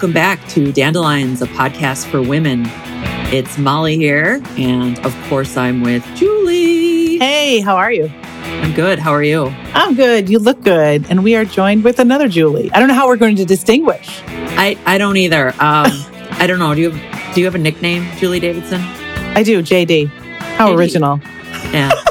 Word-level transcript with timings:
Welcome 0.00 0.14
back 0.14 0.48
to 0.48 0.72
Dandelions, 0.72 1.42
a 1.42 1.46
podcast 1.46 2.06
for 2.06 2.22
women. 2.22 2.62
It's 3.34 3.58
Molly 3.58 3.98
here, 3.98 4.40
and 4.56 4.98
of 5.04 5.14
course, 5.28 5.58
I'm 5.58 5.82
with 5.82 6.02
Julie. 6.16 7.18
Hey, 7.18 7.60
how 7.60 7.76
are 7.76 7.92
you? 7.92 8.06
I'm 8.06 8.72
good. 8.72 8.98
How 8.98 9.10
are 9.10 9.22
you? 9.22 9.48
I'm 9.74 9.94
good. 9.94 10.30
You 10.30 10.38
look 10.38 10.62
good. 10.62 11.04
And 11.10 11.22
we 11.22 11.36
are 11.36 11.44
joined 11.44 11.84
with 11.84 11.98
another 11.98 12.28
Julie. 12.28 12.72
I 12.72 12.78
don't 12.78 12.88
know 12.88 12.94
how 12.94 13.08
we're 13.08 13.16
going 13.16 13.36
to 13.36 13.44
distinguish. 13.44 14.22
I, 14.26 14.78
I 14.86 14.96
don't 14.96 15.18
either. 15.18 15.48
Um, 15.48 15.58
I 15.60 16.46
don't 16.46 16.58
know. 16.58 16.74
Do 16.74 16.80
you 16.80 16.92
have, 16.92 17.34
do 17.34 17.40
you 17.42 17.44
have 17.44 17.54
a 17.54 17.58
nickname, 17.58 18.10
Julie 18.16 18.40
Davidson? 18.40 18.80
I 18.80 19.42
do, 19.42 19.62
JD. 19.62 20.08
How 20.56 20.70
JD. 20.70 20.78
original. 20.78 21.20
Yeah. 21.74 21.92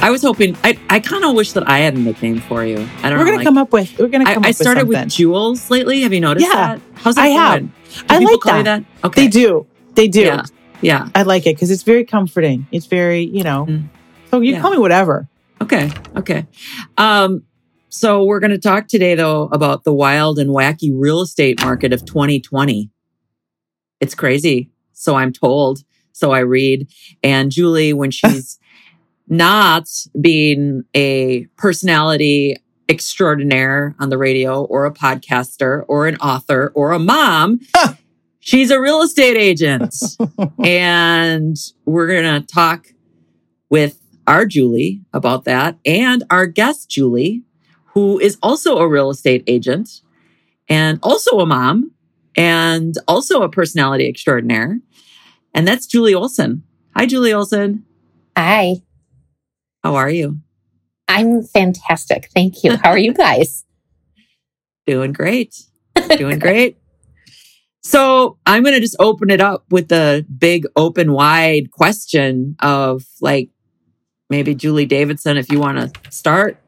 I 0.00 0.10
was 0.10 0.22
hoping. 0.22 0.56
I, 0.62 0.78
I 0.88 1.00
kind 1.00 1.24
of 1.24 1.34
wish 1.34 1.52
that 1.52 1.68
I 1.68 1.78
had 1.80 1.94
a 1.94 1.98
nickname 1.98 2.40
for 2.40 2.64
you. 2.64 2.76
I 2.76 2.78
don't 2.78 2.86
know. 2.86 3.08
We're 3.10 3.10
know. 3.10 3.24
gonna 3.24 3.36
like- 3.38 3.44
come 3.44 3.58
up 3.58 3.72
with. 3.72 3.98
We're 3.98 4.06
gonna 4.08 4.28
I, 4.28 4.34
come 4.34 4.44
I 4.44 4.50
up 4.50 4.54
started 4.54 4.86
with 4.88 4.98
with. 4.98 5.08
Jules 5.08 5.70
lately. 5.70 6.02
Have 6.02 6.12
you 6.12 6.20
noticed 6.20 6.46
Yeah, 6.46 6.54
that? 6.76 6.80
How's 6.94 7.16
that 7.16 7.22
I 7.22 7.28
have. 7.28 7.62
Do 7.62 7.70
I 8.08 8.18
people 8.18 8.32
like 8.32 8.64
that. 8.64 8.64
that? 8.64 8.84
Okay. 9.06 9.22
They 9.22 9.28
do. 9.28 9.66
They 9.94 10.08
do. 10.08 10.20
Yeah. 10.22 10.42
Yeah. 10.80 11.08
I 11.14 11.22
like 11.22 11.46
it 11.46 11.56
because 11.56 11.70
it's 11.70 11.82
very 11.82 12.04
comforting. 12.04 12.66
It's 12.70 12.86
very, 12.86 13.22
you 13.22 13.42
know. 13.42 13.66
Mm. 13.66 13.88
So 14.30 14.40
you 14.40 14.52
Yeah. 14.52 14.60
call 14.60 14.70
me 14.70 14.78
whatever. 14.78 15.28
Okay. 15.60 15.90
Okay. 16.16 16.46
Um, 16.96 17.42
so 17.88 18.24
we're 18.24 18.38
going 18.38 18.52
to 18.52 18.58
talk 18.58 18.86
today, 18.86 19.16
though, 19.16 19.44
about 19.50 19.82
the 19.82 19.92
wild 19.92 20.38
and 20.38 20.50
wacky 20.50 20.92
real 20.94 21.20
estate 21.22 21.60
market 21.60 21.92
of 21.92 22.04
2020. 22.04 22.90
It's 24.00 24.14
crazy. 24.14 24.70
So 24.92 25.16
I'm 25.16 25.32
told. 25.32 25.80
So 26.12 26.30
I 26.30 26.40
read. 26.40 26.86
And 27.24 27.50
Julie, 27.50 27.92
when 27.92 28.10
she's 28.12 28.60
not 29.28 29.88
being 30.20 30.84
a 30.94 31.46
personality 31.56 32.56
extraordinaire 32.88 33.94
on 33.98 34.08
the 34.08 34.18
radio 34.18 34.64
or 34.64 34.86
a 34.86 34.92
podcaster 34.92 35.84
or 35.88 36.06
an 36.06 36.16
author 36.16 36.72
or 36.74 36.92
a 36.92 36.98
mom, 36.98 37.60
she's 38.40 38.70
a 38.70 38.80
real 38.80 39.02
estate 39.02 39.36
agent. 39.36 39.94
and 40.64 41.56
we're 41.84 42.06
going 42.06 42.40
to 42.40 42.46
talk 42.46 42.88
with 43.68 44.00
our 44.26 44.46
Julie 44.46 45.02
about 45.12 45.44
that 45.44 45.78
and 45.84 46.24
our 46.30 46.46
guest, 46.46 46.90
Julie, 46.90 47.42
who 47.92 48.18
is 48.18 48.38
also 48.42 48.78
a 48.78 48.88
real 48.88 49.10
estate 49.10 49.44
agent 49.46 50.02
and 50.68 50.98
also 51.02 51.40
a 51.40 51.46
mom 51.46 51.92
and 52.36 52.94
also 53.06 53.42
a 53.42 53.48
personality 53.48 54.08
extraordinaire. 54.08 54.80
And 55.54 55.66
that's 55.66 55.86
Julie 55.86 56.14
Olson. 56.14 56.62
Hi, 56.94 57.06
Julie 57.06 57.32
Olson. 57.32 57.84
Hi, 58.36 58.76
How 59.88 59.94
are 59.94 60.10
you? 60.10 60.38
I'm 61.08 61.42
fantastic. 61.42 62.28
Thank 62.34 62.62
you. 62.62 62.76
How 62.76 62.90
are 62.90 62.98
you 62.98 63.14
guys? 63.26 63.64
Doing 64.86 65.14
great. 65.14 65.62
Doing 66.18 66.38
great. 66.46 66.76
So 67.82 68.36
I'm 68.44 68.62
going 68.64 68.74
to 68.74 68.82
just 68.82 68.96
open 68.98 69.30
it 69.30 69.40
up 69.40 69.64
with 69.70 69.88
the 69.88 70.26
big 70.38 70.66
open 70.76 71.12
wide 71.12 71.70
question 71.70 72.56
of 72.60 73.06
like, 73.22 73.48
maybe 74.28 74.54
Julie 74.54 74.84
Davidson, 74.84 75.38
if 75.38 75.50
you 75.50 75.58
want 75.58 75.78
to 75.78 76.10
start. 76.10 76.58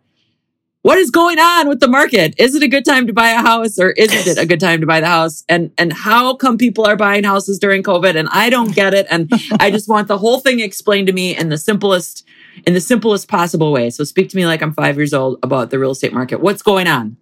What 0.80 0.96
is 0.96 1.10
going 1.10 1.38
on 1.38 1.68
with 1.68 1.80
the 1.80 1.88
market? 1.88 2.34
Is 2.38 2.54
it 2.54 2.62
a 2.62 2.68
good 2.68 2.86
time 2.86 3.06
to 3.06 3.12
buy 3.12 3.32
a 3.32 3.42
house 3.42 3.78
or 3.78 3.90
isn't 3.90 4.26
it 4.26 4.38
a 4.42 4.46
good 4.46 4.60
time 4.60 4.80
to 4.80 4.86
buy 4.86 5.00
the 5.00 5.08
house? 5.08 5.44
And 5.46 5.72
and 5.76 5.92
how 5.92 6.36
come 6.36 6.56
people 6.56 6.86
are 6.86 6.96
buying 6.96 7.24
houses 7.24 7.58
during 7.58 7.82
COVID? 7.82 8.16
And 8.16 8.30
I 8.30 8.48
don't 8.48 8.74
get 8.74 8.94
it. 8.94 9.06
And 9.10 9.30
I 9.60 9.70
just 9.70 9.90
want 9.90 10.08
the 10.08 10.16
whole 10.16 10.40
thing 10.40 10.60
explained 10.60 11.08
to 11.08 11.12
me 11.12 11.36
in 11.36 11.50
the 11.50 11.58
simplest, 11.58 12.26
in 12.66 12.74
the 12.74 12.80
simplest 12.80 13.28
possible 13.28 13.72
way. 13.72 13.90
So 13.90 14.04
speak 14.04 14.28
to 14.30 14.36
me 14.36 14.46
like 14.46 14.62
I'm 14.62 14.72
five 14.72 14.96
years 14.96 15.14
old 15.14 15.38
about 15.42 15.70
the 15.70 15.78
real 15.78 15.92
estate 15.92 16.12
market. 16.12 16.40
What's 16.40 16.62
going 16.62 16.86
on? 16.86 17.16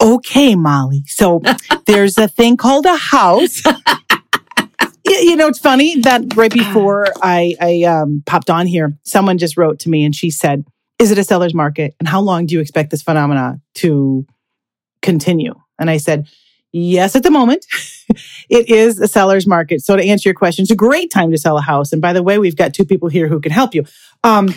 Okay, 0.00 0.54
Molly. 0.54 1.02
So 1.06 1.42
there's 1.86 2.18
a 2.18 2.28
thing 2.28 2.56
called 2.56 2.86
a 2.86 2.96
house. 2.96 3.62
You 5.08 5.36
know, 5.36 5.46
it's 5.46 5.60
funny 5.60 6.00
that 6.00 6.36
right 6.36 6.52
before 6.52 7.06
I, 7.22 7.54
I 7.60 7.84
um, 7.84 8.24
popped 8.26 8.50
on 8.50 8.66
here, 8.66 8.98
someone 9.04 9.38
just 9.38 9.56
wrote 9.56 9.78
to 9.80 9.88
me 9.88 10.04
and 10.04 10.12
she 10.12 10.30
said, 10.30 10.64
Is 10.98 11.12
it 11.12 11.18
a 11.18 11.22
seller's 11.22 11.54
market? 11.54 11.94
And 12.00 12.08
how 12.08 12.20
long 12.20 12.46
do 12.46 12.56
you 12.56 12.60
expect 12.60 12.90
this 12.90 13.02
phenomena 13.02 13.60
to 13.76 14.26
continue? 15.02 15.54
And 15.78 15.90
I 15.90 15.98
said, 15.98 16.26
Yes, 16.72 17.14
at 17.14 17.22
the 17.22 17.30
moment, 17.30 17.64
it 18.50 18.68
is 18.68 18.98
a 18.98 19.06
seller's 19.06 19.46
market. 19.46 19.80
So 19.80 19.96
to 19.96 20.04
answer 20.04 20.28
your 20.28 20.34
question, 20.34 20.64
it's 20.64 20.72
a 20.72 20.76
great 20.76 21.10
time 21.10 21.30
to 21.30 21.38
sell 21.38 21.56
a 21.56 21.62
house. 21.62 21.92
And 21.92 22.02
by 22.02 22.12
the 22.12 22.22
way, 22.22 22.38
we've 22.38 22.56
got 22.56 22.74
two 22.74 22.84
people 22.84 23.08
here 23.08 23.28
who 23.28 23.40
can 23.40 23.52
help 23.52 23.74
you. 23.74 23.84
Um, 24.26 24.48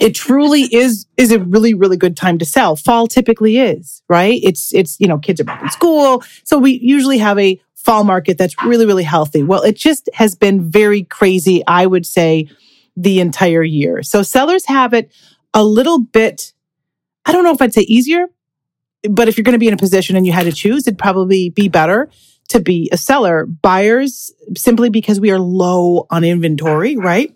it 0.00 0.14
truly 0.14 0.62
is 0.62 1.06
is 1.16 1.30
a 1.30 1.38
really 1.38 1.72
really 1.72 1.96
good 1.96 2.16
time 2.16 2.38
to 2.38 2.44
sell. 2.44 2.74
Fall 2.74 3.06
typically 3.06 3.58
is 3.58 4.02
right. 4.08 4.40
It's 4.42 4.74
it's 4.74 4.98
you 4.98 5.06
know 5.06 5.18
kids 5.18 5.40
are 5.40 5.44
back 5.44 5.62
in 5.62 5.70
school, 5.70 6.22
so 6.42 6.58
we 6.58 6.72
usually 6.82 7.18
have 7.18 7.38
a 7.38 7.60
fall 7.74 8.02
market 8.02 8.36
that's 8.36 8.60
really 8.64 8.86
really 8.86 9.04
healthy. 9.04 9.42
Well, 9.42 9.62
it 9.62 9.76
just 9.76 10.10
has 10.14 10.34
been 10.34 10.68
very 10.68 11.04
crazy. 11.04 11.62
I 11.66 11.86
would 11.86 12.06
say 12.06 12.48
the 12.96 13.20
entire 13.20 13.62
year. 13.62 14.02
So 14.02 14.22
sellers 14.22 14.66
have 14.66 14.92
it 14.92 15.12
a 15.54 15.62
little 15.64 16.00
bit. 16.00 16.52
I 17.24 17.32
don't 17.32 17.44
know 17.44 17.52
if 17.52 17.62
I'd 17.62 17.72
say 17.72 17.82
easier, 17.82 18.26
but 19.08 19.28
if 19.28 19.38
you're 19.38 19.44
going 19.44 19.52
to 19.52 19.60
be 19.60 19.68
in 19.68 19.74
a 19.74 19.78
position 19.78 20.16
and 20.16 20.26
you 20.26 20.32
had 20.32 20.46
to 20.46 20.52
choose, 20.52 20.88
it'd 20.88 20.98
probably 20.98 21.50
be 21.50 21.68
better 21.68 22.10
to 22.48 22.58
be 22.58 22.88
a 22.90 22.96
seller. 22.96 23.46
Buyers 23.46 24.32
simply 24.56 24.90
because 24.90 25.20
we 25.20 25.30
are 25.30 25.38
low 25.38 26.06
on 26.10 26.24
inventory, 26.24 26.96
right? 26.96 27.32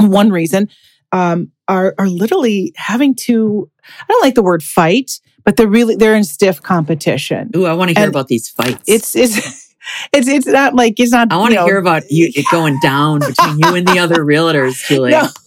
One 0.00 0.30
reason 0.30 0.68
um, 1.12 1.50
are 1.66 1.94
are 1.98 2.08
literally 2.08 2.72
having 2.76 3.14
to. 3.26 3.70
I 4.00 4.04
don't 4.08 4.22
like 4.22 4.34
the 4.34 4.42
word 4.42 4.62
fight, 4.62 5.20
but 5.44 5.56
they're 5.56 5.66
really 5.68 5.96
they're 5.96 6.14
in 6.14 6.24
stiff 6.24 6.62
competition. 6.62 7.50
Ooh, 7.56 7.64
I 7.66 7.72
want 7.72 7.90
to 7.90 7.94
hear 7.94 8.04
And 8.04 8.14
about 8.14 8.28
these 8.28 8.48
fights. 8.48 8.82
It's 8.86 9.16
it's 9.16 9.36
it's 10.12 10.28
it's 10.28 10.46
not 10.46 10.74
like 10.74 11.00
it's 11.00 11.12
not. 11.12 11.32
I 11.32 11.36
want 11.36 11.50
you 11.52 11.56
to 11.58 11.62
know, 11.62 11.66
hear 11.66 11.78
about 11.78 12.02
you 12.10 12.30
it 12.34 12.46
going 12.50 12.78
down 12.82 13.20
between 13.20 13.58
you 13.58 13.74
and 13.74 13.86
the 13.88 13.98
other 13.98 14.16
realtors, 14.24 14.86
Julie. 14.86 15.10
No. 15.12 15.28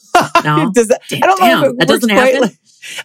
No? 0.44 0.70
Does 0.74 0.90
that, 0.90 1.02
Damn, 1.08 1.24
I 1.24 1.26
don't 1.26 1.40
know 1.40 1.48
damn, 1.48 1.64
if 1.64 1.82
it 1.84 1.88
doesn't 1.88 2.10
quite 2.10 2.34
happen? 2.34 2.42
like, 2.42 2.58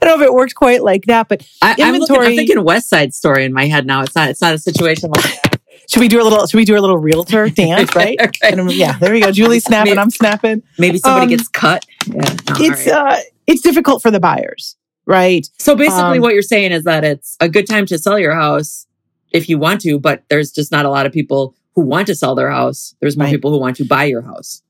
I 0.02 0.04
don't 0.04 0.18
know 0.18 0.24
if 0.24 0.28
it 0.28 0.34
works 0.34 0.52
quite 0.52 0.82
like 0.82 1.04
that, 1.04 1.28
but 1.28 1.46
I, 1.62 1.68
I'm, 1.68 1.70
looking, 1.70 1.84
I'm 1.86 1.94
Inventory- 1.94 2.36
thinking 2.36 2.64
West 2.64 2.90
Side 2.90 3.14
Story 3.14 3.44
in 3.44 3.52
my 3.52 3.66
head 3.66 3.86
now. 3.86 4.02
It's 4.02 4.16
not. 4.16 4.28
It's 4.28 4.40
not 4.42 4.54
a 4.54 4.58
situation 4.58 5.10
like 5.12 5.22
that. 5.22 5.45
Should 5.88 6.00
we 6.00 6.08
do 6.08 6.20
a 6.20 6.24
little? 6.24 6.46
Should 6.46 6.56
we 6.58 6.64
do 6.64 6.76
a 6.76 6.80
little 6.80 6.98
realtor 6.98 7.48
dance? 7.62 7.94
Right? 7.94 8.16
Right. 8.20 8.36
And, 8.42 8.70
yeah, 8.72 8.98
there 8.98 9.12
we 9.12 9.20
go. 9.20 9.30
Julie's 9.32 9.64
snapping. 9.70 9.90
Maybe- 9.92 9.98
I'm 10.00 10.10
snapping. 10.10 10.62
Maybe 10.78 10.98
somebody 10.98 11.24
Um, 11.24 11.30
gets 11.38 11.48
cut. 11.48 11.84
Yeah. 12.06 12.14
No, 12.16 12.54
It's 12.60 12.86
right. 12.86 13.18
uh, 13.18 13.20
it's 13.46 13.62
difficult 13.62 14.02
for 14.02 14.10
the 14.10 14.20
buyers, 14.20 14.76
right? 15.06 15.48
so 15.58 15.76
basically, 15.76 16.16
um, 16.18 16.20
what 16.20 16.34
you're 16.34 16.42
saying 16.42 16.72
is 16.72 16.84
that 16.84 17.04
it's 17.04 17.36
a 17.40 17.48
good 17.48 17.66
time 17.68 17.86
to 17.86 17.98
sell 17.98 18.18
your 18.18 18.34
house 18.34 18.86
if 19.32 19.48
you 19.48 19.58
want 19.58 19.80
to, 19.82 19.98
but 19.98 20.24
there's 20.30 20.50
just 20.50 20.72
not 20.72 20.84
a 20.84 20.90
lot 20.90 21.06
of 21.06 21.12
people 21.12 21.54
who 21.74 21.82
want 21.82 22.06
to 22.08 22.14
sell 22.14 22.34
their 22.34 22.50
house. 22.50 22.94
There's 23.00 23.16
more 23.16 23.26
Right. 23.26 23.32
people 23.32 23.50
who 23.50 23.58
want 23.60 23.76
to 23.76 23.84
buy 23.84 24.04
your 24.04 24.22
house. 24.22 24.62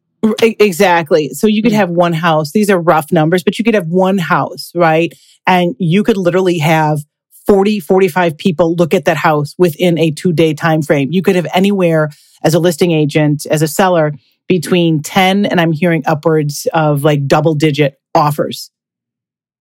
Exactly. 0.43 1.29
So 1.31 1.47
you 1.47 1.63
could 1.63 1.73
have 1.73 1.91
one 1.91 2.13
house. 2.13 2.53
These 2.53 2.69
are 2.71 2.81
rough 2.81 3.13
numbers, 3.13 3.43
but 3.45 3.59
you 3.59 3.65
could 3.65 3.75
have 3.75 3.87
one 3.89 4.19
house, 4.19 4.73
right? 4.75 5.13
And 5.47 5.77
you 5.79 6.03
could 6.03 6.17
literally 6.17 6.59
have 6.59 7.01
40, 7.47 7.81
45 7.81 8.37
people 8.37 8.75
look 8.75 8.93
at 8.93 9.05
that 9.05 9.17
house 9.17 9.55
within 9.59 9.99
a 9.99 10.11
two 10.11 10.33
day 10.33 10.55
time 10.55 10.83
frame. 10.83 11.13
You 11.13 11.23
could 11.23 11.37
have 11.37 11.47
anywhere 11.55 12.11
as 12.43 12.55
a 12.55 12.59
listing 12.59 12.93
agent, 12.93 13.47
as 13.47 13.63
a 13.63 13.69
seller, 13.69 14.13
between 14.49 15.03
10 15.03 15.47
and 15.47 15.61
I'm 15.61 15.73
hearing 15.73 16.03
upwards 16.07 16.67
of 16.73 17.05
like 17.05 17.27
double 17.27 17.55
digit 17.55 18.01
offers. 18.15 18.71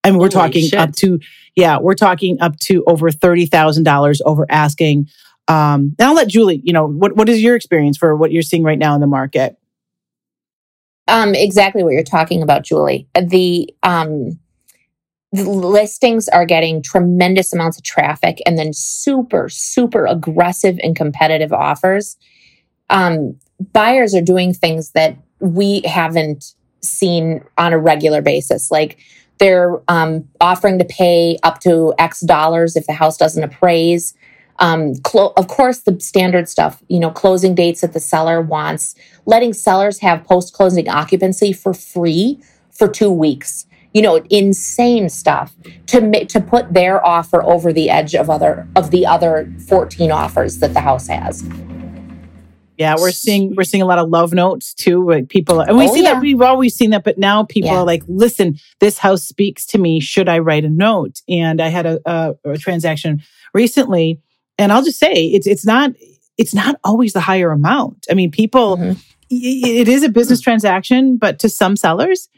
And 0.03 0.17
we're 0.17 0.25
Holy 0.25 0.31
talking 0.31 0.65
shit. 0.69 0.79
up 0.79 0.93
to, 0.97 1.19
yeah, 1.57 1.79
we're 1.79 1.95
talking 1.95 2.41
up 2.41 2.59
to 2.61 2.85
over 2.87 3.11
$30,000 3.11 4.21
over 4.27 4.47
asking. 4.51 5.09
Um, 5.49 5.95
and 5.99 6.09
I'll 6.09 6.15
let 6.15 6.29
Julie, 6.29 6.61
you 6.63 6.73
know, 6.73 6.87
what, 6.87 7.17
what 7.17 7.29
is 7.29 7.43
your 7.43 7.57
experience 7.57 7.97
for 7.97 8.15
what 8.15 8.31
you're 8.31 8.43
seeing 8.43 8.63
right 8.63 8.79
now 8.79 8.95
in 8.95 9.01
the 9.01 9.07
market? 9.07 9.57
Um, 11.09 11.35
exactly 11.35 11.83
what 11.83 11.93
you're 11.93 12.03
talking 12.03 12.43
about, 12.43 12.63
Julie. 12.63 13.09
The 13.15 13.75
um, 13.83 14.39
the 15.35 15.51
listings 15.51 16.29
are 16.29 16.47
getting 16.47 16.81
tremendous 16.81 17.53
amounts 17.53 17.77
of 17.77 17.85
traffic, 17.85 18.41
and 18.47 18.59
then 18.59 18.73
super, 18.73 19.49
super 19.49 20.07
aggressive 20.07 20.79
and 20.83 20.97
competitive 20.97 21.53
offers. 21.53 22.17
Um, 22.89 23.39
buyers 23.73 24.15
are 24.15 24.23
doing 24.23 24.55
things 24.55 24.93
that 24.93 25.17
we 25.41 25.83
haven't 25.85 26.55
seen 26.81 27.43
on 27.59 27.73
a 27.73 27.79
regular 27.79 28.23
basis, 28.23 28.71
like. 28.71 28.99
They're 29.39 29.83
um, 29.89 30.29
offering 30.41 30.79
to 30.79 30.85
pay 30.85 31.39
up 31.43 31.59
to 31.63 31.93
X 31.99 32.21
dollars 32.21 32.77
if 32.77 32.87
the 32.87 32.93
house 32.93 33.17
doesn't 33.17 33.43
appraise. 33.43 34.15
Um, 34.61 34.95
clo- 35.03 35.33
of 35.37 35.49
course, 35.49 35.81
the 35.81 35.99
standard 35.99 36.49
stuff, 36.49 36.81
you 36.89 37.01
know, 37.01 37.11
closing 37.11 37.53
dates 37.55 37.81
that 37.81 37.93
the 37.93 38.01
seller 38.01 38.41
wants, 38.41 38.95
letting 39.27 39.53
sellers 39.53 39.99
have 39.99 40.23
post 40.23 40.55
closing 40.55 40.89
occupancy 40.89 41.53
for 41.53 41.75
free 41.75 42.41
for 42.71 42.87
two 42.87 43.11
weeks. 43.11 43.67
You 43.95 44.03
know, 44.03 44.17
insane 44.29 45.09
stuff 45.09 45.55
to 45.87 46.01
ma- 46.01 46.25
to 46.29 46.41
put 46.41 46.75
their 46.75 47.05
offer 47.07 47.43
over 47.45 47.73
the 47.73 47.89
edge 47.91 48.15
of 48.15 48.29
other 48.29 48.69
of 48.77 48.91
the 48.91 49.07
other 49.07 49.51
fourteen 49.69 50.11
offers 50.11 50.59
that 50.59 50.75
the 50.75 50.81
house 50.81 51.07
has. 51.07 51.45
Yeah, 52.77 52.97
we're 52.99 53.13
seeing 53.13 53.55
we're 53.55 53.63
seeing 53.63 53.83
a 53.83 53.87
lot 53.87 54.01
of 54.01 54.09
love 54.09 54.33
notes 54.33 54.75
too. 54.75 55.09
Like 55.09 55.29
people, 55.29 55.61
and 55.61 55.79
we 55.79 55.89
Oh, 55.89 55.95
see 55.95 56.03
yeah. 56.03 56.15
that 56.15 56.21
we've 56.23 56.41
always 56.43 56.75
seen 56.75 56.91
that, 56.91 57.05
but 57.05 57.19
now 57.19 57.45
people 57.45 57.71
Yeah. 57.71 57.77
are 57.79 57.85
like, 57.87 58.03
"Listen, 58.09 58.57
this 58.81 58.99
house 58.99 59.23
speaks 59.23 59.65
to 59.67 59.79
me. 59.79 60.01
Should 60.01 60.29
I 60.29 60.41
write 60.41 60.65
a 60.65 60.69
note?" 60.71 61.21
And 61.29 61.61
I 61.63 61.69
had 61.69 61.87
a, 61.87 62.01
a, 62.05 62.35
a 62.45 62.59
transaction 62.59 63.23
recently 63.55 64.19
And 64.59 64.73
I'll 64.73 64.83
just 64.85 64.99
say 64.99 65.13
it's 65.13 65.47
it's 65.47 65.65
not 65.65 65.93
it's 66.37 66.53
not 66.55 66.81
always 66.83 67.13
the 67.13 67.21
higher 67.21 67.53
amount. 67.53 68.07
I 68.11 68.15
mean, 68.15 68.33
people 68.33 68.77
Mhm. 68.77 68.97
it 69.31 69.87
is 69.89 70.03
a 70.03 70.09
business 70.09 70.41
transaction, 70.41 71.17
but 71.17 71.39
to 71.41 71.49
some 71.49 71.77
sellers, 71.77 72.29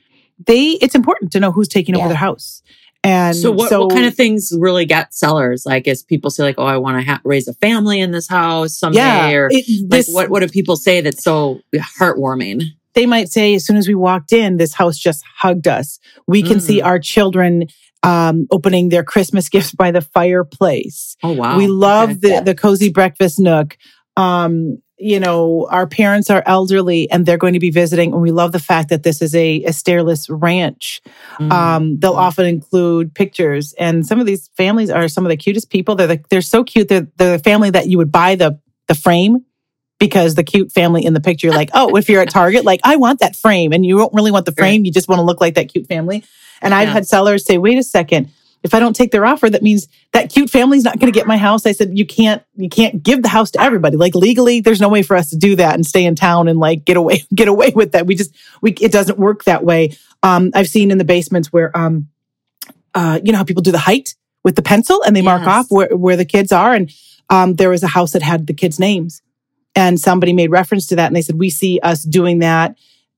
they 0.45 0.71
it's 0.83 0.95
important 0.95 1.33
to 1.33 1.41
know 1.41 1.53
who's 1.53 1.69
taking 1.69 1.95
over 1.95 2.05
Yeah. 2.05 2.09
their 2.09 2.17
house. 2.17 2.63
And 3.05 3.37
So 3.37 3.53
what, 3.53 3.71
what 3.71 3.91
kind 3.91 4.05
of 4.07 4.17
things 4.17 4.53
really 4.59 4.85
get 4.85 5.15
sellers? 5.15 5.65
Like, 5.65 5.87
as 5.87 6.03
people 6.03 6.29
say, 6.29 6.43
like, 6.43 6.57
"Oh, 6.59 6.65
I 6.65 6.77
want 6.79 6.99
to 7.01 7.09
ha- 7.09 7.21
raise 7.25 7.47
a 7.47 7.55
family 7.55 8.01
in 8.01 8.11
this 8.11 8.27
house 8.29 8.77
someday," 8.77 8.99
yeah, 8.99 9.31
or 9.33 9.49
it- 9.51 9.91
like, 9.91 10.07
what 10.09 10.29
what 10.29 10.41
do 10.41 10.49
people 10.49 10.77
say 10.77 11.01
that's 11.01 11.23
so 11.23 11.61
heartwarming? 12.01 12.63
they 12.95 13.05
might 13.07 13.29
say 13.29 13.55
as 13.55 13.65
soon 13.67 13.77
as 13.77 13.87
we 13.87 13.95
walked 13.95 14.33
in, 14.33 14.57
this 14.57 14.73
house 14.73 14.97
just 14.99 15.23
hugged 15.37 15.69
us. 15.69 15.99
We 16.27 16.43
can 16.43 16.61
see 16.61 16.81
Mm. 16.81 16.87
our 16.87 16.99
children 16.99 17.67
um, 18.03 18.47
opening 18.51 18.89
their 18.89 19.05
Christmas 19.05 19.49
gifts 19.55 19.73
by 19.73 19.91
the 19.91 20.01
fireplace. 20.01 21.17
Oh 21.23 21.33
wow, 21.33 21.59
we 21.59 21.67
love 21.67 22.11
Okay. 22.11 22.19
the 22.21 22.29
Yeah. 22.29 22.41
the 22.41 22.55
cozy 22.55 22.89
breakfast 22.91 23.39
nook. 23.39 23.77
Um, 24.17 24.79
you 24.99 25.21
know, 25.21 25.67
our 25.71 25.87
parents 25.87 26.31
are 26.31 26.43
elderly 26.47 27.11
and 27.11 27.27
they're 27.27 27.37
going 27.37 27.53
to 27.53 27.61
be 27.61 27.71
visiting, 27.71 28.13
and 28.13 28.23
we 28.23 28.31
love 28.31 28.53
the 28.53 28.59
fact 28.59 28.89
that 28.89 29.03
this 29.03 29.21
is 29.21 29.35
a, 29.35 29.63
a 29.65 29.73
stairless 29.73 30.31
ranch. 30.31 31.03
Mm. 31.39 31.53
Um, 31.53 31.99
they'll 31.99 32.15
often 32.15 32.47
include 32.47 33.15
pictures, 33.15 33.75
and 33.79 34.07
some 34.07 34.21
of 34.21 34.27
these 34.27 34.49
families 34.57 34.91
are 34.91 35.09
some 35.09 35.27
of 35.27 35.31
the 35.31 35.37
cutest 35.37 35.71
people. 35.71 35.95
They're 35.97 36.07
the, 36.07 36.25
they're 36.31 36.41
so 36.43 36.65
cute. 36.65 36.89
They're, 36.89 37.09
they're 37.17 37.37
the 37.37 37.43
family 37.43 37.71
that 37.71 37.89
you 37.89 37.99
would 37.99 38.11
buy 38.11 38.37
the 38.37 38.59
the 38.89 38.95
frame 38.95 39.45
because 39.99 40.35
the 40.35 40.45
cute 40.45 40.71
family 40.71 41.05
in 41.05 41.15
the 41.15 41.21
picture, 41.21 41.51
like, 41.51 41.71
oh, 41.75 41.97
if 41.97 42.09
you're 42.09 42.21
at 42.21 42.31
Target, 42.31 42.65
like, 42.65 42.81
I 42.85 42.97
want 42.97 43.21
that 43.21 43.35
frame, 43.35 43.73
and 43.73 43.85
you 43.85 43.99
don't 43.99 44.15
really 44.15 44.31
want 44.31 44.47
the 44.47 44.53
frame, 44.53 44.85
you 44.85 44.93
just 44.93 45.09
want 45.09 45.19
to 45.19 45.25
look 45.25 45.41
like 45.41 45.55
that 45.55 45.71
cute 45.71 45.87
family. 45.87 46.25
And 46.63 46.73
I've 46.75 46.89
had 46.89 47.07
sellers 47.07 47.45
say, 47.45 47.59
wait 47.59 47.79
a 47.79 47.83
second. 47.83 48.31
If 48.67 48.75
I 48.75 48.81
don't 48.81 48.97
take 48.97 49.13
their 49.13 49.25
offer, 49.25 49.49
that 49.49 49.63
means 49.63 49.87
that 50.13 50.29
cute 50.29 50.51
family's 50.51 50.83
not 50.83 50.99
going 50.99 51.13
to 51.13 51.17
get 51.17 51.27
my 51.27 51.37
house. 51.37 51.65
I 51.67 51.73
said, 51.73 51.97
you 51.97 52.05
can't, 52.05 52.43
you 52.57 52.69
can't 52.69 53.01
give 53.01 53.23
the 53.23 53.29
house 53.29 53.53
to 53.53 53.61
everybody. 53.61 53.97
Like 53.97 54.17
legally, 54.17 54.61
there's 54.61 54.81
no 54.81 54.89
way 54.89 55.03
for 55.03 55.17
us 55.17 55.31
to 55.31 55.37
do 55.37 55.55
that 55.57 55.77
and 55.77 55.87
stay 55.87 56.05
in 56.05 56.17
town 56.17 56.49
and 56.49 56.59
like 56.59 56.85
get 56.85 56.97
away, 56.97 57.23
get 57.35 57.47
away 57.47 57.71
with 57.75 57.93
that. 57.93 58.07
We 58.07 58.17
just, 58.17 58.35
we, 58.61 58.73
it 58.73 58.91
doesn't 58.91 59.19
work 59.19 59.45
that 59.45 59.65
way. 59.65 59.97
Um, 60.25 60.51
I've 60.53 60.69
seen 60.69 60.91
in 60.91 60.99
the 60.99 61.05
basements 61.05 61.53
where, 61.53 61.77
um, 61.77 62.09
uh, 62.95 63.21
you 63.23 63.31
know 63.31 63.39
how 63.39 63.45
people 63.45 63.63
do 63.63 63.73
the 63.73 63.79
height 63.79 64.15
with 64.43 64.57
the 64.57 64.63
pencil 64.63 65.03
and 65.05 65.15
they 65.15 65.23
mark 65.23 65.47
off 65.47 65.67
where, 65.69 65.95
where 65.97 66.17
the 66.17 66.25
kids 66.25 66.51
are. 66.51 66.75
And, 66.75 66.91
um, 67.31 67.55
there 67.55 67.71
was 67.71 67.85
a 67.85 67.89
house 67.89 68.13
that 68.13 68.23
had 68.23 68.47
the 68.47 68.55
kids' 68.55 68.81
names 68.81 69.23
and 69.77 70.01
somebody 70.01 70.33
made 70.33 70.51
reference 70.51 70.87
to 70.89 70.97
that. 70.97 71.07
And 71.07 71.15
they 71.15 71.23
said, 71.23 71.39
we 71.39 71.51
see 71.51 71.79
us 71.83 72.03
doing 72.03 72.41
that 72.41 72.77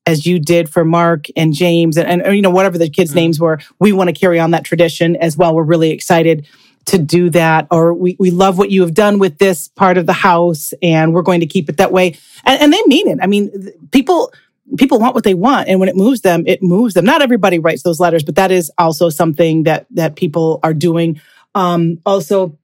as 0.08 0.26
you 0.26 0.38
did 0.38 0.68
for 0.68 0.84
Mark 0.84 1.26
and 1.36 1.52
James 1.52 1.96
and, 1.98 2.22
and 2.22 2.34
you 2.34 2.42
know, 2.42 2.50
whatever 2.50 2.78
the 2.78 2.88
kids' 2.88 3.12
Mm. 3.12 3.16
names 3.16 3.40
were. 3.40 3.58
We 3.78 3.92
want 3.92 4.08
to 4.08 4.14
carry 4.14 4.40
on 4.40 4.52
that 4.52 4.64
tradition 4.64 5.16
as 5.16 5.36
well. 5.36 5.54
We're 5.54 5.62
really 5.62 5.90
excited 5.90 6.46
to 6.86 6.98
do 6.98 7.28
that. 7.30 7.66
Or 7.70 7.92
we, 7.92 8.16
we 8.18 8.30
love 8.30 8.56
what 8.56 8.70
you 8.70 8.80
have 8.80 8.94
done 8.94 9.18
with 9.18 9.38
this 9.38 9.68
part 9.68 9.98
of 9.98 10.06
the 10.06 10.14
house 10.14 10.72
and 10.82 11.12
we're 11.12 11.22
going 11.22 11.40
to 11.40 11.46
keep 11.46 11.68
it 11.68 11.76
that 11.76 11.92
way. 11.92 12.16
And, 12.44 12.62
and 12.62 12.72
they 12.72 12.82
mean 12.86 13.08
it. 13.08 13.18
I 13.20 13.26
mean, 13.26 13.70
people, 13.90 14.32
people 14.78 14.98
want 14.98 15.14
what 15.14 15.24
they 15.24 15.34
want. 15.34 15.68
And 15.68 15.80
when 15.80 15.90
it 15.90 15.96
moves 15.96 16.22
them, 16.22 16.44
it 16.46 16.62
moves 16.62 16.94
them. 16.94 17.04
Not 17.04 17.20
everybody 17.20 17.58
writes 17.58 17.82
those 17.82 18.00
letters, 18.00 18.24
but 18.24 18.36
that 18.36 18.50
is 18.50 18.72
also 18.78 19.10
something 19.10 19.64
that, 19.64 19.86
that 19.90 20.16
people 20.16 20.60
are 20.62 20.74
doing. 20.74 21.20
Um, 21.54 21.98
also, 22.06 22.56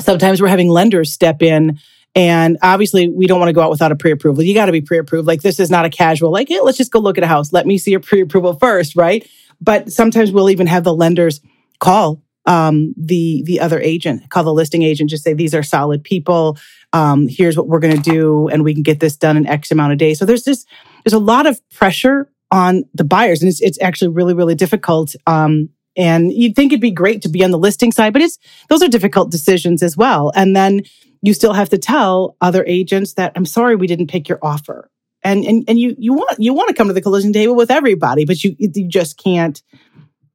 sometimes 0.00 0.42
we're 0.42 0.48
having 0.48 0.68
lenders 0.68 1.12
step 1.12 1.42
in 1.42 1.78
and 2.14 2.58
obviously, 2.62 3.08
we 3.08 3.26
don't 3.26 3.38
want 3.40 3.48
to 3.48 3.54
go 3.54 3.62
out 3.62 3.70
without 3.70 3.92
a 3.92 3.96
pre-approval. 3.96 4.42
You 4.42 4.54
got 4.54 4.66
to 4.66 4.72
be 4.72 4.82
pre-approved. 4.82 5.26
Like 5.26 5.42
this 5.42 5.58
is 5.58 5.70
not 5.70 5.84
a 5.84 5.90
casual, 5.90 6.30
like, 6.30 6.48
hey, 6.48 6.60
let's 6.60 6.78
just 6.78 6.92
go 6.92 6.98
look 6.98 7.18
at 7.18 7.24
a 7.24 7.28
house. 7.28 7.52
Let 7.52 7.66
me 7.66 7.78
see 7.78 7.90
your 7.92 8.00
pre-approval 8.00 8.54
first, 8.54 8.96
right? 8.96 9.26
But 9.60 9.92
sometimes 9.92 10.32
we'll 10.32 10.50
even 10.50 10.66
have 10.66 10.84
the 10.84 10.94
lenders 10.94 11.40
call 11.78 12.22
um, 12.46 12.94
the 12.96 13.42
the 13.46 13.60
other 13.60 13.80
agent, 13.80 14.28
call 14.30 14.44
the 14.44 14.52
listing 14.52 14.82
agent, 14.82 15.10
just 15.10 15.24
say 15.24 15.32
these 15.32 15.54
are 15.54 15.62
solid 15.62 16.02
people. 16.02 16.58
Um, 16.92 17.28
here's 17.28 17.56
what 17.56 17.68
we're 17.68 17.78
going 17.78 17.96
to 18.00 18.10
do, 18.10 18.48
and 18.48 18.64
we 18.64 18.74
can 18.74 18.82
get 18.82 19.00
this 19.00 19.16
done 19.16 19.36
in 19.36 19.46
X 19.46 19.70
amount 19.70 19.92
of 19.92 19.98
days. 19.98 20.18
So 20.18 20.24
there's 20.24 20.42
just 20.42 20.66
there's 21.04 21.14
a 21.14 21.18
lot 21.18 21.46
of 21.46 21.60
pressure 21.70 22.30
on 22.50 22.84
the 22.94 23.04
buyers, 23.04 23.42
and 23.42 23.48
it's 23.48 23.60
it's 23.60 23.80
actually 23.80 24.08
really 24.08 24.34
really 24.34 24.54
difficult. 24.54 25.14
Um, 25.26 25.70
and 25.96 26.32
you'd 26.32 26.56
think 26.56 26.72
it'd 26.72 26.80
be 26.80 26.90
great 26.90 27.20
to 27.22 27.28
be 27.28 27.44
on 27.44 27.50
the 27.50 27.58
listing 27.58 27.92
side, 27.92 28.12
but 28.12 28.22
it's 28.22 28.38
those 28.68 28.82
are 28.82 28.88
difficult 28.88 29.30
decisions 29.30 29.82
as 29.82 29.96
well. 29.96 30.32
And 30.34 30.56
then 30.56 30.82
you 31.22 31.34
still 31.34 31.52
have 31.52 31.68
to 31.70 31.78
tell 31.78 32.36
other 32.40 32.64
agents 32.66 33.14
that 33.14 33.32
I'm 33.36 33.46
sorry 33.46 33.76
we 33.76 33.86
didn't 33.86 34.08
pick 34.08 34.28
your 34.28 34.38
offer. 34.42 34.90
And 35.24 35.44
and 35.44 35.64
and 35.68 35.78
you 35.78 35.94
you 35.98 36.12
want 36.14 36.38
you 36.40 36.52
want 36.52 36.68
to 36.68 36.74
come 36.74 36.88
to 36.88 36.94
the 36.94 37.00
collision 37.00 37.32
table 37.32 37.54
with 37.54 37.70
everybody, 37.70 38.24
but 38.24 38.42
you 38.44 38.56
you 38.58 38.88
just 38.88 39.16
can't 39.18 39.62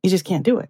you 0.04 0.10
just 0.10 0.26
can't 0.26 0.46
do 0.46 0.60
it. 0.60 0.70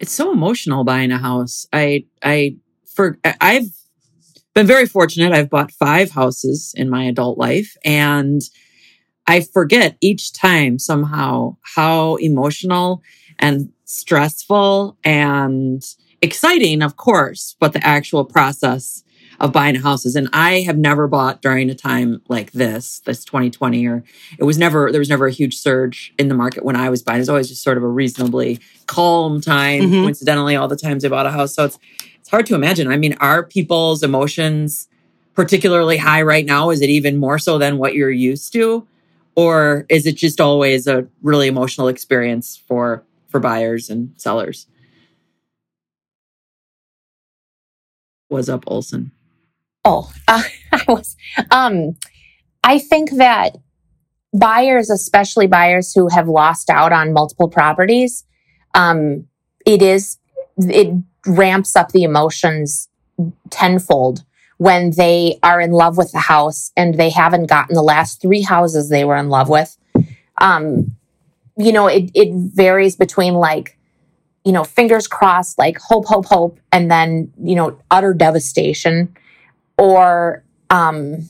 it's 0.00 0.12
so 0.12 0.32
emotional 0.32 0.84
buying 0.84 1.12
a 1.12 1.18
house. 1.18 1.66
I 1.72 2.06
I 2.22 2.56
for 2.86 3.18
I've 3.40 3.66
been 4.54 4.66
very 4.66 4.86
fortunate. 4.86 5.32
I've 5.32 5.50
bought 5.50 5.70
five 5.72 6.10
houses 6.10 6.74
in 6.76 6.88
my 6.90 7.04
adult 7.04 7.38
life 7.38 7.76
and 7.84 8.42
I 9.26 9.42
forget 9.42 9.96
each 10.00 10.32
time 10.32 10.78
somehow 10.78 11.56
how 11.62 12.16
emotional 12.16 13.02
and 13.38 13.70
stressful 13.84 14.96
and 15.04 15.82
exciting, 16.22 16.82
of 16.82 16.96
course, 16.96 17.56
but 17.58 17.72
the 17.72 17.84
actual 17.86 18.24
process 18.24 19.04
of 19.38 19.52
buying 19.52 19.76
houses. 19.76 20.16
And 20.16 20.28
I 20.34 20.60
have 20.60 20.76
never 20.76 21.08
bought 21.08 21.40
during 21.40 21.70
a 21.70 21.74
time 21.74 22.20
like 22.28 22.52
this, 22.52 23.00
this 23.06 23.24
2020, 23.24 23.86
or 23.86 24.04
it 24.38 24.44
was 24.44 24.58
never, 24.58 24.92
there 24.92 24.98
was 24.98 25.08
never 25.08 25.26
a 25.26 25.32
huge 25.32 25.56
surge 25.56 26.12
in 26.18 26.28
the 26.28 26.34
market 26.34 26.62
when 26.62 26.76
I 26.76 26.90
was 26.90 27.02
buying. 27.02 27.16
It 27.16 27.20
was 27.20 27.28
always 27.30 27.48
just 27.48 27.62
sort 27.62 27.78
of 27.78 27.82
a 27.82 27.88
reasonably 27.88 28.60
calm 28.86 29.40
time, 29.40 29.82
Mhm. 29.82 30.02
coincidentally, 30.02 30.56
all 30.56 30.68
the 30.68 30.76
times 30.76 31.04
I 31.04 31.08
bought 31.08 31.24
a 31.24 31.30
house. 31.30 31.54
So 31.54 31.64
it's, 31.64 31.78
it's 32.20 32.28
hard 32.28 32.44
to 32.46 32.54
imagine. 32.54 32.88
I 32.88 32.98
mean, 32.98 33.14
are 33.18 33.42
people's 33.42 34.02
emotions 34.02 34.88
particularly 35.34 35.96
high 35.96 36.20
right 36.20 36.44
now? 36.44 36.68
Is 36.68 36.82
it 36.82 36.90
even 36.90 37.16
more 37.16 37.38
so 37.38 37.56
than 37.56 37.78
what 37.78 37.94
you're 37.94 38.10
used 38.10 38.52
to? 38.52 38.86
Or 39.36 39.86
is 39.88 40.04
it 40.04 40.16
just 40.16 40.38
always 40.38 40.86
a 40.86 41.06
really 41.22 41.48
emotional 41.48 41.88
experience 41.88 42.60
for 42.68 43.04
for 43.28 43.40
buyers 43.40 43.88
and 43.88 44.12
sellers? 44.16 44.66
Was 48.30 48.48
up 48.48 48.64
Olson. 48.66 49.10
Oh, 49.84 50.10
uh, 50.28 50.42
I 50.72 50.84
was. 50.88 51.16
Um, 51.50 51.96
I 52.62 52.78
think 52.78 53.12
that 53.12 53.56
buyers, 54.32 54.90
especially 54.90 55.46
buyers 55.46 55.92
who 55.92 56.08
have 56.08 56.28
lost 56.28 56.70
out 56.70 56.92
on 56.92 57.12
multiple 57.12 57.48
properties, 57.48 58.24
um, 58.74 59.26
it 59.66 59.82
is 59.82 60.18
it 60.58 60.94
ramps 61.26 61.76
up 61.76 61.90
the 61.90 62.04
emotions 62.04 62.88
tenfold 63.50 64.24
when 64.58 64.90
they 64.96 65.38
are 65.42 65.60
in 65.60 65.72
love 65.72 65.96
with 65.96 66.12
the 66.12 66.18
house 66.18 66.70
and 66.76 66.94
they 66.94 67.10
haven't 67.10 67.46
gotten 67.46 67.74
the 67.74 67.82
last 67.82 68.20
three 68.20 68.42
houses 68.42 68.88
they 68.88 69.04
were 69.04 69.16
in 69.16 69.28
love 69.28 69.48
with. 69.48 69.76
Um, 70.38 70.96
you 71.56 71.72
know, 71.72 71.86
it 71.86 72.10
it 72.14 72.28
varies 72.32 72.96
between 72.96 73.34
like 73.34 73.76
you 74.44 74.52
know, 74.52 74.64
fingers 74.64 75.06
crossed, 75.06 75.58
like 75.58 75.78
hope, 75.78 76.06
hope, 76.06 76.26
hope, 76.26 76.58
and 76.72 76.90
then, 76.90 77.32
you 77.42 77.54
know, 77.54 77.78
utter 77.90 78.14
devastation 78.14 79.14
or, 79.76 80.42
um, 80.70 81.28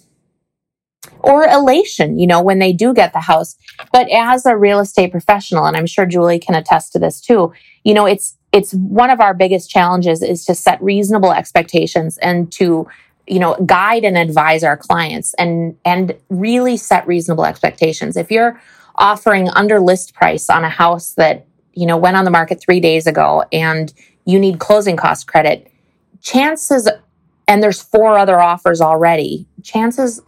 or 1.21 1.45
elation, 1.45 2.19
you 2.19 2.27
know, 2.27 2.43
when 2.43 2.59
they 2.59 2.73
do 2.73 2.95
get 2.95 3.13
the 3.13 3.21
house. 3.21 3.57
But 3.93 4.09
as 4.11 4.47
a 4.47 4.57
real 4.57 4.81
estate 4.81 5.11
professional, 5.11 5.65
and 5.67 5.77
I'm 5.77 5.87
sure 5.87 6.07
Julie 6.07 6.39
can 6.39 6.55
attest 6.55 6.93
to 6.93 6.99
this 6.99 7.21
too, 7.21 7.53
you 7.85 7.95
know, 7.95 8.07
it's, 8.07 8.37
it's 8.53 8.75
one 8.75 9.11
of 9.11 9.21
our 9.21 9.35
biggest 9.35 9.71
challenges 9.71 10.23
is 10.23 10.45
to 10.45 10.55
set 10.55 10.83
reasonable 10.83 11.33
expectations 11.33 12.19
and 12.19 12.51
to, 12.53 12.89
you 13.27 13.39
know, 13.39 13.55
guide 13.67 14.05
and 14.05 14.19
advise 14.19 14.63
our 14.63 14.77
clients 14.77 15.35
and, 15.35 15.77
and 15.85 16.15
really 16.29 16.77
set 16.77 17.07
reasonable 17.07 17.45
expectations. 17.45 18.17
If 18.17 18.31
you're 18.31 18.61
offering 18.97 19.49
under 19.51 19.81
list 19.81 20.15
price 20.15 20.51
on 20.51 20.65
a 20.65 20.69
house 20.69 21.15
that 21.15 21.47
you 21.75 21.87
know, 21.87 21.97
went 21.97 22.17
on 22.17 22.25
the 22.25 22.31
market 22.31 22.61
three 22.61 22.81
days 22.81 23.07
ago 23.07 23.45
and 23.53 23.93
you 24.25 24.39
need 24.39 24.59
closing 24.59 24.97
cost 24.97 25.27
credit, 25.27 25.71
chances, 26.21 26.89
and 27.49 27.63
there's 27.63 27.83
four 27.83 28.19
other 28.19 28.41
offers 28.41 28.81
already, 28.81 29.47
chances, 29.63 30.23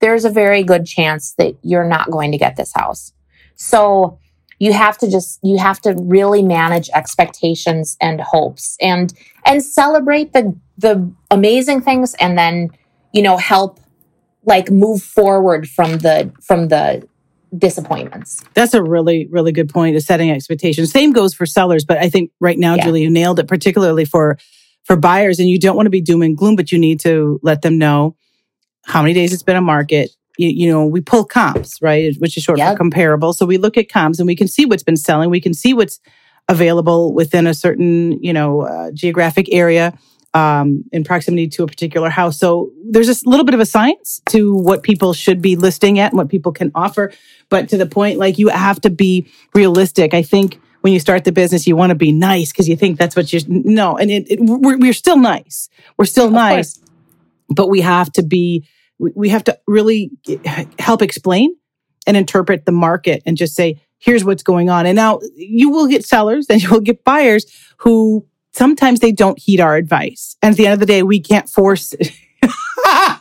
there's 0.00 0.24
a 0.24 0.30
very 0.30 0.62
good 0.62 0.86
chance 0.86 1.34
that 1.34 1.56
you're 1.62 1.84
not 1.84 2.10
going 2.10 2.32
to 2.32 2.38
get 2.38 2.56
this 2.56 2.72
house. 2.74 3.12
So 3.54 4.18
you 4.58 4.72
have 4.72 4.98
to 4.98 5.10
just, 5.10 5.38
you 5.42 5.58
have 5.58 5.80
to 5.82 5.94
really 5.98 6.42
manage 6.42 6.90
expectations 6.94 7.96
and 8.00 8.20
hopes 8.20 8.76
and, 8.80 9.12
and 9.44 9.62
celebrate 9.62 10.32
the, 10.32 10.56
the 10.78 11.10
amazing 11.30 11.80
things 11.82 12.14
and 12.14 12.36
then, 12.36 12.70
you 13.12 13.22
know, 13.22 13.36
help 13.36 13.78
like 14.44 14.70
move 14.70 15.02
forward 15.02 15.68
from 15.68 15.98
the, 15.98 16.32
from 16.42 16.68
the, 16.68 17.06
disappointments. 17.56 18.42
That's 18.54 18.74
a 18.74 18.82
really, 18.82 19.26
really 19.30 19.52
good 19.52 19.68
point 19.68 19.96
of 19.96 20.02
setting 20.02 20.30
expectations. 20.30 20.90
Same 20.90 21.12
goes 21.12 21.34
for 21.34 21.46
sellers, 21.46 21.84
but 21.84 21.98
I 21.98 22.08
think 22.08 22.30
right 22.40 22.58
now, 22.58 22.74
Yeah. 22.76 22.84
Julie, 22.84 23.02
you 23.02 23.10
nailed 23.10 23.38
it, 23.38 23.48
particularly 23.48 24.04
for 24.04 24.38
for 24.84 24.96
buyers. 24.96 25.38
And 25.38 25.48
you 25.48 25.58
don't 25.58 25.76
want 25.76 25.86
to 25.86 25.90
be 25.90 26.00
doom 26.00 26.22
and 26.22 26.36
gloom, 26.36 26.56
but 26.56 26.72
you 26.72 26.78
need 26.78 27.00
to 27.00 27.38
let 27.42 27.62
them 27.62 27.76
know 27.78 28.16
how 28.86 29.02
many 29.02 29.12
days 29.14 29.32
it's 29.32 29.42
been 29.42 29.56
a 29.56 29.60
market. 29.60 30.10
You, 30.38 30.48
you 30.48 30.70
know, 30.72 30.86
we 30.86 31.00
pull 31.02 31.24
comps, 31.24 31.80
right? 31.82 32.14
Which 32.18 32.36
is 32.36 32.42
short 32.42 32.58
Yep. 32.58 32.72
for 32.72 32.78
comparable. 32.78 33.32
So 33.34 33.44
we 33.44 33.58
look 33.58 33.76
at 33.76 33.88
comps 33.90 34.18
and 34.18 34.26
we 34.26 34.34
can 34.34 34.48
see 34.48 34.64
what's 34.64 34.82
been 34.82 34.96
selling. 34.96 35.28
We 35.30 35.40
can 35.40 35.52
see 35.54 35.74
what's 35.74 36.00
available 36.48 37.12
within 37.12 37.46
a 37.46 37.54
certain, 37.54 38.20
you 38.22 38.32
know, 38.32 38.62
uh, 38.62 38.90
geographic 38.92 39.52
area. 39.52 39.96
Um, 40.34 40.84
in 40.92 41.04
proximity 41.04 41.48
to 41.48 41.64
a 41.64 41.66
particular 41.66 42.08
house. 42.08 42.38
So 42.38 42.70
there's 42.84 43.08
a 43.08 43.28
little 43.28 43.44
bit 43.44 43.54
of 43.54 43.60
a 43.60 43.66
science 43.66 44.22
to 44.30 44.54
what 44.54 44.82
people 44.82 45.12
should 45.12 45.42
be 45.42 45.56
listing 45.56 45.98
at 45.98 46.12
and 46.12 46.18
what 46.18 46.28
people 46.28 46.52
can 46.52 46.70
offer. 46.74 47.12
But 47.48 47.68
to 47.70 47.76
the 47.76 47.86
point, 47.86 48.18
like 48.18 48.38
you 48.38 48.48
have 48.48 48.80
to 48.82 48.90
be 48.90 49.30
realistic. 49.54 50.14
I 50.14 50.22
think 50.22 50.60
when 50.82 50.92
you 50.92 51.00
start 51.00 51.24
the 51.24 51.32
business, 51.32 51.66
you 51.66 51.76
want 51.76 51.90
to 51.90 51.96
be 51.96 52.12
nice 52.12 52.52
because 52.52 52.68
you 52.68 52.76
think 52.76 52.98
that's 52.98 53.16
what 53.16 53.32
you're. 53.32 53.42
No, 53.48 53.96
and 53.96 54.10
it, 54.10 54.30
it, 54.30 54.40
we're, 54.40 54.78
we're 54.78 54.92
still 54.92 55.18
nice. 55.18 55.68
We're 55.96 56.06
still 56.06 56.30
nice, 56.30 56.80
but 57.48 57.68
we 57.68 57.80
have 57.80 58.12
to 58.12 58.22
be. 58.22 58.66
We 58.98 59.12
we 59.14 59.28
have 59.30 59.44
to 59.44 59.58
really 59.66 60.10
help 60.78 61.02
explain 61.02 61.56
and 62.06 62.16
interpret 62.16 62.64
the 62.64 62.72
market 62.72 63.22
and 63.26 63.36
just 63.36 63.54
say, 63.54 63.80
here's 63.98 64.24
what's 64.24 64.42
going 64.42 64.70
on. 64.70 64.86
And 64.86 64.96
now 64.96 65.20
you 65.36 65.70
will 65.70 65.86
get 65.86 66.04
sellers 66.04 66.46
and 66.48 66.62
you 66.62 66.70
will 66.70 66.80
get 66.80 67.04
buyers 67.04 67.46
who 67.78 68.26
sometimes 68.60 69.00
they 69.00 69.10
don't 69.10 69.38
heed 69.38 69.58
our 69.58 69.76
advice. 69.76 70.36
And 70.42 70.52
at 70.52 70.58
the 70.58 70.66
end 70.66 70.74
of 70.74 70.80
the 70.80 70.86
day, 70.86 71.02
we 71.02 71.18
can't 71.18 71.48
force. 71.48 71.94
it, 71.94 72.12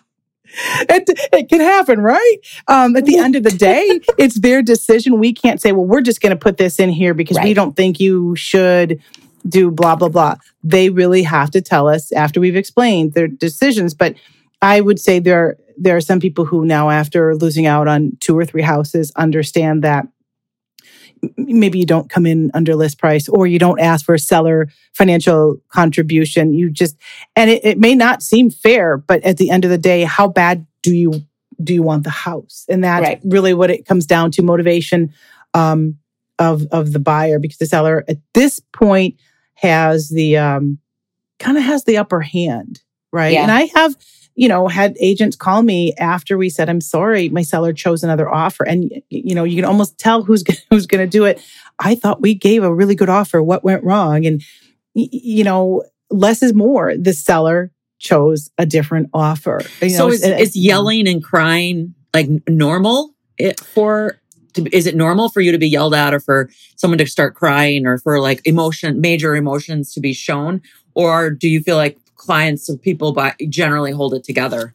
it 1.33 1.47
can 1.47 1.61
happen, 1.61 2.01
right? 2.01 2.37
Um, 2.67 2.97
at 2.97 3.05
the 3.05 3.17
end 3.17 3.37
of 3.37 3.43
the 3.43 3.51
day, 3.51 4.01
it's 4.17 4.37
their 4.37 4.61
decision. 4.61 5.17
We 5.17 5.31
can't 5.31 5.61
say, 5.61 5.71
well, 5.71 5.85
we're 5.85 6.01
just 6.01 6.19
going 6.19 6.31
to 6.31 6.37
put 6.37 6.57
this 6.57 6.77
in 6.77 6.89
here 6.89 7.13
because 7.13 7.37
we 7.41 7.53
don't 7.53 7.73
think 7.73 8.01
you 8.01 8.35
should 8.35 9.01
do 9.47 9.71
blah, 9.71 9.95
blah, 9.95 10.09
blah. 10.09 10.35
They 10.61 10.89
really 10.89 11.23
have 11.23 11.51
to 11.51 11.61
tell 11.61 11.87
us 11.87 12.11
after 12.11 12.41
we've 12.41 12.57
explained 12.57 13.13
their 13.13 13.29
decisions. 13.29 13.93
But 13.93 14.15
I 14.61 14.81
would 14.81 14.99
say 14.99 15.19
there, 15.19 15.39
are, 15.39 15.57
there 15.77 15.95
are 15.95 16.01
some 16.01 16.19
people 16.19 16.43
who 16.43 16.65
now, 16.65 16.89
after 16.89 17.33
losing 17.33 17.65
out 17.65 17.87
on 17.87 18.17
two 18.19 18.37
or 18.37 18.43
three 18.43 18.63
houses, 18.63 19.13
understand 19.15 19.85
that 19.85 20.05
maybe 21.37 21.79
you 21.79 21.85
don't 21.85 22.09
come 22.09 22.25
in 22.25 22.51
under 22.53 22.75
list 22.75 22.97
price 22.97 23.27
or 23.29 23.47
you 23.47 23.59
don't 23.59 23.79
ask 23.79 24.05
for 24.05 24.13
a 24.15 24.19
seller 24.19 24.67
financial 24.93 25.57
contribution. 25.69 26.53
You 26.53 26.69
just, 26.69 26.97
and 27.35 27.49
it, 27.49 27.63
it 27.65 27.77
may 27.79 27.95
not 27.95 28.21
seem 28.23 28.49
fair, 28.49 28.97
but 28.97 29.23
at 29.23 29.37
the 29.37 29.49
end 29.49 29.65
of 29.65 29.71
the 29.71 29.77
day, 29.77 30.03
how 30.03 30.27
bad 30.27 30.65
do 30.81 30.93
you 30.95 31.13
do 31.61 31.73
you 31.73 31.83
want 31.83 32.03
the 32.05 32.09
house? 32.09 32.65
And 32.69 32.83
that's 32.83 33.03
Right. 33.03 33.21
really 33.25 33.53
what 33.53 33.69
it 33.69 33.85
comes 33.85 34.05
down 34.05 34.31
to 34.31 34.41
motivation 34.41 35.13
um, 35.53 35.97
of 36.37 36.65
of 36.71 36.93
the 36.93 36.99
buyer 36.99 37.37
because 37.39 37.57
the 37.57 37.65
seller 37.65 38.05
at 38.07 38.17
this 38.33 38.61
point 38.71 39.15
has 39.55 40.07
the 40.09 40.37
um, 40.37 40.77
kind 41.37 41.57
of 41.57 41.63
has 41.63 41.83
the 41.83 41.97
upper 41.97 42.21
hand, 42.21 42.81
right? 43.11 43.33
Yeah. 43.33 43.41
And 43.43 43.51
I 43.51 43.69
have 43.75 43.95
you 44.39 44.47
know 44.47 44.69
had 44.69 44.95
agents 45.01 45.35
call 45.35 45.61
me 45.61 45.93
after 45.97 46.37
we 46.37 46.49
said 46.49 46.69
i'm 46.69 46.79
sorry 46.79 47.27
my 47.27 47.41
seller 47.41 47.73
chose 47.73 48.03
another 48.03 48.27
offer. 48.29 48.63
And 48.65 48.79
you 49.09 49.35
know 49.35 49.43
you 49.43 49.57
can 49.57 49.65
almost 49.65 49.97
tell 49.99 50.23
who's 50.23 50.43
gonna, 50.47 50.59
who's 50.69 50.87
going 50.87 51.03
to 51.07 51.17
do 51.17 51.25
it. 51.25 51.35
I 51.77 51.95
thought 51.95 52.21
we 52.21 52.33
gave 52.35 52.63
a 52.63 52.73
really 52.73 52.95
good 52.95 53.09
offer. 53.09 53.43
What 53.43 53.63
went 53.65 53.83
wrong? 53.83 54.25
And 54.25 54.41
you 54.93 55.43
know 55.43 55.83
less 56.09 56.41
is 56.41 56.53
more. 56.53 56.95
The 56.97 57.13
seller 57.13 57.71
chose 57.99 58.49
a 58.57 58.65
different 58.65 59.09
offer 59.13 59.59
You 59.81 59.89
so 59.89 60.07
know, 60.07 60.13
is, 60.13 60.23
and- 60.23 60.39
is 60.39 60.55
yelling 60.55 61.05
and 61.07 61.21
crying 61.21 61.93
like 62.13 62.29
normal 62.47 63.13
it, 63.37 63.59
for 63.59 64.21
to, 64.53 64.65
is 64.75 64.87
it 64.87 64.95
normal 64.95 65.27
for 65.29 65.41
you 65.41 65.51
to 65.51 65.57
be 65.57 65.67
yelled 65.67 65.93
at 65.93 66.13
or 66.13 66.19
for 66.21 66.49
someone 66.77 66.97
to 66.99 67.05
start 67.05 67.35
crying 67.35 67.85
or 67.85 67.97
for 67.97 68.21
like 68.21 68.41
emotion 68.45 69.01
major 69.01 69.35
emotions 69.35 69.93
to 69.93 69.99
be 69.99 70.13
shown? 70.13 70.61
Or 70.95 71.29
do 71.29 71.47
you 71.49 71.61
feel 71.61 71.75
like 71.75 71.97
clients 72.19 72.69
of 72.69 72.81
people 72.81 73.13
by 73.13 73.33
generally 73.49 73.91
hold 73.91 74.13
it 74.13 74.23
together 74.23 74.73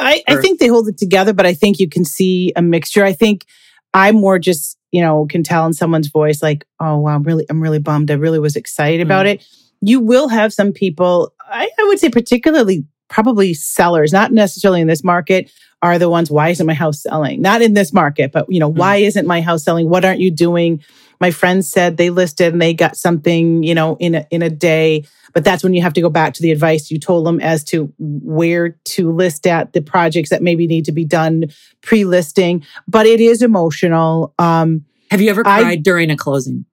I, 0.00 0.22
I 0.28 0.36
think 0.36 0.60
they 0.60 0.68
hold 0.68 0.88
it 0.88 0.96
together, 0.96 1.32
but 1.32 1.44
I 1.44 1.54
think 1.54 1.80
you 1.80 1.88
can 1.88 2.04
see 2.04 2.52
a 2.54 2.62
mixture. 2.62 3.04
I 3.04 3.12
think 3.12 3.46
I'm 3.94 4.14
more 4.14 4.38
just, 4.38 4.78
you 4.92 5.02
know, 5.02 5.26
can 5.26 5.42
tell 5.42 5.66
in 5.66 5.72
someone's 5.72 6.06
voice, 6.08 6.40
like, 6.40 6.64
oh 6.78 6.98
wow, 6.98 7.16
I'm 7.16 7.24
really, 7.24 7.44
I'm 7.50 7.60
really 7.60 7.80
bummed. 7.80 8.10
I 8.10 8.14
really 8.14 8.38
was 8.38 8.54
excited 8.54 9.00
about 9.00 9.26
Mm. 9.26 9.34
it. 9.34 9.46
You 9.80 9.98
will 9.98 10.28
have 10.28 10.52
some 10.52 10.72
people, 10.72 11.34
I, 11.40 11.68
I 11.78 11.84
would 11.88 11.98
say 11.98 12.10
particularly 12.10 12.84
probably 13.08 13.54
sellers, 13.54 14.12
not 14.12 14.32
necessarily 14.32 14.80
in 14.80 14.86
this 14.86 15.02
market, 15.02 15.50
are 15.82 15.98
the 15.98 16.08
ones, 16.08 16.30
why 16.30 16.50
isn't 16.50 16.66
my 16.66 16.74
house 16.74 17.02
selling? 17.02 17.42
Not 17.42 17.60
in 17.62 17.74
this 17.74 17.92
market, 17.92 18.30
but 18.30 18.46
you 18.48 18.60
know, 18.60 18.70
Mm. 18.72 18.76
why 18.76 18.96
isn't 18.98 19.26
my 19.26 19.40
house 19.40 19.64
selling? 19.64 19.88
What 19.88 20.04
aren't 20.04 20.20
you 20.20 20.30
doing? 20.30 20.80
My 21.20 21.30
friends 21.30 21.68
said 21.68 21.96
they 21.96 22.10
listed 22.10 22.52
and 22.52 22.62
they 22.62 22.74
got 22.74 22.96
something, 22.96 23.62
you 23.62 23.74
know, 23.74 23.96
in 23.98 24.14
a 24.14 24.26
in 24.30 24.42
a 24.42 24.50
day. 24.50 25.04
But 25.34 25.44
that's 25.44 25.62
when 25.62 25.74
you 25.74 25.82
have 25.82 25.92
to 25.94 26.00
go 26.00 26.08
back 26.08 26.32
to 26.34 26.42
the 26.42 26.50
advice 26.52 26.90
you 26.90 26.98
told 26.98 27.26
them 27.26 27.40
as 27.40 27.62
to 27.64 27.92
where 27.98 28.70
to 28.86 29.12
list 29.12 29.46
at 29.46 29.72
the 29.72 29.82
projects 29.82 30.30
that 30.30 30.42
maybe 30.42 30.66
need 30.66 30.84
to 30.86 30.92
be 30.92 31.04
done 31.04 31.44
pre-listing. 31.82 32.64
But 32.86 33.06
it 33.06 33.20
is 33.20 33.42
emotional. 33.42 34.32
Um, 34.38 34.84
have 35.10 35.20
you 35.20 35.30
ever 35.30 35.46
I- 35.46 35.60
cried 35.62 35.82
during 35.82 36.10
a 36.10 36.16
closing 36.16 36.64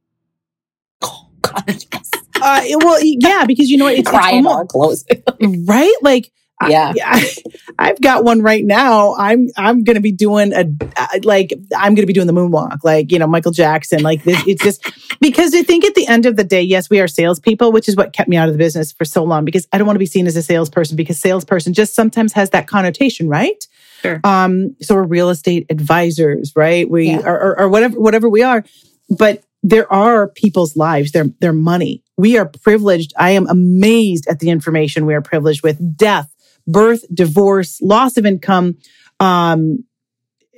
Oh, 1.01 1.27
God, 1.41 1.63
yes. 1.67 2.09
uh, 2.41 2.61
well, 2.83 2.99
yeah, 3.03 3.45
because 3.45 3.69
you 3.69 3.77
know 3.77 3.85
what, 3.85 3.93
it's, 3.93 4.01
it's 4.01 4.09
Crying 4.09 4.45
almo- 4.47 4.59
on 4.61 4.67
closing. 4.67 5.21
right. 5.65 5.93
Like, 6.01 6.27
I- 6.27 6.29
Yeah. 6.67 6.93
I, 7.03 7.35
I've 7.77 8.01
got 8.01 8.23
one 8.23 8.41
right 8.41 8.63
now. 8.63 9.15
I'm 9.15 9.49
I'm 9.57 9.83
going 9.83 9.95
to 9.95 10.01
be 10.01 10.11
doing 10.13 10.53
a 10.53 10.65
uh, 10.97 11.07
like 11.23 11.51
I'm 11.75 11.93
going 11.95 12.03
to 12.03 12.05
be 12.07 12.13
doing 12.13 12.27
the 12.27 12.33
moonwalk, 12.33 12.79
like 12.83 13.11
you 13.11 13.19
know 13.19 13.27
Michael 13.27 13.51
Jackson. 13.51 14.01
Like 14.03 14.23
this, 14.23 14.41
it's 14.47 14.63
just 14.63 15.19
because 15.19 15.53
I 15.53 15.63
think 15.63 15.83
at 15.85 15.95
the 15.95 16.07
end 16.07 16.25
of 16.25 16.37
the 16.37 16.43
day, 16.45 16.61
yes, 16.61 16.89
we 16.89 16.99
are 17.01 17.07
salespeople, 17.07 17.71
which 17.71 17.89
is 17.89 17.95
what 17.95 18.13
kept 18.13 18.29
me 18.29 18.37
out 18.37 18.47
of 18.47 18.53
the 18.53 18.57
business 18.57 18.91
for 18.93 19.03
so 19.05 19.23
long. 19.23 19.43
Because 19.45 19.67
I 19.73 19.77
don't 19.77 19.85
want 19.85 19.95
to 19.95 19.99
be 19.99 20.05
seen 20.05 20.27
as 20.27 20.35
a 20.37 20.41
salesperson 20.43 20.95
because 20.95 21.19
salesperson 21.19 21.73
just 21.73 21.93
sometimes 21.93 22.31
has 22.33 22.51
that 22.51 22.67
connotation, 22.67 23.27
right? 23.27 23.67
Sure. 24.01 24.21
Um, 24.23 24.75
so 24.81 24.95
we're 24.95 25.03
real 25.03 25.29
estate 25.29 25.65
advisors, 25.69 26.53
right? 26.55 26.89
We 26.89 27.07
Yeah. 27.09 27.21
are, 27.21 27.39
or, 27.51 27.59
or 27.61 27.69
whatever 27.69 27.99
whatever 27.99 28.29
we 28.29 28.43
are, 28.43 28.63
but 29.09 29.43
there 29.61 29.91
are 29.91 30.27
people's 30.29 30.75
lives, 30.77 31.11
their 31.11 31.25
their 31.41 31.53
money. 31.53 32.03
We 32.17 32.37
are 32.37 32.45
privileged. 32.45 33.13
I 33.17 33.31
am 33.31 33.47
amazed 33.47 34.27
at 34.29 34.39
the 34.39 34.49
information 34.49 35.05
we 35.05 35.15
are 35.15 35.21
privileged 35.21 35.63
with. 35.63 35.97
Death, 35.97 36.31
birth, 36.67 37.03
divorce, 37.13 37.81
loss 37.81 38.17
of 38.17 38.25
income, 38.25 38.77
um, 39.19 39.83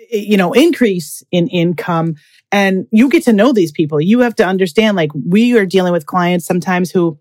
you 0.09 0.37
know, 0.37 0.53
increase 0.53 1.23
in 1.31 1.47
income. 1.47 2.15
And 2.51 2.87
you 2.91 3.09
get 3.09 3.23
to 3.23 3.33
know 3.33 3.51
these 3.51 3.71
people. 3.71 3.99
You 3.99 4.21
have 4.21 4.35
to 4.35 4.45
understand, 4.45 4.95
like, 4.95 5.11
we 5.13 5.57
are 5.57 5.65
dealing 5.65 5.91
with 5.91 6.05
clients 6.05 6.45
sometimes 6.45 6.91
who 6.91 7.19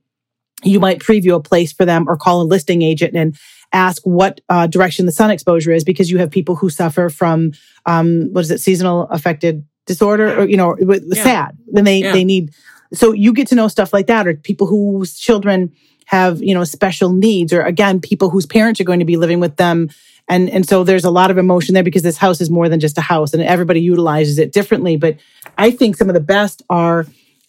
you 0.63 0.79
might 0.81 1.01
preview 1.01 1.35
a 1.35 1.41
place 1.41 1.73
for 1.73 1.85
them 1.85 2.09
or 2.09 2.17
call 2.17 2.41
a 2.43 2.45
listing 2.45 2.83
agent 2.83 3.15
and 3.15 3.37
ask 3.73 4.01
what 4.05 4.41
uh, 4.49 4.67
direction 4.67 5.05
the 5.05 5.13
sun 5.13 5.31
exposure 5.31 5.73
is 5.73 5.85
because 5.85 6.11
you 6.11 6.19
have 6.19 6.31
people 6.31 6.55
who 6.55 6.71
suffer 6.71 7.09
from 7.11 7.51
um, 7.85 8.33
what 8.33 8.41
is 8.43 8.51
it 8.51 8.61
seasonal 8.61 9.03
affected 9.11 9.65
disorder 9.87 10.41
or 10.41 10.49
you 10.49 10.57
know 10.57 10.77
with 10.81 11.05
Yeah. 11.13 11.23
sad 11.23 11.59
then 11.69 11.85
they 11.85 12.01
Yeah. 12.01 12.13
they 12.13 12.25
need 12.25 12.53
so 12.95 13.13
you 13.13 13.33
get 13.33 13.49
to 13.49 13.55
know 13.55 13.69
stuff 13.69 13.93
like 13.93 14.07
that 14.07 14.27
or 14.27 14.35
people 14.35 14.67
whose 14.67 15.15
children 15.19 15.73
have 16.07 16.43
you 16.43 16.55
know 16.55 16.65
special 16.65 17.13
needs 17.13 17.53
or 17.53 17.63
again 17.63 18.01
people 18.01 18.31
whose 18.31 18.47
parents 18.47 18.81
are 18.81 18.85
going 18.85 19.01
to 19.01 19.05
be 19.05 19.17
living 19.17 19.39
with 19.41 19.57
them. 19.57 19.91
And 20.29 20.49
and 20.51 20.67
so 20.67 20.83
there's 20.83 21.05
a 21.05 21.11
lot 21.11 21.31
of 21.31 21.39
emotion 21.39 21.75
there 21.75 21.85
because 21.85 22.03
this 22.03 22.17
house 22.17 22.41
is 22.41 22.51
more 22.51 22.69
than 22.69 22.81
just 22.81 22.99
a 22.99 23.03
house 23.03 23.35
and 23.35 23.43
everybody 23.43 23.81
utilizes 23.81 24.39
it 24.39 24.53
differently. 24.53 24.97
But 24.97 25.19
i 25.59 25.71
think 25.71 25.97
some 25.97 26.09
of 26.09 26.15
the 26.15 26.21
best 26.21 26.63
are 26.69 27.07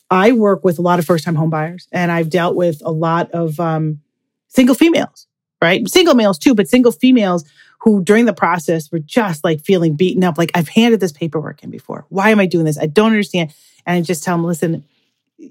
i 0.10 0.32
work 0.32 0.64
with 0.64 0.80
a 0.80 0.82
lot 0.82 1.00
of 1.00 1.06
first 1.06 1.24
time 1.26 1.36
home 1.36 1.50
buyers 1.50 1.88
and 1.92 2.12
i've 2.12 2.30
dealt 2.30 2.56
with 2.56 2.82
a 2.86 2.92
lot 2.92 3.32
of 3.32 3.60
um, 3.60 4.00
single 4.48 4.76
females 4.76 5.28
right? 5.60 5.90
Single 5.90 6.16
males 6.16 6.38
too 6.38 6.54
but 6.54 6.68
single 6.68 6.92
females 6.92 7.44
who 7.80 8.04
during 8.04 8.26
the 8.26 8.34
process 8.34 8.92
were 8.92 9.00
just 9.00 9.44
like 9.44 9.62
feeling 9.62 9.96
beaten 9.96 10.24
up 10.24 10.38
like 10.38 10.52
i've 10.56 10.70
handed 10.70 11.00
this 11.00 11.12
paperwork 11.12 11.64
in 11.64 11.70
before. 11.70 12.06
Why 12.10 12.30
am 12.30 12.40
i 12.40 12.46
doing 12.46 12.66
this? 12.66 12.78
I 12.78 12.86
don't 12.86 13.12
understand. 13.12 13.54
And 13.86 13.98
i 13.98 14.02
just 14.02 14.24
tell 14.24 14.38
them 14.38 14.46
listen 14.46 14.84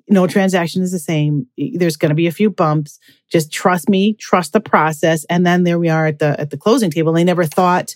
no 0.09 0.26
transaction 0.26 0.83
is 0.83 0.93
the 0.93 0.99
same. 0.99 1.47
There's 1.57 1.97
going 1.97 2.11
to 2.11 2.16
be 2.16 2.26
a 2.26 2.33
few 2.33 2.50
bumps. 2.50 2.99
Just 3.31 3.52
trust 3.52 3.88
me 3.88 4.14
trust 4.14 4.52
the 4.52 4.61
process 4.61 5.25
and 5.25 5.47
then 5.47 5.64
there 5.64 5.78
we 5.78 5.88
are 5.88 6.07
at 6.07 6.19
the 6.19 6.38
at 6.40 6.50
the 6.50 6.57
closing 6.57 6.90
table. 6.90 7.12
They 7.12 7.25
never 7.25 7.45
thought 7.45 7.95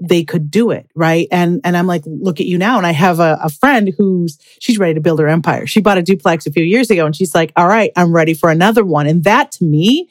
they 0.00 0.24
could 0.24 0.50
do 0.50 0.70
it 0.70 0.90
right? 0.94 1.26
And 1.30 1.60
and 1.64 1.74
i'm 1.74 1.86
like 1.86 2.02
look 2.04 2.40
at 2.40 2.46
you 2.46 2.58
now. 2.58 2.76
And 2.76 2.86
i 2.86 2.92
have 2.92 3.18
a, 3.18 3.38
a 3.42 3.48
friend 3.48 3.94
who's 3.96 4.38
she's 4.60 4.78
ready 4.78 4.94
to 4.94 5.00
build 5.00 5.20
her 5.20 5.28
empire. 5.28 5.66
She 5.66 5.80
bought 5.80 5.98
a 5.98 6.02
duplex 6.02 6.46
a 6.46 6.52
few 6.52 6.64
years 6.64 6.90
ago 6.90 7.06
and 7.06 7.16
she's 7.16 7.34
like 7.34 7.52
all 7.56 7.68
right 7.68 7.92
i'm 7.96 8.12
ready 8.14 8.34
for 8.34 8.50
another 8.50 8.84
one. 8.84 9.06
And 9.06 9.24
that 9.24 9.52
to 9.52 9.64
me 9.64 10.08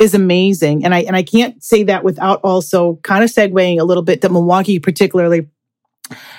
is 0.00 0.14
amazing. 0.14 0.84
And 0.84 0.94
i 0.94 1.00
and 1.02 1.16
i 1.16 1.22
can't 1.22 1.62
say 1.62 1.84
that 1.84 2.04
without 2.04 2.40
also 2.42 2.96
kind 3.02 3.22
of 3.22 3.30
segueing 3.30 3.80
a 3.80 3.84
little 3.84 4.02
bit 4.02 4.20
that 4.20 4.32
milwaukee 4.32 4.78
particularly 4.78 5.48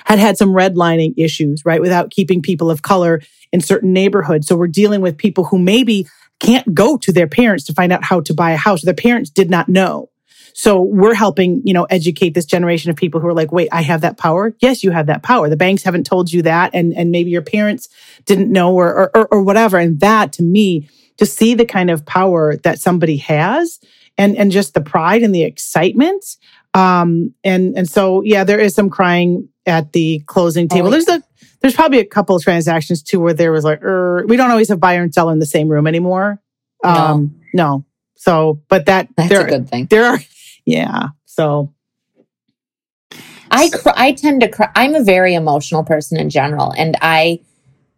had 0.04 0.18
had 0.18 0.36
some 0.36 0.50
redlining 0.50 1.14
issues 1.16 1.64
right 1.64 1.80
without 1.80 2.10
keeping 2.10 2.42
people 2.42 2.70
of 2.70 2.82
color 2.82 3.20
in 3.52 3.60
certain 3.60 3.92
neighborhoods 3.92 4.46
so 4.46 4.56
we're 4.56 4.66
dealing 4.66 5.00
with 5.00 5.16
people 5.16 5.44
who 5.44 5.58
maybe 5.58 6.06
can't 6.40 6.74
go 6.74 6.96
to 6.96 7.12
their 7.12 7.28
parents 7.28 7.64
to 7.64 7.72
find 7.72 7.92
out 7.92 8.04
how 8.04 8.20
to 8.20 8.34
buy 8.34 8.50
a 8.52 8.56
house 8.56 8.82
their 8.82 8.94
parents 8.94 9.30
did 9.30 9.50
not 9.50 9.68
know 9.68 10.08
so 10.54 10.80
we're 10.80 11.14
helping, 11.14 11.62
you 11.64 11.72
know, 11.72 11.84
educate 11.84 12.34
this 12.34 12.44
generation 12.44 12.90
of 12.90 12.96
people 12.96 13.20
who 13.20 13.26
are 13.26 13.34
like, 13.34 13.52
wait, 13.52 13.68
I 13.72 13.82
have 13.82 14.02
that 14.02 14.18
power. 14.18 14.54
Yes, 14.60 14.82
you 14.82 14.90
have 14.90 15.06
that 15.06 15.22
power. 15.22 15.48
The 15.48 15.56
banks 15.56 15.82
haven't 15.82 16.04
told 16.04 16.32
you 16.32 16.42
that. 16.42 16.70
And, 16.74 16.92
and 16.94 17.10
maybe 17.10 17.30
your 17.30 17.42
parents 17.42 17.88
didn't 18.26 18.52
know 18.52 18.74
or, 18.74 19.10
or, 19.16 19.28
or, 19.28 19.42
whatever. 19.42 19.78
And 19.78 20.00
that 20.00 20.32
to 20.34 20.42
me, 20.42 20.88
to 21.18 21.26
see 21.26 21.54
the 21.54 21.64
kind 21.64 21.90
of 21.90 22.04
power 22.06 22.56
that 22.58 22.80
somebody 22.80 23.18
has 23.18 23.80
and, 24.18 24.36
and 24.36 24.50
just 24.50 24.74
the 24.74 24.80
pride 24.80 25.22
and 25.22 25.34
the 25.34 25.44
excitement. 25.44 26.24
Um, 26.74 27.34
and, 27.44 27.76
and 27.76 27.88
so, 27.88 28.22
yeah, 28.22 28.44
there 28.44 28.60
is 28.60 28.74
some 28.74 28.90
crying 28.90 29.48
at 29.66 29.92
the 29.92 30.20
closing 30.26 30.68
table. 30.68 30.88
Oh, 30.88 30.90
There's 30.90 31.08
a, 31.08 31.22
there's 31.60 31.74
probably 31.74 31.98
a 31.98 32.04
couple 32.04 32.34
of 32.34 32.42
transactions 32.42 33.02
too 33.02 33.20
where 33.20 33.34
there 33.34 33.52
was 33.52 33.64
like, 33.64 33.82
er, 33.82 34.24
we 34.26 34.36
don't 34.36 34.50
always 34.50 34.68
have 34.68 34.80
buyer 34.80 35.02
and 35.02 35.12
seller 35.14 35.32
in 35.32 35.38
the 35.38 35.46
same 35.46 35.68
room 35.68 35.86
anymore. 35.86 36.40
No. 36.84 36.90
Um, 36.90 37.40
no, 37.54 37.84
So, 38.16 38.60
but 38.68 38.86
that 38.86 39.08
That's 39.16 39.28
there 39.28 39.46
a 39.46 39.48
good 39.48 39.68
thing. 39.68 39.86
there 39.86 40.04
are 40.06 40.18
yeah. 40.64 41.08
So 41.26 41.72
I 43.50 43.68
cry, 43.70 43.92
I 43.96 44.12
tend 44.12 44.40
to 44.40 44.48
cry. 44.48 44.70
I'm 44.74 44.94
a 44.94 45.02
very 45.04 45.34
emotional 45.34 45.84
person 45.84 46.18
in 46.18 46.30
general, 46.30 46.72
and 46.76 46.96
I 47.00 47.40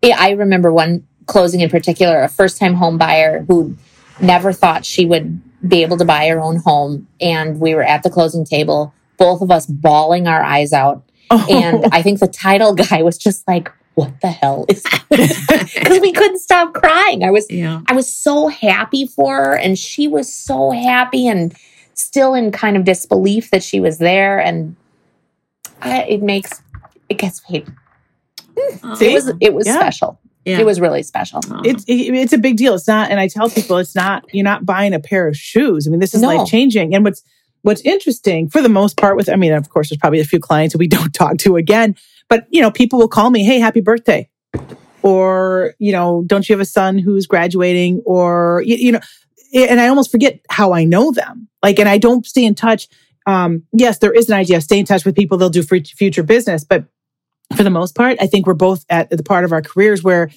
I 0.02 0.30
remember 0.32 0.72
one 0.72 1.06
closing 1.26 1.60
in 1.60 1.70
particular, 1.70 2.22
a 2.22 2.28
first 2.28 2.58
time 2.58 2.74
home 2.74 2.98
buyer 2.98 3.44
who 3.48 3.76
never 4.20 4.52
thought 4.52 4.84
she 4.84 5.06
would 5.06 5.40
be 5.66 5.82
able 5.82 5.96
to 5.96 6.04
buy 6.04 6.28
her 6.28 6.40
own 6.40 6.56
home, 6.56 7.06
and 7.20 7.60
we 7.60 7.74
were 7.74 7.82
at 7.84 8.02
the 8.02 8.10
closing 8.10 8.44
table, 8.44 8.92
both 9.16 9.40
of 9.40 9.50
us 9.50 9.66
bawling 9.66 10.26
our 10.26 10.42
eyes 10.42 10.72
out, 10.72 11.02
Oh. 11.30 11.46
and 11.50 11.86
I 11.92 12.02
think 12.02 12.20
the 12.20 12.28
title 12.28 12.74
guy 12.74 13.02
was 13.02 13.16
just 13.18 13.46
like, 13.48 13.70
"What 13.94 14.20
the 14.20 14.28
hell 14.28 14.66
is?" 14.68 14.82
Because 15.10 16.00
we 16.00 16.12
couldn't 16.12 16.38
stop 16.40 16.74
crying. 16.74 17.24
I 17.24 17.30
was 17.30 17.46
Yeah. 17.50 17.80
I 17.86 17.94
was 17.94 18.12
so 18.12 18.48
happy 18.48 19.06
for 19.06 19.36
her, 19.36 19.56
and 19.56 19.78
she 19.78 20.06
was 20.08 20.32
so 20.32 20.70
happy 20.70 21.26
and 21.28 21.54
still 21.94 22.34
in 22.34 22.50
kind 22.52 22.76
of 22.76 22.84
disbelief 22.84 23.50
that 23.50 23.62
she 23.62 23.80
was 23.80 23.98
there. 23.98 24.38
And 24.40 24.76
I, 25.80 26.02
it 26.04 26.22
makes 26.22 26.62
it 27.08 27.18
gets 27.18 27.40
paid. 27.40 27.66
See? 28.96 29.06
It 29.10 29.12
was 29.14 29.32
it 29.40 29.54
was 29.54 29.66
Yeah. 29.66 29.78
special. 29.78 30.18
Yeah. 30.44 30.58
It 30.60 30.66
was 30.66 30.78
really 30.78 31.02
special. 31.02 31.40
Oh. 31.50 31.62
it's 31.64 31.84
it, 31.84 31.94
it's 32.14 32.32
a 32.34 32.38
big 32.38 32.56
deal. 32.58 32.74
It's 32.74 32.86
not, 32.86 33.10
and 33.10 33.18
I 33.18 33.28
tell 33.28 33.48
people 33.48 33.78
it's 33.78 33.94
not. 33.94 34.24
You're 34.32 34.44
not 34.44 34.66
buying 34.66 34.92
a 34.92 35.00
pair 35.00 35.26
of 35.26 35.36
shoes. 35.36 35.86
I 35.86 35.90
mean, 35.90 36.00
this 36.00 36.14
is 36.14 36.20
No. 36.20 36.28
life 36.28 36.46
changing. 36.48 36.94
And 36.94 37.02
what's 37.04 37.22
what's 37.64 37.80
interesting 37.80 38.48
for 38.50 38.60
the 38.60 38.68
most 38.68 38.98
part 38.98 39.16
with, 39.16 39.28
I 39.30 39.36
mean, 39.36 39.52
of 39.52 39.70
course, 39.70 39.88
there's 39.88 39.98
probably 39.98 40.20
a 40.20 40.24
few 40.24 40.38
clients 40.38 40.76
we 40.76 40.86
don't 40.98 41.12
talk 41.12 41.38
to 41.38 41.56
again, 41.56 41.96
but 42.28 42.46
you 42.50 42.62
know, 42.62 42.70
people 42.70 42.98
will 42.98 43.08
call 43.08 43.30
me, 43.30 43.42
"Hey, 43.42 43.58
happy 43.58 43.80
birthday," 43.80 44.28
or 45.02 45.74
you 45.78 45.92
know, 45.92 46.24
"Don't 46.26 46.48
you 46.48 46.54
have 46.54 46.60
a 46.60 46.66
son 46.66 46.98
who's 46.98 47.26
graduating?" 47.26 48.02
Or 48.06 48.62
you, 48.64 48.76
you 48.76 48.92
know, 48.92 49.00
and 49.54 49.80
I 49.80 49.88
almost 49.88 50.10
forget 50.10 50.40
how 50.50 50.72
I 50.72 50.84
know 50.84 51.10
them. 51.10 51.48
Like, 51.62 51.78
and 51.78 51.88
I 51.88 51.98
don't 51.98 52.24
stay 52.26 52.44
in 52.44 52.54
touch. 52.54 52.88
Um, 53.26 53.62
yes, 53.72 53.98
there 53.98 54.12
is 54.12 54.28
an 54.28 54.36
idea. 54.36 54.60
Stay 54.60 54.78
in 54.78 54.84
touch 54.84 55.04
with 55.04 55.16
people. 55.16 55.38
They'll 55.38 55.50
do 55.50 55.62
for 55.62 55.78
future 55.80 56.22
business, 56.22 56.64
but 56.64 56.84
for 57.56 57.62
the 57.62 57.70
most 57.70 57.94
part, 57.94 58.18
I 58.20 58.26
think 58.26 58.46
we're 58.46 58.54
both 58.54 58.84
at 58.90 59.10
the 59.10 59.22
part 59.22 59.44
of 59.44 59.52
our 59.52 59.62
careers 59.62 60.02
where 60.02 60.30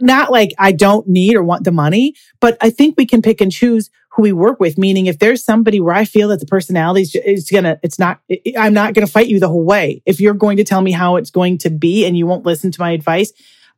not 0.00 0.30
like 0.30 0.52
I 0.58 0.72
don't 0.72 1.08
need 1.08 1.36
or 1.36 1.42
want 1.42 1.64
the 1.64 1.72
money, 1.72 2.14
but 2.40 2.56
I 2.60 2.70
think 2.70 2.96
we 2.96 3.06
can 3.06 3.22
pick 3.22 3.40
and 3.40 3.50
choose 3.50 3.90
who 4.16 4.22
we 4.22 4.32
work 4.32 4.58
with. 4.58 4.78
Meaning, 4.78 5.06
if 5.06 5.18
there's 5.18 5.44
somebody 5.44 5.78
where 5.78 5.94
I 5.94 6.04
feel 6.04 6.28
that 6.28 6.40
the 6.40 6.46
personality 6.46 7.02
is, 7.18 7.48
gonna, 7.50 7.78
it's 7.82 7.98
not, 7.98 8.20
I'm 8.58 8.74
not 8.74 8.94
gonna 8.94 9.06
fight 9.06 9.28
you 9.28 9.38
the 9.38 9.48
whole 9.48 9.64
way. 9.64 10.02
If 10.06 10.20
you're 10.20 10.34
going 10.34 10.56
to 10.56 10.64
tell 10.64 10.80
me 10.80 10.90
how 10.90 11.16
it's 11.16 11.30
going 11.30 11.58
to 11.58 11.70
be 11.70 12.06
and 12.06 12.16
you 12.16 12.26
won't 12.26 12.46
listen 12.46 12.72
to 12.72 12.80
my 12.80 12.90
advice, 12.90 13.32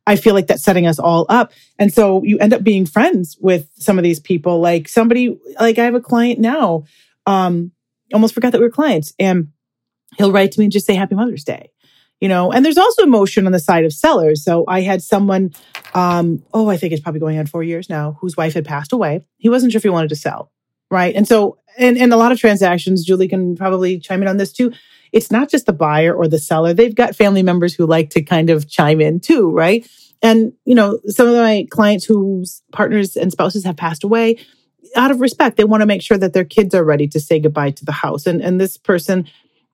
I 0.07 0.15
feel 0.15 0.33
like 0.33 0.47
that's 0.47 0.63
setting 0.63 0.87
us 0.87 0.97
all 0.97 1.25
up. 1.29 1.51
And 1.77 1.93
so 1.93 2.23
you 2.23 2.39
end 2.39 2.53
up 2.53 2.63
being 2.63 2.85
friends 2.85 3.37
with 3.39 3.69
some 3.75 3.99
of 3.99 4.03
these 4.03 4.19
people. 4.19 4.59
Like 4.59 4.87
somebody, 4.87 5.37
like 5.59 5.77
I 5.77 5.83
have 5.83 5.93
a 5.93 6.01
client 6.01 6.39
now, 6.39 6.85
um, 7.27 7.71
almost 8.13 8.33
forgot 8.33 8.53
that 8.53 8.59
we 8.59 8.65
were 8.65 8.71
clients, 8.71 9.13
and 9.19 9.49
he'll 10.17 10.31
write 10.31 10.53
to 10.53 10.59
me 10.59 10.65
and 10.65 10.71
just 10.71 10.87
say 10.87 10.95
Happy 10.95 11.15
Mother's 11.15 11.43
Day. 11.43 11.69
You 12.21 12.27
know, 12.27 12.51
and 12.51 12.65
there's 12.65 12.77
also 12.77 13.03
emotion 13.03 13.45
on 13.45 13.53
the 13.53 13.59
side 13.59 13.85
of 13.85 13.93
sellers. 13.93 14.43
So 14.43 14.65
I 14.67 14.81
had 14.81 15.01
someone, 15.01 15.53
um, 15.93 16.43
oh, 16.53 16.69
I 16.69 16.75
think 16.75 16.91
it's 16.91 17.01
probably 17.01 17.21
going 17.21 17.39
on 17.39 17.45
four 17.45 17.63
years 17.63 17.89
now, 17.89 18.17
whose 18.19 18.35
wife 18.35 18.53
had 18.53 18.65
passed 18.65 18.91
away. 18.91 19.23
He 19.37 19.47
wasn't 19.47 19.71
sure 19.71 19.79
if 19.79 19.83
he 19.83 19.89
wanted 19.89 20.09
to 20.09 20.17
sell, 20.17 20.51
right? 20.91 21.15
And 21.15 21.25
so, 21.25 21.59
and 21.77 21.97
and 21.97 22.11
a 22.11 22.17
lot 22.17 22.33
of 22.33 22.39
transactions, 22.39 23.05
Julie 23.05 23.29
can 23.29 23.55
probably 23.55 23.99
chime 23.99 24.21
in 24.21 24.27
on 24.27 24.37
this 24.37 24.51
too. 24.51 24.73
It's 25.13 25.31
not 25.31 25.49
just 25.49 25.65
the 25.65 25.73
buyer 25.73 26.13
or 26.13 26.27
the 26.27 26.39
seller; 26.39 26.73
they've 26.73 26.93
got 26.93 27.15
family 27.15 27.41
members 27.41 27.73
who 27.73 27.85
like 27.85 28.09
to 28.11 28.21
kind 28.21 28.49
of 28.49 28.67
chime 28.67 28.99
in 28.99 29.21
too, 29.21 29.49
right? 29.49 29.87
And 30.21 30.51
you 30.65 30.75
know, 30.75 30.99
some 31.07 31.27
of 31.27 31.35
my 31.35 31.67
clients 31.69 32.03
whose 32.03 32.61
partners 32.73 33.15
and 33.15 33.31
spouses 33.31 33.63
have 33.63 33.77
passed 33.77 34.03
away, 34.03 34.37
out 34.95 35.11
of 35.11 35.21
respect, 35.21 35.57
they 35.57 35.63
want 35.63 35.81
to 35.81 35.87
make 35.87 36.01
sure 36.01 36.17
that 36.17 36.33
their 36.33 36.43
kids 36.43 36.75
are 36.75 36.83
ready 36.83 37.07
to 37.07 37.19
say 37.19 37.39
goodbye 37.39 37.71
to 37.71 37.85
the 37.85 37.91
house. 37.91 38.25
And 38.27 38.41
and 38.41 38.59
this 38.59 38.77
person 38.77 39.27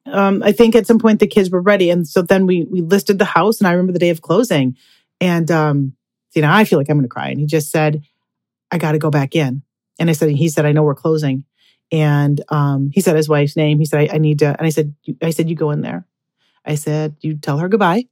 um, 0.07 0.43
I 0.43 0.51
think 0.51 0.75
at 0.75 0.87
some 0.87 0.99
point 0.99 1.19
the 1.19 1.27
kids 1.27 1.49
were 1.49 1.61
ready, 1.61 1.89
and 1.89 2.07
so 2.07 2.21
then 2.21 2.45
we 2.47 2.63
we 2.65 2.81
listed 2.81 3.19
the 3.19 3.25
house, 3.25 3.59
and 3.59 3.67
I 3.67 3.71
remember 3.71 3.93
the 3.93 3.99
day 3.99 4.09
of 4.09 4.21
closing, 4.21 4.77
and 5.19 5.49
um, 5.51 5.93
you 6.35 6.41
know 6.41 6.51
I 6.51 6.63
feel 6.65 6.79
like 6.79 6.89
I'm 6.89 6.97
going 6.97 7.03
to 7.05 7.09
cry, 7.09 7.29
and 7.29 7.39
he 7.39 7.45
just 7.45 7.71
said, 7.71 8.03
"I 8.71 8.77
got 8.77 8.93
to 8.93 8.99
go 8.99 9.11
back 9.11 9.35
in," 9.35 9.63
and 9.99 10.09
I 10.09 10.13
said, 10.13 10.29
he 10.31 10.49
said, 10.49 10.65
"I 10.65 10.73
know 10.73 10.83
we're 10.83 10.95
closing," 10.95 11.45
and 11.91 12.41
um, 12.49 12.91
he 12.93 13.01
said 13.01 13.15
his 13.15 13.29
wife's 13.29 13.57
name. 13.57 13.79
He 13.79 13.85
said, 13.85 14.11
I, 14.11 14.15
"I 14.15 14.17
need 14.19 14.39
to," 14.39 14.47
and 14.57 14.67
I 14.67 14.69
said, 14.69 14.95
"You- 15.03 15.17
"I 15.23 15.31
said 15.31 15.49
you 15.49 15.55
go 15.55 15.71
in 15.71 15.81
there," 15.81 16.05
I 16.65 16.75
said, 16.75 17.15
"You 17.21 17.35
tell 17.37 17.59
her 17.59 17.69
goodbye." 17.69 18.05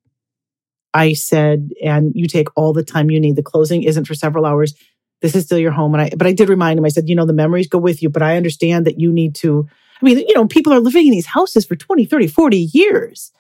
I 0.94 1.14
said, 1.14 1.72
"And 1.84 2.12
you 2.16 2.28
take 2.28 2.48
all 2.56 2.74
the 2.74 2.84
time 2.84 3.10
you 3.10 3.20
need. 3.20 3.36
The 3.36 3.44
closing 3.44 3.84
isn't 3.84 4.06
for 4.06 4.14
several 4.16 4.46
hours." 4.46 4.74
This 5.22 5.36
is 5.36 5.46
still 5.46 5.58
your 5.58 5.72
home. 5.72 5.94
And 5.96 6.02
I, 6.02 6.10
but 6.18 6.28
I 6.28 6.34
did 6.34 6.50
remind 6.50 6.78
him, 6.78 6.84
I 6.84 6.90
said, 6.90 7.08
you 7.08 7.16
know, 7.16 7.26
the 7.26 7.32
memories 7.32 7.68
go 7.70 7.78
with 7.78 8.04
you, 8.04 8.10
but 8.10 8.22
I 8.22 8.36
understand 8.36 8.86
that 8.86 9.00
you 9.00 9.10
need 9.14 9.36
to 9.36 9.68
I 10.04 10.06
mean, 10.06 10.18
you 10.20 10.34
know, 10.36 10.46
people 10.46 10.74
are 10.74 10.80
living 10.82 11.08
in 11.08 11.12
these 11.12 11.28
houses 11.28 11.66
for 11.66 11.76
20, 11.78 12.06
30, 12.06 12.28
40 12.28 12.58
years. 12.74 13.32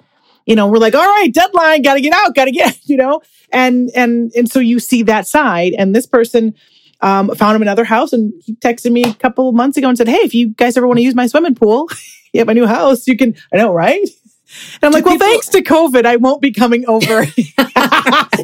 You 0.45 0.55
know, 0.55 0.67
we're 0.67 0.77
like, 0.77 0.95
all 0.95 1.05
right, 1.05 1.33
deadline, 1.33 1.81
gotta 1.81 1.99
get 2.01 2.13
out, 2.13 2.35
gotta 2.35 2.51
get, 2.51 2.77
you 2.83 2.95
know, 2.97 3.21
and 3.51 3.89
and 3.95 4.31
and 4.35 4.49
so 4.49 4.59
you 4.59 4.79
see 4.79 5.03
that 5.03 5.27
side. 5.27 5.73
And 5.77 5.93
this 5.95 6.05
person 6.07 6.53
um, 7.01 7.35
found 7.35 7.55
him 7.57 7.61
another 7.61 7.83
house 7.83 8.13
and 8.13 8.31
he 8.41 8.55
texted 8.55 8.91
me 8.91 9.03
a 9.03 9.13
couple 9.13 9.49
of 9.49 9.55
months 9.55 9.77
ago 9.77 9.89
and 9.89 9.97
said, 9.97 10.07
Hey, 10.07 10.19
if 10.19 10.33
you 10.33 10.49
guys 10.49 10.77
ever 10.77 10.87
want 10.87 10.99
to 10.99 11.03
use 11.03 11.15
my 11.15 11.27
swimming 11.27 11.55
pool 11.55 11.89
at 12.35 12.47
my 12.47 12.53
new 12.53 12.65
house, 12.65 13.07
you 13.07 13.17
can, 13.17 13.35
I 13.53 13.57
know, 13.57 13.73
right? 13.73 14.01
And 14.01 14.83
I'm 14.83 14.91
Do 14.91 14.97
like, 14.97 15.05
well, 15.05 15.15
people- 15.15 15.27
thanks 15.27 15.47
to 15.49 15.61
COVID, 15.63 16.05
I 16.05 16.17
won't 16.17 16.41
be 16.41 16.51
coming 16.51 16.85
over 16.87 17.23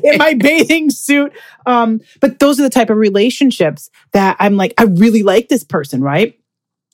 in 0.03 0.17
my 0.17 0.33
bathing 0.33 0.89
suit. 0.89 1.31
Um, 1.65 2.01
but 2.19 2.39
those 2.39 2.59
are 2.59 2.63
the 2.63 2.69
type 2.69 2.89
of 2.89 2.97
relationships 2.97 3.89
that 4.13 4.35
I'm 4.39 4.55
like, 4.57 4.73
I 4.77 4.83
really 4.83 5.23
like 5.23 5.49
this 5.49 5.63
person, 5.63 6.01
right? 6.01 6.38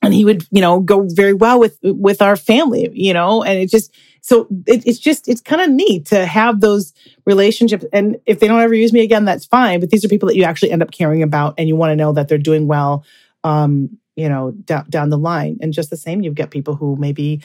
And 0.05 0.13
he 0.13 0.23
would 0.25 0.45
you 0.51 0.61
know 0.61 0.79
go 0.79 1.05
very 1.09 1.33
well 1.33 1.59
with 1.59 1.77
with 1.83 2.21
our 2.21 2.35
family 2.35 2.89
you 2.93 3.13
know 3.13 3.43
and 3.43 3.59
it 3.59 3.69
just 3.69 3.91
so 4.21 4.47
it, 4.65 4.85
it's 4.87 4.99
just 4.99 5.27
it's 5.27 5.41
kind 5.41 5.61
of 5.61 5.69
neat 5.69 6.07
to 6.07 6.25
have 6.25 6.59
those 6.59 6.93
relationships. 7.25 7.85
And 7.93 8.17
if 8.25 8.39
they 8.39 8.47
don't 8.47 8.59
ever 8.61 8.73
use 8.73 8.91
me 8.93 9.01
again 9.01 9.25
that's 9.25 9.45
fine 9.45 9.79
but 9.79 9.89
these 9.89 10.05
are 10.05 10.07
people 10.07 10.27
that 10.27 10.35
you 10.35 10.43
actually 10.43 10.71
end 10.71 10.81
up 10.81 10.91
caring 10.91 11.21
about 11.23 11.55
and 11.57 11.67
you 11.67 11.75
want 11.75 11.91
to 11.91 11.95
know 11.95 12.13
that 12.13 12.27
they're 12.27 12.37
doing 12.37 12.67
well 12.67 13.03
um 13.43 13.97
you 14.15 14.29
know 14.29 14.51
down, 14.51 14.85
down 14.89 15.09
the 15.09 15.17
line. 15.17 15.57
And 15.61 15.73
just 15.73 15.89
the 15.89 15.97
same 15.97 16.21
you've 16.21 16.35
got 16.35 16.51
people 16.51 16.75
who 16.75 16.95
maybe 16.95 17.41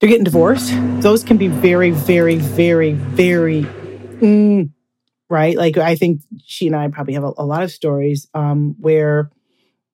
they're 0.00 0.10
getting 0.10 0.24
divorced. 0.24 0.72
Those 1.00 1.24
can 1.24 1.36
be 1.38 1.48
very 1.48 1.90
very 1.90 2.36
very 2.36 2.92
very 2.92 3.62
mm, 3.62 4.70
right? 5.28 5.56
Like 5.56 5.76
i 5.78 5.96
think 5.96 6.22
she 6.44 6.66
and 6.66 6.76
i 6.76 6.86
probably 6.88 7.14
have 7.14 7.24
a, 7.24 7.32
a 7.38 7.44
lot 7.44 7.62
of 7.62 7.70
stories 7.70 8.28
um 8.34 8.76
where 8.78 9.30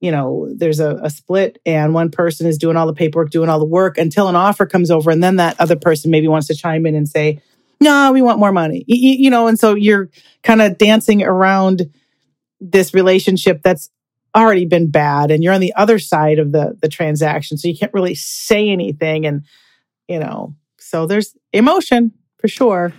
you 0.03 0.11
know, 0.13 0.49
there's 0.55 0.81
a, 0.81 0.97
a 1.03 1.11
split 1.11 1.59
and 1.65 1.95
one 1.95 2.11
person 2.11 2.47
is 2.47 2.59
doing 2.59 2.77
all 2.77 2.87
the 2.89 2.93
paperwork, 2.93 3.31
doing 3.31 3.49
all 3.49 3.61
the 3.61 3.65
work 3.65 3.99
until 3.99 4.29
an 4.29 4.37
offer 4.37 4.67
comes 4.67 4.91
over. 4.91 5.11
And 5.11 5.23
then 5.25 5.37
that 5.37 5.59
other 5.61 5.77
person 5.77 6.11
maybe 6.11 6.29
wants 6.29 6.49
to 6.49 6.55
chime 6.57 6.87
in 6.87 6.95
and 6.97 7.09
say, 7.09 7.41
no, 7.81 8.13
we 8.13 8.23
want 8.23 8.39
more 8.41 8.53
money, 8.53 8.85
Y- 8.89 9.01
y- 9.03 9.17
you 9.21 9.31
know, 9.31 9.47
and 9.49 9.59
so 9.59 9.75
you're 9.75 10.11
kind 10.43 10.61
of 10.63 10.79
dancing 10.79 11.23
around 11.23 11.91
this 12.61 12.95
relationship 12.95 13.63
that's 13.63 13.91
already 14.37 14.67
been 14.67 14.91
bad 14.91 15.31
and 15.31 15.43
you're 15.43 15.53
on 15.55 15.61
the 15.61 15.75
other 15.75 15.99
side 15.99 16.39
of 16.39 16.53
the 16.53 16.77
the 16.81 16.89
transaction 16.89 17.59
so 17.59 17.69
you 17.69 17.77
can't 17.77 17.93
really 17.93 18.15
say 18.15 18.71
anything 18.71 19.27
and 19.27 19.45
you 20.09 20.19
know 20.19 20.55
so 20.79 21.07
there's 21.07 21.37
emotion 21.53 22.13
for 22.39 22.49
sure 22.49 22.93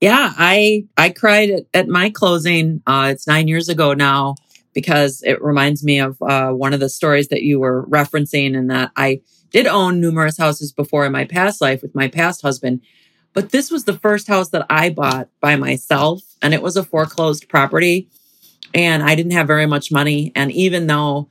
Yeah, 0.00 0.32
I 0.36 0.86
I 0.96 1.10
cried 1.10 1.50
at, 1.50 1.62
at 1.72 1.88
my 1.88 2.10
closing. 2.10 2.82
Uh, 2.86 3.10
it's 3.12 3.26
nine 3.26 3.48
years 3.48 3.68
ago 3.68 3.94
now 3.94 4.34
because 4.76 5.22
it 5.22 5.40
reminds 5.42 5.82
me 5.82 5.98
of 5.98 6.20
uh, 6.20 6.50
one 6.50 6.74
of 6.74 6.80
the 6.80 6.90
stories 6.90 7.28
that 7.28 7.42
you 7.42 7.58
were 7.58 7.86
referencing, 7.86 8.54
and 8.54 8.70
that 8.70 8.92
I 8.94 9.22
did 9.50 9.66
own 9.66 10.02
numerous 10.02 10.36
houses 10.36 10.70
before 10.70 11.06
in 11.06 11.12
my 11.12 11.24
past 11.24 11.62
life 11.62 11.80
with 11.80 11.94
my 11.94 12.08
past 12.08 12.42
husband, 12.42 12.82
but 13.32 13.52
this 13.52 13.70
was 13.70 13.84
the 13.84 13.98
first 13.98 14.28
house 14.28 14.50
that 14.50 14.66
I 14.68 14.90
bought 14.90 15.30
by 15.40 15.56
myself, 15.56 16.20
and 16.42 16.52
it 16.52 16.60
was 16.60 16.76
a 16.76 16.84
foreclosed 16.84 17.48
property, 17.48 18.10
and 18.74 19.02
I 19.02 19.14
didn't 19.14 19.32
have 19.32 19.46
very 19.46 19.64
much 19.64 19.90
money, 19.90 20.30
and 20.36 20.52
even 20.52 20.88
though 20.88 21.30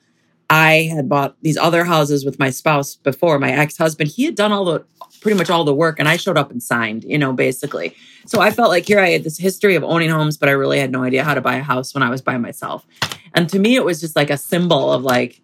I 0.49 0.89
had 0.91 1.07
bought 1.07 1.35
these 1.43 1.57
other 1.57 1.83
houses 1.83 2.25
with 2.25 2.39
my 2.39 2.49
spouse 2.49 2.95
before, 2.95 3.37
my 3.37 3.51
ex 3.51 3.77
husband, 3.77 4.09
he 4.09 4.25
had 4.25 4.33
done 4.33 4.51
all 4.51 4.65
the 4.65 4.85
pretty 5.25 5.35
much 5.39 5.49
all 5.49 5.63
the 5.63 5.73
work, 5.73 5.97
and 5.97 6.07
I 6.07 6.17
showed 6.17 6.37
up 6.37 6.51
and 6.51 6.61
signed, 6.61 7.03
you 7.03 7.17
know, 7.17 7.33
basically. 7.33 7.95
So 8.27 8.41
I 8.41 8.51
felt 8.51 8.69
like 8.69 8.85
here 8.85 8.99
I 8.99 9.09
had 9.09 9.23
this 9.23 9.39
history 9.39 9.73
of 9.73 9.83
owning 9.83 10.11
homes, 10.11 10.37
but 10.37 10.49
I 10.49 10.51
really 10.51 10.77
had 10.77 10.91
no 10.91 11.01
idea 11.01 11.23
how 11.23 11.33
to 11.33 11.41
buy 11.41 11.55
a 11.55 11.63
house 11.63 11.95
when 11.95 12.03
I 12.03 12.11
was 12.11 12.21
by 12.21 12.37
myself. 12.37 12.85
And 13.33 13.49
to 13.49 13.57
me, 13.57 13.75
it 13.75 13.83
was 13.83 13.99
just 13.99 14.15
like 14.15 14.29
a 14.29 14.37
symbol 14.37 14.93
of 14.93 15.01
like, 15.01 15.41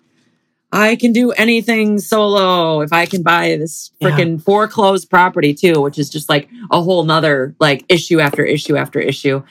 I 0.72 0.98
can 0.98 1.14
do 1.14 1.32
anything 1.32 1.98
solo 1.98 2.82
if 2.82 2.94
I 2.94 3.08
can 3.08 3.24
buy 3.24 3.58
this 3.58 3.90
Yeah. 4.00 4.12
freaking 4.12 4.40
foreclosed 4.40 5.10
property 5.10 5.56
too, 5.56 5.82
which 5.82 5.98
is 5.98 6.12
just 6.12 6.30
like 6.30 6.48
a 6.70 6.80
whole 6.80 7.04
nother 7.04 7.56
like 7.60 7.84
issue 7.90 8.20
after 8.20 8.46
issue 8.46 8.78
after 8.78 9.00
issue. 9.00 9.42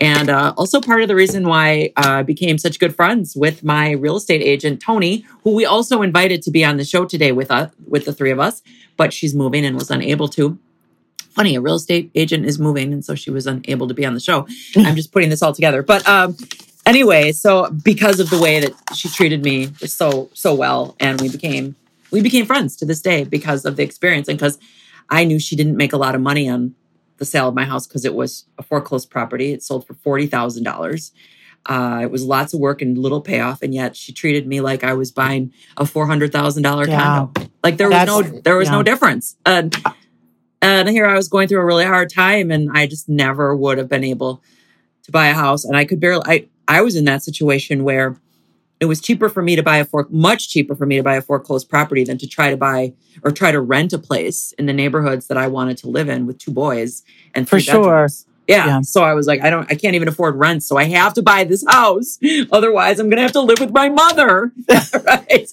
And 0.00 0.30
uh, 0.30 0.54
also 0.56 0.80
part 0.80 1.02
of 1.02 1.08
the 1.08 1.14
reason 1.14 1.46
why 1.46 1.92
uh, 1.96 2.08
I 2.08 2.22
became 2.22 2.56
such 2.56 2.78
good 2.78 2.96
friends 2.96 3.36
with 3.36 3.62
my 3.62 3.90
real 3.90 4.16
estate 4.16 4.40
agent 4.40 4.80
Tony, 4.80 5.26
who 5.44 5.54
we 5.54 5.66
also 5.66 6.00
invited 6.00 6.42
to 6.42 6.50
be 6.50 6.64
on 6.64 6.78
the 6.78 6.84
show 6.84 7.04
today 7.04 7.32
with 7.32 7.50
us, 7.50 7.70
with 7.86 8.06
the 8.06 8.12
three 8.12 8.30
of 8.30 8.40
us, 8.40 8.62
but 8.96 9.12
she's 9.12 9.34
moving 9.34 9.64
and 9.64 9.76
was 9.76 9.90
unable 9.90 10.28
to. 10.28 10.58
Funny, 11.30 11.54
a 11.54 11.60
real 11.60 11.76
estate 11.76 12.10
agent 12.14 12.46
is 12.46 12.58
moving, 12.58 12.92
and 12.92 13.04
so 13.04 13.14
she 13.14 13.30
was 13.30 13.46
unable 13.46 13.86
to 13.86 13.94
be 13.94 14.04
on 14.04 14.14
the 14.14 14.20
show. 14.20 14.48
I'm 14.76 14.96
just 14.96 15.12
putting 15.12 15.28
this 15.28 15.42
all 15.42 15.52
together. 15.52 15.82
But 15.82 16.06
um, 16.08 16.36
anyway, 16.86 17.32
so 17.32 17.70
because 17.70 18.20
of 18.20 18.30
the 18.30 18.38
way 18.38 18.60
that 18.60 18.72
she 18.96 19.08
treated 19.10 19.44
me 19.44 19.66
so 19.84 20.30
so 20.32 20.54
well, 20.54 20.96
and 20.98 21.20
we 21.20 21.28
became 21.28 21.76
we 22.10 22.22
became 22.22 22.46
friends 22.46 22.74
to 22.76 22.86
this 22.86 23.00
day 23.00 23.24
because 23.24 23.64
of 23.64 23.76
the 23.76 23.82
experience 23.82 24.28
and 24.28 24.38
because 24.38 24.58
I 25.10 25.24
knew 25.24 25.38
she 25.38 25.56
didn't 25.56 25.76
make 25.76 25.92
a 25.92 25.96
lot 25.96 26.14
of 26.14 26.20
money 26.20 26.48
on 26.48 26.74
the 27.20 27.24
sale 27.24 27.46
of 27.48 27.54
my 27.54 27.64
house 27.64 27.86
because 27.86 28.04
it 28.04 28.14
was 28.14 28.46
a 28.58 28.64
foreclosed 28.64 29.10
property. 29.10 29.52
It 29.52 29.62
sold 29.62 29.86
for 29.86 29.94
forty 29.94 30.26
thousand 30.26 30.66
uh, 30.66 30.72
dollars. 30.72 31.12
It 31.68 32.10
was 32.10 32.24
lots 32.24 32.52
of 32.54 32.58
work 32.60 32.82
and 32.82 32.98
little 32.98 33.20
payoff, 33.20 33.62
and 33.62 33.72
yet 33.72 33.94
she 33.94 34.12
treated 34.12 34.48
me 34.48 34.60
like 34.60 34.82
I 34.82 34.94
was 34.94 35.12
buying 35.12 35.52
a 35.76 35.86
four 35.86 36.06
hundred 36.08 36.32
thousand 36.32 36.64
dollar 36.64 36.88
Yeah. 36.88 36.98
condo. 37.00 37.50
Like 37.62 37.76
there 37.76 37.88
was 37.88 37.94
That's- 37.94 38.32
no 38.32 38.40
there 38.40 38.56
was 38.56 38.68
yeah. 38.68 38.74
no 38.74 38.82
difference. 38.82 39.36
And 39.46 39.76
and 40.62 40.88
here 40.88 41.06
I 41.06 41.14
was 41.14 41.28
going 41.28 41.46
through 41.46 41.60
a 41.60 41.64
really 41.64 41.84
hard 41.84 42.10
time, 42.12 42.50
and 42.50 42.70
I 42.74 42.86
just 42.86 43.08
never 43.08 43.54
would 43.54 43.78
have 43.78 43.88
been 43.88 44.04
able 44.04 44.42
to 45.04 45.12
buy 45.12 45.28
a 45.28 45.34
house. 45.34 45.64
And 45.64 45.76
I 45.76 45.84
could 45.84 46.00
barely. 46.00 46.24
I 46.26 46.46
I 46.66 46.80
was 46.80 46.96
in 46.96 47.04
that 47.04 47.22
situation 47.22 47.84
where 47.84 48.16
it 48.80 48.86
was 48.86 49.00
cheaper 49.00 49.28
for 49.28 49.42
me 49.42 49.56
to 49.56 49.62
buy 49.62 49.76
a 49.76 49.84
for 49.84 50.06
much 50.10 50.48
cheaper 50.48 50.74
for 50.74 50.86
me 50.86 50.96
to 50.96 51.02
buy 51.02 51.16
a 51.16 51.22
foreclosed 51.22 51.68
property 51.68 52.02
than 52.02 52.18
to 52.18 52.26
try 52.26 52.50
to 52.50 52.56
buy 52.56 52.94
or 53.22 53.30
try 53.30 53.52
to 53.52 53.60
rent 53.60 53.92
a 53.92 53.98
place 53.98 54.52
in 54.52 54.66
the 54.66 54.72
neighborhoods 54.72 55.26
that 55.26 55.36
I 55.36 55.48
wanted 55.48 55.76
to 55.78 55.88
live 55.88 56.08
in 56.08 56.26
with 56.26 56.38
two 56.38 56.50
boys 56.50 57.02
and 57.34 57.48
For 57.48 57.60
sure. 57.60 58.08
Yeah. 58.48 58.66
Yeah. 58.66 58.80
So 58.80 59.04
I 59.04 59.14
was 59.14 59.28
like, 59.28 59.42
I 59.42 59.50
don't, 59.50 59.70
I 59.70 59.76
can't 59.76 59.94
even 59.94 60.08
afford 60.08 60.34
rent. 60.34 60.64
So 60.64 60.76
I 60.76 60.84
have 60.84 61.14
to 61.14 61.22
buy 61.22 61.44
this 61.44 61.64
house. 61.68 62.18
Otherwise, 62.50 62.98
I'm 62.98 63.08
going 63.08 63.18
to 63.18 63.22
have 63.22 63.32
to 63.32 63.40
live 63.40 63.60
with 63.60 63.70
my 63.70 63.88
mother. 63.88 64.52
right. 65.04 65.48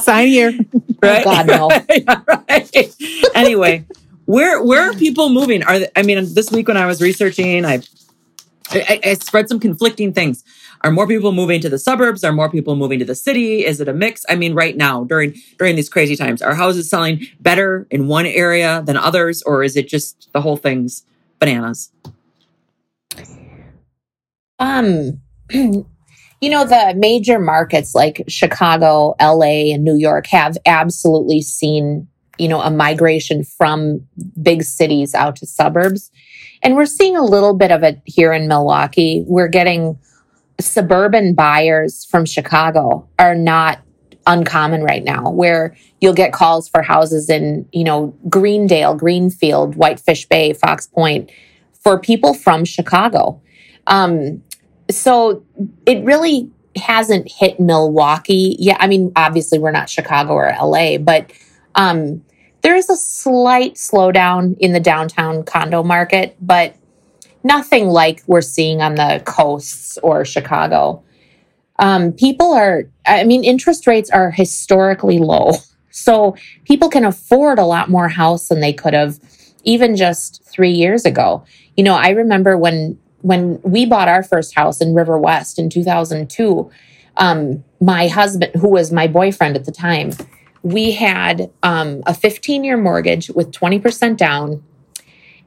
Sign 0.00 0.28
here. 0.28 0.58
right. 1.02 1.24
God, 1.24 1.46
no. 1.46 1.70
Yeah, 1.90 2.22
right. 2.26 2.94
Anyway, 3.34 3.84
where 4.24 4.62
where 4.62 4.90
are 4.90 4.94
people 4.94 5.28
moving? 5.28 5.62
Are 5.64 5.80
they, 5.80 5.88
I 5.96 6.02
mean, 6.02 6.32
this 6.34 6.50
week 6.50 6.68
when 6.68 6.76
I 6.76 6.86
was 6.86 7.02
researching, 7.02 7.66
I, 7.66 7.82
I 8.70 9.00
I 9.04 9.14
spread 9.14 9.48
some 9.48 9.60
conflicting 9.60 10.12
things. 10.12 10.44
Are 10.82 10.90
more 10.90 11.06
people 11.06 11.32
moving 11.32 11.60
to 11.60 11.68
the 11.68 11.78
suburbs? 11.78 12.24
Are 12.24 12.32
more 12.32 12.50
people 12.50 12.74
moving 12.74 12.98
to 13.00 13.04
the 13.04 13.14
city? 13.14 13.64
Is 13.66 13.80
it 13.80 13.88
a 13.88 13.92
mix? 13.92 14.24
I 14.28 14.36
mean, 14.36 14.54
right 14.54 14.76
now 14.76 15.04
during 15.04 15.34
during 15.58 15.76
these 15.76 15.90
crazy 15.90 16.16
times, 16.16 16.40
are 16.40 16.54
houses 16.54 16.88
selling 16.88 17.26
better 17.40 17.86
in 17.90 18.06
one 18.06 18.26
area 18.26 18.82
than 18.84 18.96
others, 18.96 19.42
or 19.42 19.62
is 19.62 19.76
it 19.76 19.88
just 19.88 20.30
the 20.32 20.40
whole 20.40 20.56
thing's 20.56 21.04
bananas? 21.38 21.92
Um, 24.58 25.20
you 25.50 25.84
know, 26.42 26.64
the 26.64 26.94
major 26.96 27.38
markets 27.38 27.94
like 27.94 28.24
Chicago, 28.28 29.14
LA, 29.20 29.74
and 29.74 29.84
New 29.84 29.96
York 29.96 30.26
have 30.28 30.56
absolutely 30.64 31.42
seen, 31.42 32.08
you 32.38 32.48
know, 32.48 32.62
a 32.62 32.70
migration 32.70 33.44
from 33.44 34.06
big 34.40 34.62
cities 34.62 35.14
out 35.14 35.36
to 35.36 35.46
suburbs. 35.46 36.10
And 36.62 36.74
we're 36.74 36.86
seeing 36.86 37.16
a 37.16 37.24
little 37.24 37.54
bit 37.54 37.70
of 37.70 37.82
it 37.82 38.00
here 38.06 38.32
in 38.32 38.48
Milwaukee. 38.48 39.24
We're 39.26 39.48
getting 39.48 39.98
suburban 40.60 41.34
buyers 41.34 42.04
from 42.04 42.24
Chicago 42.24 43.08
are 43.18 43.34
not 43.34 43.80
uncommon 44.26 44.82
right 44.82 45.02
now 45.02 45.30
where 45.30 45.76
you'll 46.00 46.14
get 46.14 46.32
calls 46.32 46.68
for 46.68 46.82
houses 46.82 47.30
in, 47.30 47.66
you 47.72 47.84
know, 47.84 48.14
Greendale, 48.28 48.94
Greenfield, 48.94 49.76
Whitefish 49.76 50.26
Bay, 50.26 50.52
Fox 50.52 50.86
Point 50.86 51.30
for 51.72 51.98
people 51.98 52.34
from 52.34 52.64
Chicago. 52.64 53.40
Um, 53.86 54.42
so 54.90 55.44
it 55.86 56.04
really 56.04 56.50
hasn't 56.76 57.30
hit 57.30 57.58
Milwaukee 57.58 58.56
yet. 58.58 58.76
I 58.80 58.86
mean, 58.86 59.12
obviously 59.16 59.58
we're 59.58 59.70
not 59.70 59.88
Chicago 59.88 60.34
or 60.34 60.54
LA, 60.60 60.98
but 60.98 61.32
um, 61.74 62.22
there 62.62 62.76
is 62.76 62.90
a 62.90 62.96
slight 62.96 63.74
slowdown 63.74 64.56
in 64.58 64.72
the 64.72 64.80
downtown 64.80 65.42
condo 65.44 65.82
market, 65.82 66.36
but 66.40 66.76
nothing 67.42 67.88
like 67.88 68.22
we're 68.26 68.40
seeing 68.40 68.82
on 68.82 68.94
the 68.94 69.22
coasts 69.24 69.98
or 70.02 70.24
Chicago. 70.24 71.02
Um, 71.78 72.12
people 72.12 72.52
are, 72.52 72.84
I 73.06 73.24
mean, 73.24 73.44
interest 73.44 73.86
rates 73.86 74.10
are 74.10 74.30
historically 74.30 75.18
low. 75.18 75.52
So 75.92 76.36
people 76.64 76.88
can 76.88 77.04
afford 77.04 77.58
a 77.58 77.66
lot 77.66 77.90
more 77.90 78.08
house 78.08 78.46
than 78.46 78.60
they 78.60 78.72
could 78.72 78.94
have 78.94 79.18
even 79.64 79.96
just 79.96 80.42
three 80.44 80.70
years 80.70 81.04
ago. 81.04 81.44
You 81.76 81.82
know, 81.82 81.96
I 81.96 82.10
remember 82.10 82.56
when 82.56 82.96
when 83.22 83.60
we 83.62 83.84
bought 83.84 84.08
our 84.08 84.22
first 84.22 84.54
house 84.54 84.80
in 84.80 84.94
River 84.94 85.18
West 85.18 85.58
in 85.58 85.68
2002, 85.68 86.70
um, 87.16 87.62
my 87.80 88.08
husband, 88.08 88.54
who 88.54 88.68
was 88.68 88.92
my 88.92 89.06
boyfriend 89.06 89.56
at 89.56 89.66
the 89.66 89.72
time, 89.72 90.12
we 90.62 90.92
had 90.92 91.50
um, 91.62 92.02
a 92.06 92.14
15 92.14 92.64
year 92.64 92.76
mortgage 92.76 93.28
with 93.30 93.50
20% 93.50 94.16
down, 94.16 94.62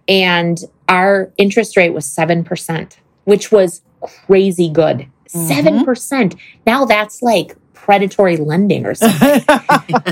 and 0.08 0.60
our 0.90 1.32
interest 1.38 1.78
rate 1.78 1.92
was 1.92 2.06
7%, 2.06 2.98
which 3.26 3.52
was 3.52 3.82
crazy 4.02 4.70
good. 4.70 5.08
Mhm. 5.34 5.48
7%. 5.48 6.36
Now 6.66 6.86
that's 6.86 7.22
like 7.22 7.56
predatory 7.74 8.38
lending 8.38 8.86
or 8.86 8.94
something. 8.96 9.44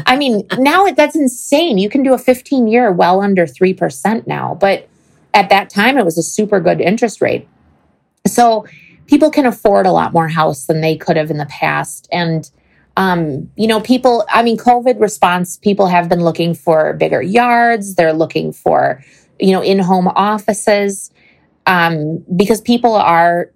I 0.05 0.17
mean, 0.17 0.43
now 0.57 0.87
that's 0.87 1.15
insane. 1.15 1.77
You 1.77 1.89
can 1.89 2.03
do 2.03 2.13
a 2.13 2.17
15 2.17 2.67
year 2.67 2.91
well 2.91 3.21
under 3.21 3.45
3% 3.45 4.27
now, 4.27 4.57
but 4.59 4.87
at 5.33 5.49
that 5.49 5.69
time 5.69 5.97
it 5.97 6.03
was 6.03 6.17
a 6.17 6.23
super 6.23 6.59
good 6.59 6.81
interest 6.81 7.21
rate. 7.21 7.47
So 8.27 8.65
people 9.07 9.31
can 9.31 9.45
afford 9.45 9.85
a 9.85 9.91
lot 9.91 10.13
more 10.13 10.27
house 10.27 10.65
than 10.65 10.81
they 10.81 10.95
could 10.95 11.17
have 11.17 11.31
in 11.31 11.37
the 11.37 11.45
past. 11.45 12.07
And, 12.11 12.49
um, 12.97 13.49
you 13.55 13.67
know, 13.67 13.79
people, 13.79 14.25
I 14.29 14.43
mean, 14.43 14.57
COVID 14.57 14.99
response, 14.99 15.57
people 15.57 15.87
have 15.87 16.09
been 16.09 16.23
looking 16.23 16.53
for 16.53 16.93
bigger 16.93 17.21
yards. 17.21 17.95
They're 17.95 18.13
looking 18.13 18.51
for, 18.51 19.01
you 19.41 19.51
know, 19.51 19.61
in 19.61 19.79
home 19.79 20.07
offices 20.07 21.11
um, 21.65 22.23
because 22.35 22.61
people 22.61 22.93
are, 22.93 23.51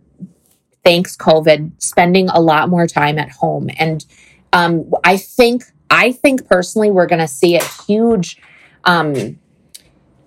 thanks 0.83 1.15
COVID, 1.15 1.71
spending 1.81 2.29
a 2.29 2.41
lot 2.41 2.69
more 2.69 2.87
time 2.87 3.17
at 3.17 3.29
home. 3.29 3.69
And 3.77 4.05
um, 4.51 4.91
I 5.03 5.17
think, 5.17 5.63
I 5.89 6.11
think 6.11 6.47
personally, 6.47 6.91
we're 6.91 7.07
going 7.07 7.19
to 7.19 7.27
see 7.27 7.55
a 7.55 7.63
huge, 7.63 8.41
um, 8.83 9.39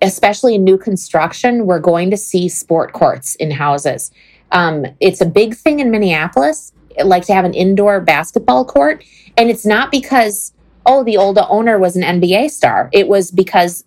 especially 0.00 0.54
in 0.54 0.64
new 0.64 0.78
construction, 0.78 1.66
we're 1.66 1.80
going 1.80 2.10
to 2.10 2.16
see 2.16 2.48
sport 2.48 2.92
courts 2.92 3.34
in 3.36 3.50
houses. 3.50 4.10
Um, 4.52 4.86
it's 5.00 5.20
a 5.20 5.26
big 5.26 5.54
thing 5.54 5.80
in 5.80 5.90
Minneapolis, 5.90 6.72
like 7.04 7.24
to 7.26 7.34
have 7.34 7.44
an 7.44 7.54
indoor 7.54 8.00
basketball 8.00 8.64
court. 8.64 9.04
And 9.36 9.50
it's 9.50 9.66
not 9.66 9.90
because, 9.90 10.52
oh, 10.86 11.04
the 11.04 11.16
old 11.16 11.38
owner 11.38 11.78
was 11.78 11.96
an 11.96 12.02
NBA 12.02 12.50
star. 12.50 12.88
It 12.92 13.08
was 13.08 13.30
because 13.30 13.84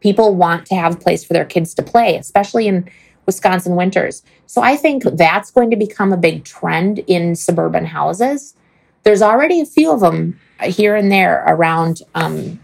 people 0.00 0.34
want 0.34 0.66
to 0.66 0.74
have 0.74 0.94
a 0.94 0.98
place 0.98 1.24
for 1.24 1.32
their 1.32 1.44
kids 1.44 1.74
to 1.74 1.82
play, 1.82 2.16
especially 2.16 2.66
in 2.68 2.88
Wisconsin 3.26 3.76
winters. 3.76 4.22
So 4.46 4.62
I 4.62 4.76
think 4.76 5.02
that's 5.04 5.50
going 5.50 5.70
to 5.70 5.76
become 5.76 6.12
a 6.12 6.16
big 6.16 6.44
trend 6.44 7.00
in 7.00 7.34
suburban 7.34 7.84
houses. 7.86 8.54
There's 9.02 9.22
already 9.22 9.60
a 9.60 9.66
few 9.66 9.90
of 9.90 10.00
them 10.00 10.40
here 10.62 10.94
and 10.94 11.10
there 11.10 11.44
around 11.46 12.02
um, 12.14 12.60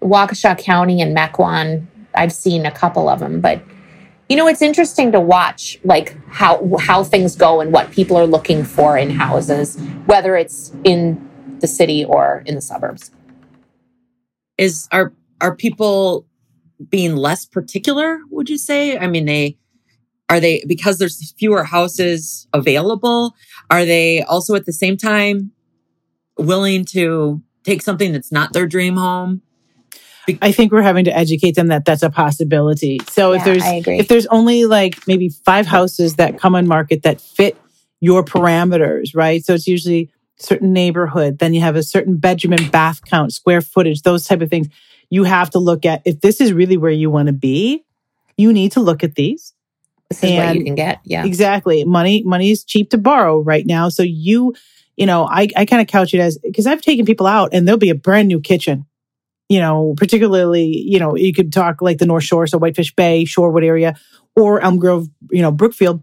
Waukesha 0.00 0.58
County 0.58 1.00
and 1.00 1.16
Mequon. 1.16 1.86
I've 2.14 2.32
seen 2.32 2.66
a 2.66 2.70
couple 2.70 3.08
of 3.08 3.20
them, 3.20 3.40
but 3.40 3.62
you 4.28 4.36
know, 4.36 4.46
it's 4.46 4.62
interesting 4.62 5.12
to 5.12 5.20
watch 5.20 5.78
like 5.84 6.16
how 6.28 6.76
how 6.80 7.04
things 7.04 7.36
go 7.36 7.60
and 7.60 7.72
what 7.72 7.90
people 7.90 8.16
are 8.16 8.26
looking 8.26 8.64
for 8.64 8.96
in 8.96 9.10
houses, 9.10 9.76
whether 10.06 10.34
it's 10.36 10.72
in 10.82 11.28
the 11.60 11.66
city 11.66 12.04
or 12.04 12.42
in 12.46 12.54
the 12.54 12.62
suburbs. 12.62 13.10
Is 14.56 14.88
are 14.92 15.12
are 15.40 15.54
people 15.54 16.26
being 16.90 17.16
less 17.16 17.44
particular? 17.44 18.20
Would 18.30 18.48
you 18.48 18.58
say? 18.58 18.98
I 18.98 19.06
mean, 19.06 19.26
they 19.26 19.58
are 20.28 20.40
they 20.40 20.64
because 20.66 20.98
there's 20.98 21.32
fewer 21.32 21.64
houses 21.64 22.46
available. 22.52 23.34
Are 23.70 23.84
they 23.84 24.22
also 24.22 24.54
at 24.54 24.66
the 24.66 24.72
same 24.72 24.96
time 24.96 25.52
willing 26.38 26.84
to 26.86 27.42
take 27.62 27.82
something 27.82 28.12
that's 28.12 28.32
not 28.32 28.52
their 28.52 28.66
dream 28.66 28.96
home? 28.96 29.42
I 30.40 30.52
think 30.52 30.72
we're 30.72 30.82
having 30.82 31.04
to 31.04 31.14
educate 31.14 31.54
them 31.54 31.66
that 31.68 31.84
that's 31.84 32.02
a 32.02 32.08
possibility. 32.08 32.98
So 33.10 33.32
if 33.32 33.44
there's 33.44 33.62
if 33.64 34.08
there's 34.08 34.26
only 34.26 34.64
like 34.64 35.06
maybe 35.06 35.28
five 35.28 35.66
houses 35.66 36.16
that 36.16 36.38
come 36.38 36.54
on 36.54 36.66
market 36.66 37.02
that 37.02 37.20
fit 37.20 37.58
your 38.00 38.24
parameters, 38.24 39.14
right? 39.14 39.44
So 39.44 39.54
it's 39.54 39.66
usually 39.66 40.10
certain 40.36 40.72
neighborhood, 40.72 41.38
then 41.38 41.54
you 41.54 41.60
have 41.60 41.76
a 41.76 41.82
certain 41.82 42.16
bedroom 42.16 42.54
and 42.54 42.70
bath 42.72 43.04
count, 43.04 43.32
square 43.32 43.60
footage, 43.60 44.02
those 44.02 44.26
type 44.26 44.40
of 44.40 44.50
things. 44.50 44.68
You 45.10 45.24
have 45.24 45.50
to 45.50 45.58
look 45.58 45.84
at 45.84 46.02
if 46.04 46.20
this 46.20 46.40
is 46.40 46.52
really 46.52 46.76
where 46.76 46.90
you 46.90 47.10
want 47.10 47.26
to 47.26 47.32
be, 47.32 47.84
you 48.36 48.52
need 48.52 48.72
to 48.72 48.80
look 48.80 49.04
at 49.04 49.14
these. 49.14 49.52
This 50.10 50.24
is 50.24 50.36
what 50.36 50.54
you 50.54 50.64
can 50.64 50.74
get. 50.74 51.00
Yeah. 51.04 51.24
Exactly. 51.24 51.84
Money 51.84 52.22
money 52.24 52.50
is 52.50 52.64
cheap 52.64 52.90
to 52.90 52.98
borrow 52.98 53.40
right 53.40 53.66
now. 53.66 53.88
So 53.88 54.02
you, 54.02 54.54
you 54.96 55.06
know, 55.06 55.24
I, 55.24 55.48
I 55.56 55.64
kind 55.64 55.80
of 55.80 55.88
couch 55.88 56.14
it 56.14 56.20
as 56.20 56.38
because 56.38 56.66
I've 56.66 56.82
taken 56.82 57.06
people 57.06 57.26
out 57.26 57.50
and 57.52 57.66
there'll 57.66 57.78
be 57.78 57.90
a 57.90 57.94
brand 57.94 58.28
new 58.28 58.40
kitchen. 58.40 58.86
You 59.48 59.60
know, 59.60 59.94
particularly, 59.96 60.64
you 60.64 60.98
know, 60.98 61.16
you 61.16 61.34
could 61.34 61.52
talk 61.52 61.82
like 61.82 61.98
the 61.98 62.06
North 62.06 62.24
Shore, 62.24 62.46
so 62.46 62.58
Whitefish 62.58 62.94
Bay, 62.94 63.24
Shorewood 63.24 63.64
area, 63.64 63.94
or 64.34 64.60
Elm 64.60 64.78
Grove, 64.78 65.06
you 65.30 65.42
know, 65.42 65.50
Brookfield. 65.50 66.02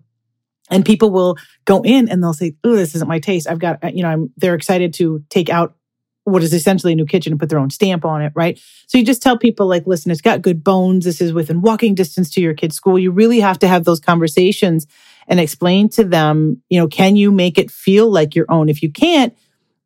And 0.69 0.85
people 0.85 1.09
will 1.09 1.37
go 1.65 1.81
in 1.81 2.07
and 2.07 2.23
they'll 2.23 2.33
say, 2.33 2.53
Oh, 2.63 2.75
this 2.75 2.95
isn't 2.95 3.07
my 3.07 3.19
taste. 3.19 3.47
I've 3.47 3.59
got, 3.59 3.83
uh, 3.83 3.91
you 3.93 4.03
know, 4.03 4.09
I'm 4.09 4.33
they're 4.37 4.55
excited 4.55 4.93
to 4.95 5.23
take 5.29 5.49
out 5.49 5.75
what 6.23 6.43
is 6.43 6.53
essentially 6.53 6.93
a 6.93 6.95
new 6.95 7.05
kitchen 7.05 7.34
and 7.34 7.39
put 7.39 7.49
their 7.49 7.60
own 7.60 7.69
stamp 7.69 8.05
on 8.05 8.21
it, 8.21 8.31
right? 8.36 8.60
So 8.88 8.97
you 8.97 9.03
just 9.03 9.21
tell 9.21 9.38
people 9.38 9.67
like, 9.67 9.88
listen, 9.88 10.12
it's 10.12 10.21
got 10.21 10.41
good 10.41 10.63
bones. 10.63 11.05
This 11.05 11.19
is 11.19 11.34
within 11.34 11.62
walking 11.62 11.95
distance 11.95 12.29
to 12.31 12.41
your 12.41 12.53
kid's 12.53 12.75
school. 12.75 12.99
You 12.99 13.12
really 13.12 13.39
have 13.39 13.60
to 13.60 13.67
have 13.67 13.86
those 13.86 13.99
conversations 13.99 14.86
and 15.27 15.39
explain 15.39 15.89
to 15.89 16.03
them, 16.03 16.62
you 16.69 16.79
know, 16.79 16.88
can 16.88 17.15
you 17.15 17.31
make 17.31 17.57
it 17.57 17.71
feel 17.71 18.12
like 18.12 18.36
your 18.36 18.45
own? 18.49 18.69
If 18.69 18.84
you 18.84 18.91
can't, 18.91 19.36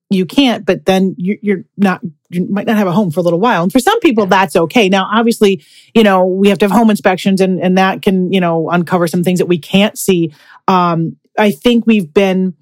you 0.09 0.25
can't, 0.25 0.65
but 0.65 0.85
then 0.85 1.15
you're 1.17 1.63
not, 1.77 2.01
you 2.29 2.47
might 2.47 2.67
not 2.67 2.77
have 2.77 2.87
a 2.87 2.91
home 2.91 3.11
for 3.11 3.21
a 3.21 3.23
little 3.23 3.39
while. 3.39 3.63
And 3.63 3.71
for 3.71 3.79
some 3.79 3.99
people, 4.01 4.25
that's 4.25 4.55
okay. 4.55 4.89
Now, 4.89 5.09
obviously, 5.11 5.63
you 5.93 6.03
know, 6.03 6.25
we 6.25 6.49
have 6.49 6.57
to 6.59 6.65
have 6.65 6.71
home 6.71 6.89
inspections 6.89 7.41
and, 7.41 7.59
and 7.59 7.77
that 7.77 8.01
can, 8.01 8.31
you 8.31 8.39
know, 8.39 8.69
uncover 8.69 9.07
some 9.07 9.23
things 9.23 9.39
that 9.39 9.47
we 9.47 9.57
can't 9.57 9.97
see. 9.97 10.33
Um, 10.67 11.17
I 11.37 11.51
think 11.51 11.85
we've 11.87 12.13
been, 12.13 12.55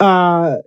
uh, 0.00 0.58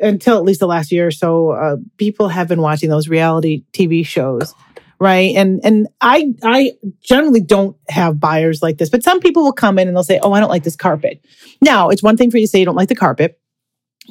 until 0.00 0.36
at 0.36 0.44
least 0.44 0.60
the 0.60 0.66
last 0.66 0.92
year 0.92 1.06
or 1.06 1.10
so, 1.10 1.50
uh, 1.50 1.76
people 1.96 2.28
have 2.28 2.48
been 2.48 2.60
watching 2.60 2.90
those 2.90 3.08
reality 3.08 3.64
TV 3.72 4.04
shows, 4.04 4.54
right? 4.98 5.34
And 5.36 5.60
and 5.64 5.88
I 6.00 6.34
I 6.42 6.72
generally 7.00 7.40
don't 7.40 7.76
have 7.88 8.20
buyers 8.20 8.62
like 8.62 8.78
this, 8.78 8.90
but 8.90 9.02
some 9.02 9.20
people 9.20 9.44
will 9.44 9.52
come 9.52 9.78
in 9.78 9.88
and 9.88 9.96
they'll 9.96 10.04
say, 10.04 10.20
"Oh, 10.22 10.32
I 10.32 10.40
don't 10.40 10.50
like 10.50 10.64
this 10.64 10.76
carpet." 10.76 11.24
Now, 11.60 11.88
it's 11.88 12.02
one 12.02 12.16
thing 12.16 12.30
for 12.30 12.38
you 12.38 12.46
to 12.46 12.50
say 12.50 12.58
you 12.58 12.64
don't 12.64 12.76
like 12.76 12.88
the 12.88 12.94
carpet, 12.94 13.40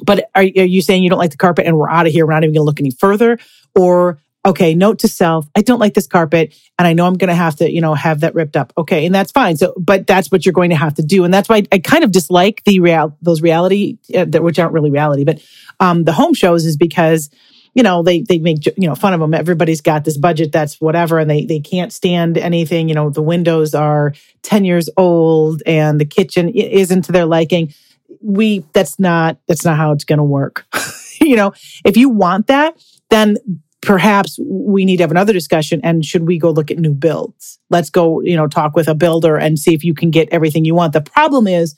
but 0.02 0.30
are, 0.34 0.42
are 0.42 0.44
you 0.44 0.82
saying 0.82 1.02
you 1.02 1.10
don't 1.10 1.18
like 1.18 1.30
the 1.30 1.36
carpet 1.36 1.66
and 1.66 1.76
we're 1.76 1.90
out 1.90 2.06
of 2.06 2.12
here? 2.12 2.26
We're 2.26 2.34
not 2.34 2.44
even 2.44 2.54
to 2.54 2.62
look 2.62 2.80
any 2.80 2.90
further, 2.90 3.38
or 3.74 4.20
okay, 4.46 4.74
note 4.74 5.00
to 5.00 5.08
self, 5.08 5.46
I 5.56 5.62
don't 5.62 5.78
like 5.78 5.94
this 5.94 6.06
carpet 6.06 6.54
and 6.78 6.86
I 6.86 6.92
know 6.92 7.06
I'm 7.06 7.16
going 7.16 7.28
to 7.28 7.34
have 7.34 7.56
to, 7.56 7.70
you 7.70 7.80
know, 7.80 7.94
have 7.94 8.20
that 8.20 8.34
ripped 8.34 8.56
up. 8.56 8.72
Okay. 8.78 9.04
And 9.04 9.14
that's 9.14 9.32
fine. 9.32 9.56
So, 9.56 9.74
but 9.76 10.06
that's 10.06 10.30
what 10.30 10.46
you're 10.46 10.52
going 10.52 10.70
to 10.70 10.76
have 10.76 10.94
to 10.94 11.02
do. 11.02 11.24
And 11.24 11.34
that's 11.34 11.48
why 11.48 11.64
I 11.72 11.78
kind 11.78 12.04
of 12.04 12.12
dislike 12.12 12.62
the 12.64 12.80
real, 12.80 13.16
those 13.20 13.42
reality, 13.42 13.98
uh, 14.14 14.26
which 14.26 14.58
aren't 14.58 14.72
really 14.72 14.90
reality, 14.90 15.24
but 15.24 15.42
um, 15.80 16.04
the 16.04 16.12
home 16.12 16.34
shows 16.34 16.64
is 16.64 16.76
because, 16.76 17.30
you 17.74 17.82
know, 17.82 18.02
they, 18.02 18.22
they 18.22 18.38
make, 18.38 18.64
you 18.66 18.88
know, 18.88 18.94
fun 18.94 19.12
of 19.12 19.20
them. 19.20 19.34
Everybody's 19.34 19.80
got 19.80 20.04
this 20.04 20.16
budget 20.16 20.52
that's 20.52 20.80
whatever 20.80 21.18
and 21.18 21.28
they, 21.28 21.44
they 21.44 21.60
can't 21.60 21.92
stand 21.92 22.38
anything. 22.38 22.88
You 22.88 22.94
know, 22.94 23.10
the 23.10 23.22
windows 23.22 23.74
are 23.74 24.14
10 24.42 24.64
years 24.64 24.88
old 24.96 25.62
and 25.66 26.00
the 26.00 26.06
kitchen 26.06 26.48
isn't 26.48 27.02
to 27.02 27.12
their 27.12 27.26
liking. 27.26 27.74
We, 28.20 28.64
that's 28.72 28.98
not, 28.98 29.38
that's 29.46 29.64
not 29.64 29.76
how 29.76 29.92
it's 29.92 30.04
going 30.04 30.18
to 30.18 30.24
work. 30.24 30.66
you 31.20 31.36
know, 31.36 31.52
if 31.84 31.96
you 31.96 32.08
want 32.08 32.46
that, 32.46 32.82
then 33.10 33.36
perhaps 33.88 34.38
we 34.44 34.84
need 34.84 34.98
to 34.98 35.02
have 35.02 35.10
another 35.10 35.32
discussion 35.32 35.80
and 35.82 36.04
should 36.04 36.26
we 36.26 36.38
go 36.38 36.50
look 36.50 36.70
at 36.70 36.78
new 36.78 36.92
builds? 36.92 37.58
Let's 37.70 37.88
go 37.88 38.20
you 38.20 38.36
know 38.36 38.46
talk 38.46 38.76
with 38.76 38.86
a 38.86 38.94
builder 38.94 39.38
and 39.38 39.58
see 39.58 39.72
if 39.72 39.82
you 39.82 39.94
can 39.94 40.10
get 40.10 40.28
everything 40.30 40.66
you 40.66 40.74
want. 40.74 40.92
The 40.92 41.00
problem 41.00 41.46
is 41.46 41.74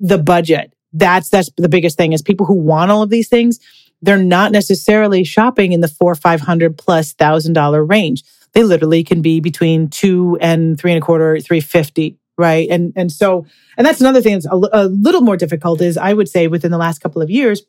the 0.00 0.18
budget. 0.18 0.72
That's 0.92 1.28
that's 1.28 1.48
the 1.56 1.68
biggest 1.68 1.96
thing 1.96 2.12
is 2.12 2.20
people 2.20 2.46
who 2.46 2.54
want 2.54 2.90
all 2.90 3.02
of 3.02 3.10
these 3.10 3.28
things 3.28 3.60
they're 4.02 4.18
not 4.18 4.52
necessarily 4.52 5.22
shopping 5.24 5.72
in 5.72 5.80
the 5.80 5.88
four 5.88 6.16
five 6.16 6.40
hundred 6.40 6.76
plus 6.76 7.12
thousand 7.12 7.52
dollar 7.52 7.84
range. 7.84 8.24
They 8.52 8.64
literally 8.64 9.04
can 9.04 9.22
be 9.22 9.38
between 9.38 9.88
two 9.88 10.36
and 10.40 10.76
three 10.78 10.90
and 10.90 11.00
a 11.00 11.06
quarter 11.06 11.38
three 11.38 11.60
fifty 11.60 12.18
right? 12.36 12.68
And 12.68 12.92
and 12.96 13.10
so 13.10 13.46
and 13.78 13.86
that's 13.86 14.00
another 14.00 14.20
thing 14.20 14.34
that's 14.34 14.46
a, 14.46 14.60
a 14.72 14.88
little 14.88 15.22
more 15.22 15.36
difficult 15.36 15.80
is 15.80 15.96
i 15.96 16.12
would 16.12 16.28
say 16.28 16.48
within 16.48 16.70
the 16.70 16.78
last 16.78 16.98
couple 16.98 17.22
of 17.22 17.30
years 17.30 17.62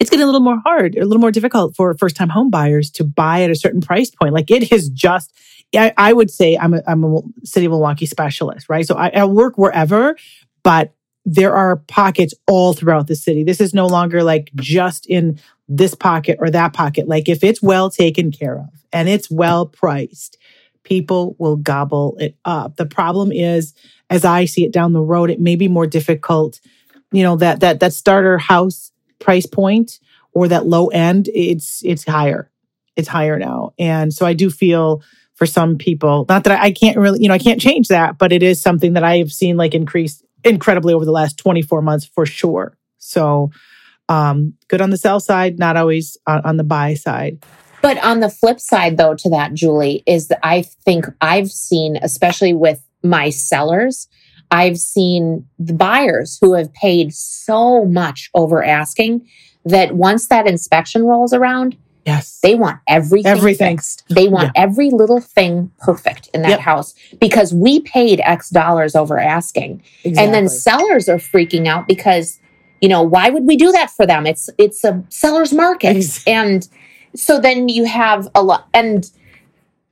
it's 0.00 0.08
getting 0.08 0.22
a 0.22 0.26
little 0.26 0.40
more 0.40 0.58
hard, 0.64 0.96
a 0.96 1.04
little 1.04 1.20
more 1.20 1.30
difficult 1.30 1.76
for 1.76 1.94
first 1.94 2.16
time 2.16 2.30
home 2.30 2.50
buyers 2.50 2.90
to 2.92 3.04
buy 3.04 3.42
at 3.42 3.50
a 3.50 3.54
certain 3.54 3.82
price 3.82 4.10
point. 4.10 4.32
Like 4.32 4.50
it 4.50 4.72
is 4.72 4.88
just, 4.88 5.32
I, 5.74 5.92
I 5.96 6.12
would 6.14 6.30
say 6.30 6.56
I'm 6.56 6.74
a, 6.74 6.82
I'm 6.86 7.04
a 7.04 7.20
city 7.44 7.66
of 7.66 7.70
Milwaukee 7.70 8.06
specialist, 8.06 8.68
right? 8.68 8.86
So 8.86 8.96
I, 8.96 9.10
I 9.10 9.24
work 9.26 9.58
wherever, 9.58 10.16
but 10.64 10.94
there 11.26 11.54
are 11.54 11.76
pockets 11.76 12.32
all 12.48 12.72
throughout 12.72 13.06
the 13.06 13.14
city. 13.14 13.44
This 13.44 13.60
is 13.60 13.74
no 13.74 13.86
longer 13.86 14.22
like 14.22 14.50
just 14.56 15.06
in 15.06 15.38
this 15.68 15.94
pocket 15.94 16.38
or 16.40 16.50
that 16.50 16.72
pocket. 16.72 17.06
Like 17.06 17.28
if 17.28 17.44
it's 17.44 17.62
well 17.62 17.90
taken 17.90 18.32
care 18.32 18.58
of 18.58 18.70
and 18.92 19.06
it's 19.06 19.30
well 19.30 19.66
priced, 19.66 20.38
people 20.82 21.36
will 21.38 21.56
gobble 21.56 22.16
it 22.18 22.36
up. 22.46 22.76
The 22.76 22.86
problem 22.86 23.32
is, 23.32 23.74
as 24.08 24.24
I 24.24 24.46
see 24.46 24.64
it 24.64 24.72
down 24.72 24.94
the 24.94 25.02
road, 25.02 25.28
it 25.28 25.40
may 25.40 25.56
be 25.56 25.68
more 25.68 25.86
difficult. 25.86 26.58
You 27.12 27.22
know 27.22 27.36
that 27.36 27.60
that 27.60 27.80
that 27.80 27.92
starter 27.92 28.38
house 28.38 28.89
price 29.20 29.46
point 29.46 30.00
or 30.32 30.48
that 30.48 30.66
low 30.66 30.88
end, 30.88 31.28
it's 31.34 31.82
it's 31.84 32.04
higher. 32.04 32.50
It's 32.96 33.08
higher 33.08 33.38
now. 33.38 33.72
And 33.78 34.12
so 34.12 34.26
I 34.26 34.34
do 34.34 34.50
feel 34.50 35.02
for 35.34 35.46
some 35.46 35.78
people, 35.78 36.26
not 36.28 36.44
that 36.44 36.60
I, 36.60 36.64
I 36.64 36.72
can't 36.72 36.98
really, 36.98 37.22
you 37.22 37.28
know, 37.28 37.34
I 37.34 37.38
can't 37.38 37.60
change 37.60 37.88
that, 37.88 38.18
but 38.18 38.32
it 38.32 38.42
is 38.42 38.60
something 38.60 38.92
that 38.92 39.04
I 39.04 39.18
have 39.18 39.32
seen 39.32 39.56
like 39.56 39.74
increase 39.74 40.22
incredibly 40.44 40.92
over 40.92 41.04
the 41.04 41.12
last 41.12 41.38
24 41.38 41.80
months 41.82 42.04
for 42.04 42.26
sure. 42.26 42.76
So 42.98 43.50
um, 44.08 44.54
good 44.68 44.80
on 44.82 44.90
the 44.90 44.98
sell 44.98 45.20
side, 45.20 45.58
not 45.58 45.76
always 45.76 46.18
on, 46.26 46.42
on 46.44 46.56
the 46.56 46.64
buy 46.64 46.94
side. 46.94 47.42
But 47.80 47.96
on 48.04 48.20
the 48.20 48.28
flip 48.28 48.60
side, 48.60 48.98
though, 48.98 49.14
to 49.14 49.30
that, 49.30 49.54
Julie, 49.54 50.02
is 50.06 50.28
that 50.28 50.40
I 50.42 50.62
think 50.62 51.06
I've 51.20 51.50
seen, 51.50 51.96
especially 52.02 52.52
with 52.52 52.82
my 53.02 53.30
sellers, 53.30 54.08
I've 54.50 54.78
seen 54.78 55.46
the 55.58 55.72
buyers 55.72 56.38
who 56.40 56.54
have 56.54 56.72
paid 56.72 57.14
so 57.14 57.84
much 57.84 58.30
over 58.34 58.62
asking 58.62 59.28
that 59.64 59.94
once 59.94 60.28
that 60.28 60.46
inspection 60.46 61.04
rolls 61.04 61.32
around, 61.32 61.76
yes, 62.04 62.40
they 62.42 62.54
want 62.54 62.80
everything, 62.88 63.30
everything. 63.30 63.76
fixed. 63.76 64.04
They 64.08 64.28
want 64.28 64.50
yeah. 64.54 64.62
every 64.62 64.90
little 64.90 65.20
thing 65.20 65.70
perfect 65.78 66.28
in 66.34 66.42
that 66.42 66.50
yep. 66.50 66.60
house 66.60 66.94
because 67.20 67.54
we 67.54 67.80
paid 67.80 68.20
X 68.24 68.50
dollars 68.50 68.96
over 68.96 69.18
asking. 69.18 69.82
Exactly. 70.04 70.24
And 70.24 70.34
then 70.34 70.48
sellers 70.48 71.08
are 71.08 71.18
freaking 71.18 71.66
out 71.66 71.86
because, 71.86 72.40
you 72.80 72.88
know, 72.88 73.02
why 73.02 73.30
would 73.30 73.46
we 73.46 73.56
do 73.56 73.70
that 73.72 73.90
for 73.90 74.06
them? 74.06 74.26
It's 74.26 74.50
it's 74.58 74.82
a 74.84 75.04
seller's 75.10 75.52
market. 75.52 75.96
Exactly. 75.96 76.32
And 76.32 76.68
so 77.14 77.40
then 77.40 77.68
you 77.68 77.84
have 77.84 78.28
a 78.34 78.42
lot 78.42 78.68
and 78.72 79.10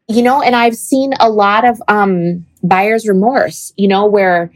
you 0.09 0.23
know, 0.23 0.43
and 0.43 0.57
I've 0.57 0.77
seen 0.77 1.13
a 1.21 1.29
lot 1.29 1.65
of 1.65 1.81
um 1.89 2.47
buyer's 2.63 3.07
remorse, 3.07 3.73
you 3.77 3.89
know, 3.89 4.07
where 4.07 4.51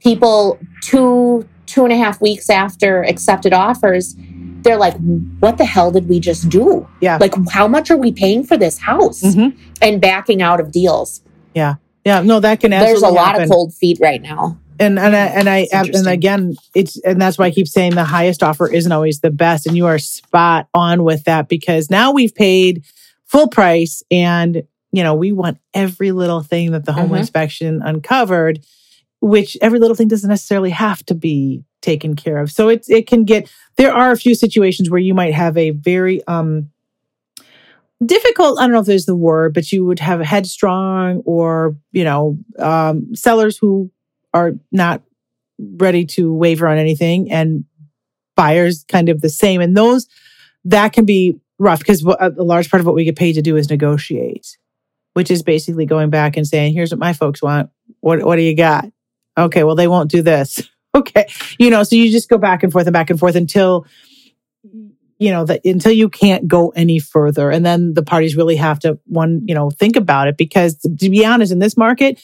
people 0.00 0.58
two, 0.82 1.48
two 1.66 1.84
and 1.84 1.92
a 1.92 1.96
half 1.96 2.20
weeks 2.20 2.50
after 2.50 3.02
accepted 3.04 3.52
offers, 3.52 4.14
they're 4.62 4.76
like, 4.76 4.96
what 5.38 5.56
the 5.58 5.64
hell 5.64 5.90
did 5.90 6.08
we 6.08 6.20
just 6.20 6.48
do? 6.48 6.86
Yeah. 7.00 7.18
Like, 7.20 7.34
how 7.50 7.68
much 7.68 7.90
are 7.90 7.96
we 7.96 8.12
paying 8.12 8.44
for 8.44 8.56
this 8.56 8.78
house? 8.78 9.22
Mm-hmm. 9.22 9.58
And 9.80 10.00
backing 10.00 10.42
out 10.42 10.60
of 10.60 10.72
deals. 10.72 11.22
Yeah. 11.54 11.76
Yeah. 12.04 12.22
No, 12.22 12.40
that 12.40 12.60
can 12.60 12.70
There's 12.70 13.02
a 13.02 13.08
lot 13.08 13.32
happen. 13.32 13.42
of 13.44 13.50
cold 13.50 13.74
feet 13.74 13.98
right 14.00 14.20
now. 14.20 14.58
And 14.80 14.98
and 14.98 15.16
I, 15.16 15.26
and 15.26 15.48
I 15.48 15.66
and 15.72 16.06
again, 16.06 16.54
it's 16.72 17.00
and 17.00 17.20
that's 17.20 17.36
why 17.36 17.46
I 17.46 17.50
keep 17.50 17.66
saying 17.66 17.96
the 17.96 18.04
highest 18.04 18.44
offer 18.44 18.72
isn't 18.72 18.92
always 18.92 19.20
the 19.20 19.30
best. 19.30 19.66
And 19.66 19.76
you 19.76 19.86
are 19.86 19.98
spot 19.98 20.68
on 20.72 21.02
with 21.02 21.24
that 21.24 21.48
because 21.48 21.90
now 21.90 22.12
we've 22.12 22.34
paid 22.34 22.84
full 23.26 23.48
price 23.48 24.04
and 24.10 24.62
you 24.92 25.02
know, 25.02 25.14
we 25.14 25.32
want 25.32 25.58
every 25.74 26.12
little 26.12 26.42
thing 26.42 26.72
that 26.72 26.84
the 26.84 26.92
home 26.92 27.06
mm-hmm. 27.06 27.16
inspection 27.16 27.82
uncovered, 27.82 28.64
which 29.20 29.56
every 29.60 29.78
little 29.78 29.96
thing 29.96 30.08
doesn't 30.08 30.30
necessarily 30.30 30.70
have 30.70 31.04
to 31.06 31.14
be 31.14 31.62
taken 31.82 32.16
care 32.16 32.38
of. 32.38 32.50
So 32.50 32.68
it's 32.68 32.90
it 32.90 33.06
can 33.06 33.24
get 33.24 33.50
there 33.76 33.92
are 33.92 34.10
a 34.10 34.16
few 34.16 34.34
situations 34.34 34.90
where 34.90 35.00
you 35.00 35.14
might 35.14 35.34
have 35.34 35.56
a 35.56 35.70
very 35.70 36.24
um 36.26 36.70
difficult, 38.04 38.58
I 38.58 38.62
don't 38.62 38.72
know 38.72 38.80
if 38.80 38.86
there's 38.86 39.06
the 39.06 39.16
word, 39.16 39.54
but 39.54 39.72
you 39.72 39.84
would 39.84 39.98
have 39.98 40.20
a 40.20 40.24
headstrong 40.24 41.22
or, 41.24 41.76
you 41.92 42.04
know, 42.04 42.38
um 42.58 43.14
sellers 43.14 43.58
who 43.58 43.90
are 44.32 44.52
not 44.72 45.02
ready 45.58 46.04
to 46.04 46.32
waver 46.32 46.68
on 46.68 46.78
anything 46.78 47.30
and 47.30 47.64
buyers 48.36 48.84
kind 48.88 49.08
of 49.08 49.20
the 49.20 49.28
same. 49.28 49.60
And 49.60 49.76
those 49.76 50.08
that 50.64 50.92
can 50.92 51.04
be 51.04 51.40
rough 51.58 51.80
because 51.80 52.04
a 52.04 52.30
large 52.36 52.70
part 52.70 52.80
of 52.80 52.86
what 52.86 52.94
we 52.94 53.04
get 53.04 53.16
paid 53.16 53.32
to 53.32 53.42
do 53.42 53.56
is 53.56 53.68
negotiate 53.68 54.56
which 55.14 55.30
is 55.30 55.42
basically 55.42 55.86
going 55.86 56.10
back 56.10 56.36
and 56.36 56.46
saying, 56.46 56.74
here's 56.74 56.90
what 56.90 57.00
my 57.00 57.12
folks 57.12 57.42
want. 57.42 57.70
What, 58.00 58.22
what 58.24 58.36
do 58.36 58.42
you 58.42 58.54
got? 58.54 58.90
Okay, 59.36 59.64
well, 59.64 59.76
they 59.76 59.88
won't 59.88 60.10
do 60.10 60.22
this. 60.22 60.68
Okay. 60.94 61.28
You 61.58 61.68
know, 61.68 61.82
so 61.82 61.96
you 61.96 62.10
just 62.10 62.30
go 62.30 62.38
back 62.38 62.62
and 62.62 62.72
forth 62.72 62.86
and 62.86 62.94
back 62.94 63.10
and 63.10 63.20
forth 63.20 63.36
until, 63.36 63.86
you 65.18 65.30
know, 65.30 65.44
that 65.44 65.60
until 65.64 65.92
you 65.92 66.08
can't 66.08 66.48
go 66.48 66.70
any 66.70 66.98
further. 66.98 67.50
And 67.50 67.64
then 67.64 67.92
the 67.92 68.02
parties 68.02 68.36
really 68.36 68.56
have 68.56 68.78
to 68.80 68.98
one, 69.04 69.42
you 69.46 69.54
know, 69.54 69.70
think 69.70 69.96
about 69.96 70.28
it 70.28 70.38
because 70.38 70.78
to 70.78 71.10
be 71.10 71.26
honest, 71.26 71.52
in 71.52 71.58
this 71.58 71.76
market, 71.76 72.20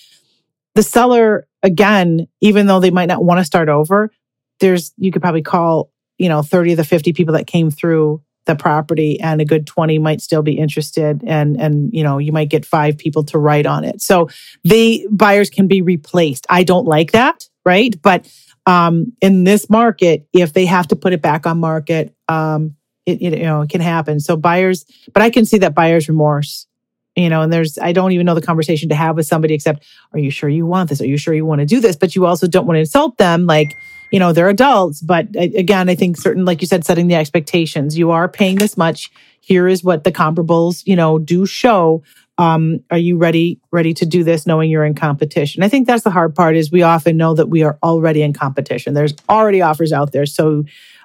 the 0.74 0.82
seller, 0.82 1.46
again, 1.62 2.26
even 2.40 2.66
though 2.66 2.80
they 2.80 2.90
might 2.90 3.06
not 3.06 3.22
want 3.22 3.38
to 3.38 3.44
start 3.44 3.68
over, 3.68 4.10
there's, 4.60 4.92
you 4.96 5.12
could 5.12 5.22
probably 5.22 5.42
call, 5.42 5.92
you 6.18 6.30
know, 6.30 6.42
30 6.42 6.72
of 6.72 6.76
the 6.78 6.84
50 6.84 7.12
people 7.12 7.34
that 7.34 7.46
came 7.46 7.70
through 7.70 8.22
the 8.46 8.54
property 8.54 9.20
and 9.20 9.40
a 9.40 9.44
good 9.44 9.66
20 9.66 9.98
might 9.98 10.20
still 10.20 10.42
be 10.42 10.58
interested 10.58 11.22
and 11.26 11.60
and 11.60 11.92
you 11.92 12.02
know 12.02 12.18
you 12.18 12.32
might 12.32 12.50
get 12.50 12.66
five 12.66 12.98
people 12.98 13.24
to 13.24 13.38
write 13.38 13.66
on 13.66 13.84
it. 13.84 14.02
So 14.02 14.28
the 14.64 15.06
buyers 15.10 15.50
can 15.50 15.66
be 15.66 15.82
replaced. 15.82 16.46
I 16.48 16.64
don't 16.64 16.86
like 16.86 17.12
that 17.12 17.48
right? 17.64 17.94
But 18.02 18.30
um 18.66 19.12
in 19.20 19.44
this 19.44 19.68
market 19.68 20.26
if 20.32 20.52
they 20.52 20.66
have 20.66 20.88
to 20.88 20.96
put 20.96 21.12
it 21.12 21.22
back 21.22 21.46
on 21.46 21.58
market 21.58 22.14
um 22.28 22.76
it, 23.06 23.20
it 23.20 23.38
you 23.38 23.44
know 23.44 23.62
it 23.62 23.70
can 23.70 23.80
happen. 23.80 24.20
So 24.20 24.36
buyers 24.36 24.84
but 25.12 25.22
i 25.22 25.30
can 25.30 25.44
see 25.44 25.58
that 25.58 25.74
buyers 25.74 26.08
remorse 26.08 26.66
you 27.16 27.28
know 27.28 27.42
and 27.42 27.52
there's 27.52 27.78
i 27.78 27.92
don't 27.92 28.12
even 28.12 28.26
know 28.26 28.34
the 28.34 28.42
conversation 28.42 28.88
to 28.88 28.94
have 28.94 29.16
with 29.16 29.26
somebody 29.26 29.54
except 29.54 29.84
are 30.12 30.18
you 30.18 30.30
sure 30.30 30.48
you 30.48 30.66
want 30.66 30.88
this? 30.88 31.00
Are 31.00 31.06
you 31.06 31.16
sure 31.16 31.34
you 31.34 31.44
want 31.44 31.60
to 31.60 31.66
do 31.66 31.80
this? 31.80 31.96
But 31.96 32.14
you 32.14 32.26
also 32.26 32.46
don't 32.46 32.66
want 32.66 32.76
to 32.76 32.80
insult 32.80 33.18
them 33.18 33.46
like 33.46 33.76
you 34.10 34.18
know, 34.18 34.32
they're 34.32 34.48
adults, 34.48 35.00
but 35.00 35.28
again, 35.34 35.88
I 35.88 35.94
think 35.94 36.16
certain, 36.16 36.44
like 36.44 36.60
you 36.60 36.66
said, 36.66 36.84
setting 36.84 37.08
the 37.08 37.14
expectations. 37.14 37.98
You 37.98 38.10
are 38.10 38.28
paying 38.28 38.56
this 38.56 38.76
much. 38.76 39.10
Here 39.40 39.66
is 39.66 39.82
what 39.82 40.04
the 40.04 40.12
comparables, 40.12 40.82
you 40.86 40.96
know, 40.96 41.18
do 41.18 41.46
show. 41.46 42.02
Um, 42.36 42.80
are 42.90 42.98
you 42.98 43.16
ready 43.16 43.60
ready 43.70 43.94
to 43.94 44.06
do 44.06 44.24
this 44.24 44.46
knowing 44.46 44.70
you're 44.70 44.84
in 44.84 44.94
competition? 44.94 45.62
I 45.62 45.68
think 45.68 45.86
that's 45.86 46.02
the 46.02 46.10
hard 46.10 46.34
part 46.34 46.56
is 46.56 46.70
we 46.70 46.82
often 46.82 47.16
know 47.16 47.34
that 47.34 47.48
we 47.48 47.62
are 47.62 47.78
already 47.82 48.22
in 48.22 48.32
competition. 48.32 48.94
There's 48.94 49.14
already 49.28 49.62
offers 49.62 49.92
out 49.92 50.12
there. 50.12 50.26
So 50.26 50.64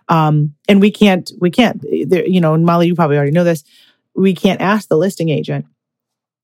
um, 0.10 0.56
and 0.68 0.82
we 0.82 0.92
can't 0.92 1.32
we 1.40 1.52
can't 1.52 1.82
there, 2.08 2.26
you 2.26 2.42
know, 2.42 2.56
and 2.56 2.66
Molly, 2.66 2.88
you 2.88 2.96
probably 2.96 3.18
already 3.18 3.32
know 3.32 3.44
this. 3.44 3.64
We 4.16 4.34
can't 4.34 4.60
ask 4.60 4.90
the 4.90 4.98
listing 4.98 5.30
agent, 5.30 5.66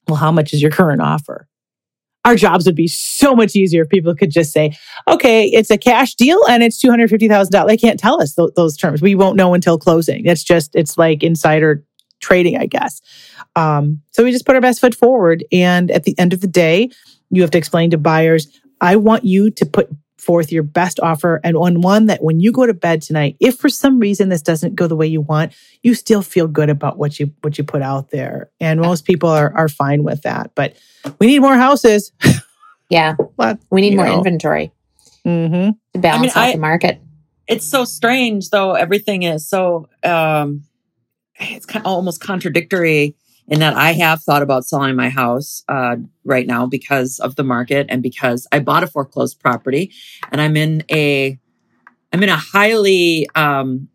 well, 0.07 0.17
how 0.17 0.31
much 0.31 0.53
is 0.53 0.61
your 0.61 0.71
current 0.71 1.01
offer? 1.01 1.47
Our 2.25 2.35
jobs 2.35 2.65
would 2.65 2.75
be 2.75 2.87
so 2.87 3.35
much 3.35 3.55
easier 3.55 3.83
if 3.83 3.89
people 3.89 4.15
could 4.15 4.31
just 4.31 4.51
say, 4.51 4.75
okay, 5.07 5.45
it's 5.45 5.69
a 5.69 5.77
cash 5.77 6.15
deal 6.15 6.39
and 6.49 6.63
it's 6.63 6.83
$250,000. 6.83 7.67
They 7.67 7.77
can't 7.77 7.99
tell 7.99 8.21
us 8.21 8.33
th- 8.33 8.49
those 8.55 8.75
terms. 8.75 9.01
We 9.01 9.15
won't 9.15 9.37
know 9.37 9.53
until 9.53 9.77
closing. 9.77 10.25
It's 10.25 10.43
just, 10.43 10.75
it's 10.75 10.97
like 10.97 11.23
insider 11.23 11.85
trading, 12.19 12.57
I 12.57 12.65
guess. 12.65 13.01
Um, 13.55 14.01
so 14.11 14.23
we 14.23 14.31
just 14.31 14.45
put 14.45 14.55
our 14.55 14.61
best 14.61 14.81
foot 14.81 14.95
forward. 14.95 15.45
And 15.51 15.91
at 15.91 16.03
the 16.03 16.17
end 16.17 16.33
of 16.33 16.41
the 16.41 16.47
day, 16.47 16.89
you 17.29 17.41
have 17.41 17.51
to 17.51 17.57
explain 17.57 17.91
to 17.91 17.97
buyers, 17.97 18.47
I 18.81 18.95
want 18.95 19.23
you 19.23 19.51
to 19.51 19.65
put 19.65 19.89
forth 20.25 20.51
your 20.51 20.63
best 20.63 20.99
offer 20.99 21.39
and 21.43 21.55
on 21.55 21.81
one 21.81 22.07
that 22.07 22.23
when 22.23 22.39
you 22.39 22.51
go 22.51 22.65
to 22.65 22.73
bed 22.73 23.01
tonight 23.01 23.37
if 23.39 23.57
for 23.57 23.69
some 23.69 23.99
reason 23.99 24.29
this 24.29 24.41
doesn't 24.41 24.73
go 24.73 24.87
the 24.87 24.95
way 24.95 25.05
you 25.05 25.21
want 25.21 25.53
you 25.83 25.93
still 25.93 26.23
feel 26.23 26.47
good 26.47 26.69
about 26.69 26.97
what 26.97 27.19
you 27.19 27.31
what 27.41 27.57
you 27.57 27.63
put 27.63 27.83
out 27.83 28.09
there 28.09 28.49
and 28.59 28.81
most 28.81 29.05
people 29.05 29.29
are 29.29 29.53
are 29.55 29.69
fine 29.69 30.03
with 30.03 30.23
that 30.23 30.51
but 30.55 30.75
we 31.19 31.27
need 31.27 31.39
more 31.39 31.55
houses 31.55 32.11
yeah 32.89 33.15
but, 33.37 33.59
we 33.69 33.81
need 33.81 33.95
more 33.95 34.07
know. 34.07 34.17
inventory 34.17 34.71
mm-hmm. 35.23 35.69
to 35.93 35.99
balance 35.99 36.35
I 36.35 36.39
mean, 36.39 36.47
out 36.47 36.49
I- 36.49 36.53
the 36.53 36.59
market 36.59 37.01
It's 37.47 37.67
so 37.67 37.85
strange 37.85 38.49
though. 38.49 38.73
Everything 38.73 39.21
is 39.23 39.47
so 39.47 39.87
um 40.03 40.63
it's 41.39 41.65
kind 41.65 41.85
of 41.85 41.91
almost 41.91 42.19
contradictory 42.21 43.15
in 43.47 43.59
that 43.59 43.75
I 43.75 43.93
have 43.93 44.23
thought 44.23 44.41
about 44.41 44.65
selling 44.65 44.95
my 44.95 45.09
house 45.09 45.63
uh, 45.67 45.97
right 46.23 46.47
now 46.47 46.65
because 46.65 47.19
of 47.19 47.35
the 47.35 47.43
market 47.43 47.85
and 47.89 48.01
because 48.01 48.47
I 48.51 48.59
bought 48.59 48.83
a 48.83 48.87
foreclosed 48.87 49.39
property 49.39 49.91
and 50.31 50.41
I'm 50.41 50.57
in 50.57 50.83
a 50.91 51.37
I'm 52.11 52.23
in 52.23 52.29
a 52.29 52.37
highly 52.37 53.27
um 53.35 53.89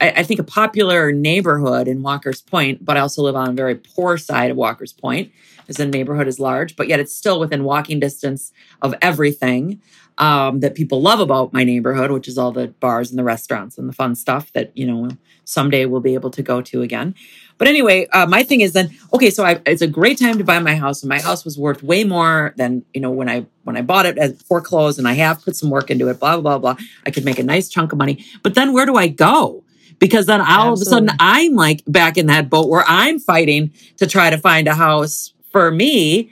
I, 0.00 0.10
I 0.10 0.22
think 0.22 0.40
a 0.40 0.44
popular 0.44 1.12
neighborhood 1.12 1.88
in 1.88 2.02
Walker's 2.02 2.42
Point, 2.42 2.84
but 2.84 2.96
I 2.96 3.00
also 3.00 3.22
live 3.22 3.36
on 3.36 3.50
a 3.50 3.52
very 3.52 3.74
poor 3.74 4.16
side 4.18 4.50
of 4.50 4.56
Walker's 4.56 4.92
Point, 4.92 5.32
as 5.68 5.76
the 5.76 5.86
neighborhood 5.86 6.28
is 6.28 6.38
large, 6.38 6.76
but 6.76 6.88
yet 6.88 7.00
it's 7.00 7.14
still 7.14 7.40
within 7.40 7.64
walking 7.64 7.98
distance 7.98 8.52
of 8.82 8.94
everything 9.02 9.80
um, 10.18 10.60
that 10.60 10.74
people 10.74 11.02
love 11.02 11.20
about 11.20 11.52
my 11.52 11.64
neighborhood, 11.64 12.10
which 12.10 12.28
is 12.28 12.38
all 12.38 12.52
the 12.52 12.68
bars 12.68 13.10
and 13.10 13.18
the 13.18 13.24
restaurants 13.24 13.76
and 13.76 13.88
the 13.88 13.92
fun 13.92 14.14
stuff 14.14 14.52
that 14.52 14.76
you 14.76 14.86
know 14.86 15.08
someday 15.44 15.86
we'll 15.86 16.00
be 16.00 16.14
able 16.14 16.30
to 16.30 16.42
go 16.42 16.60
to 16.62 16.82
again. 16.82 17.14
But 17.58 17.68
anyway, 17.68 18.06
uh, 18.12 18.26
my 18.26 18.42
thing 18.42 18.60
is 18.60 18.72
then 18.72 18.90
okay. 19.12 19.30
So 19.30 19.44
I, 19.44 19.60
it's 19.66 19.82
a 19.82 19.86
great 19.86 20.18
time 20.18 20.38
to 20.38 20.44
buy 20.44 20.58
my 20.58 20.74
house, 20.74 21.02
and 21.02 21.08
my 21.08 21.20
house 21.20 21.44
was 21.44 21.58
worth 21.58 21.82
way 21.82 22.04
more 22.04 22.54
than 22.56 22.84
you 22.92 23.00
know 23.00 23.10
when 23.10 23.28
I 23.28 23.46
when 23.64 23.76
I 23.76 23.82
bought 23.82 24.06
it 24.06 24.18
as 24.18 24.40
foreclosed, 24.42 24.98
and 24.98 25.08
I 25.08 25.14
have 25.14 25.42
put 25.42 25.56
some 25.56 25.70
work 25.70 25.90
into 25.90 26.08
it. 26.08 26.20
Blah 26.20 26.40
blah 26.40 26.58
blah 26.58 26.74
blah. 26.74 26.84
I 27.06 27.10
could 27.10 27.24
make 27.24 27.38
a 27.38 27.42
nice 27.42 27.68
chunk 27.68 27.92
of 27.92 27.98
money, 27.98 28.24
but 28.42 28.54
then 28.54 28.72
where 28.72 28.86
do 28.86 28.96
I 28.96 29.08
go? 29.08 29.64
Because 29.98 30.26
then 30.26 30.42
all 30.42 30.74
of 30.74 30.80
a 30.80 30.84
sudden 30.84 31.10
I'm 31.18 31.54
like 31.54 31.82
back 31.86 32.18
in 32.18 32.26
that 32.26 32.50
boat 32.50 32.68
where 32.68 32.84
I'm 32.86 33.18
fighting 33.18 33.72
to 33.96 34.06
try 34.06 34.28
to 34.28 34.36
find 34.36 34.68
a 34.68 34.74
house 34.74 35.32
for 35.50 35.70
me 35.70 36.30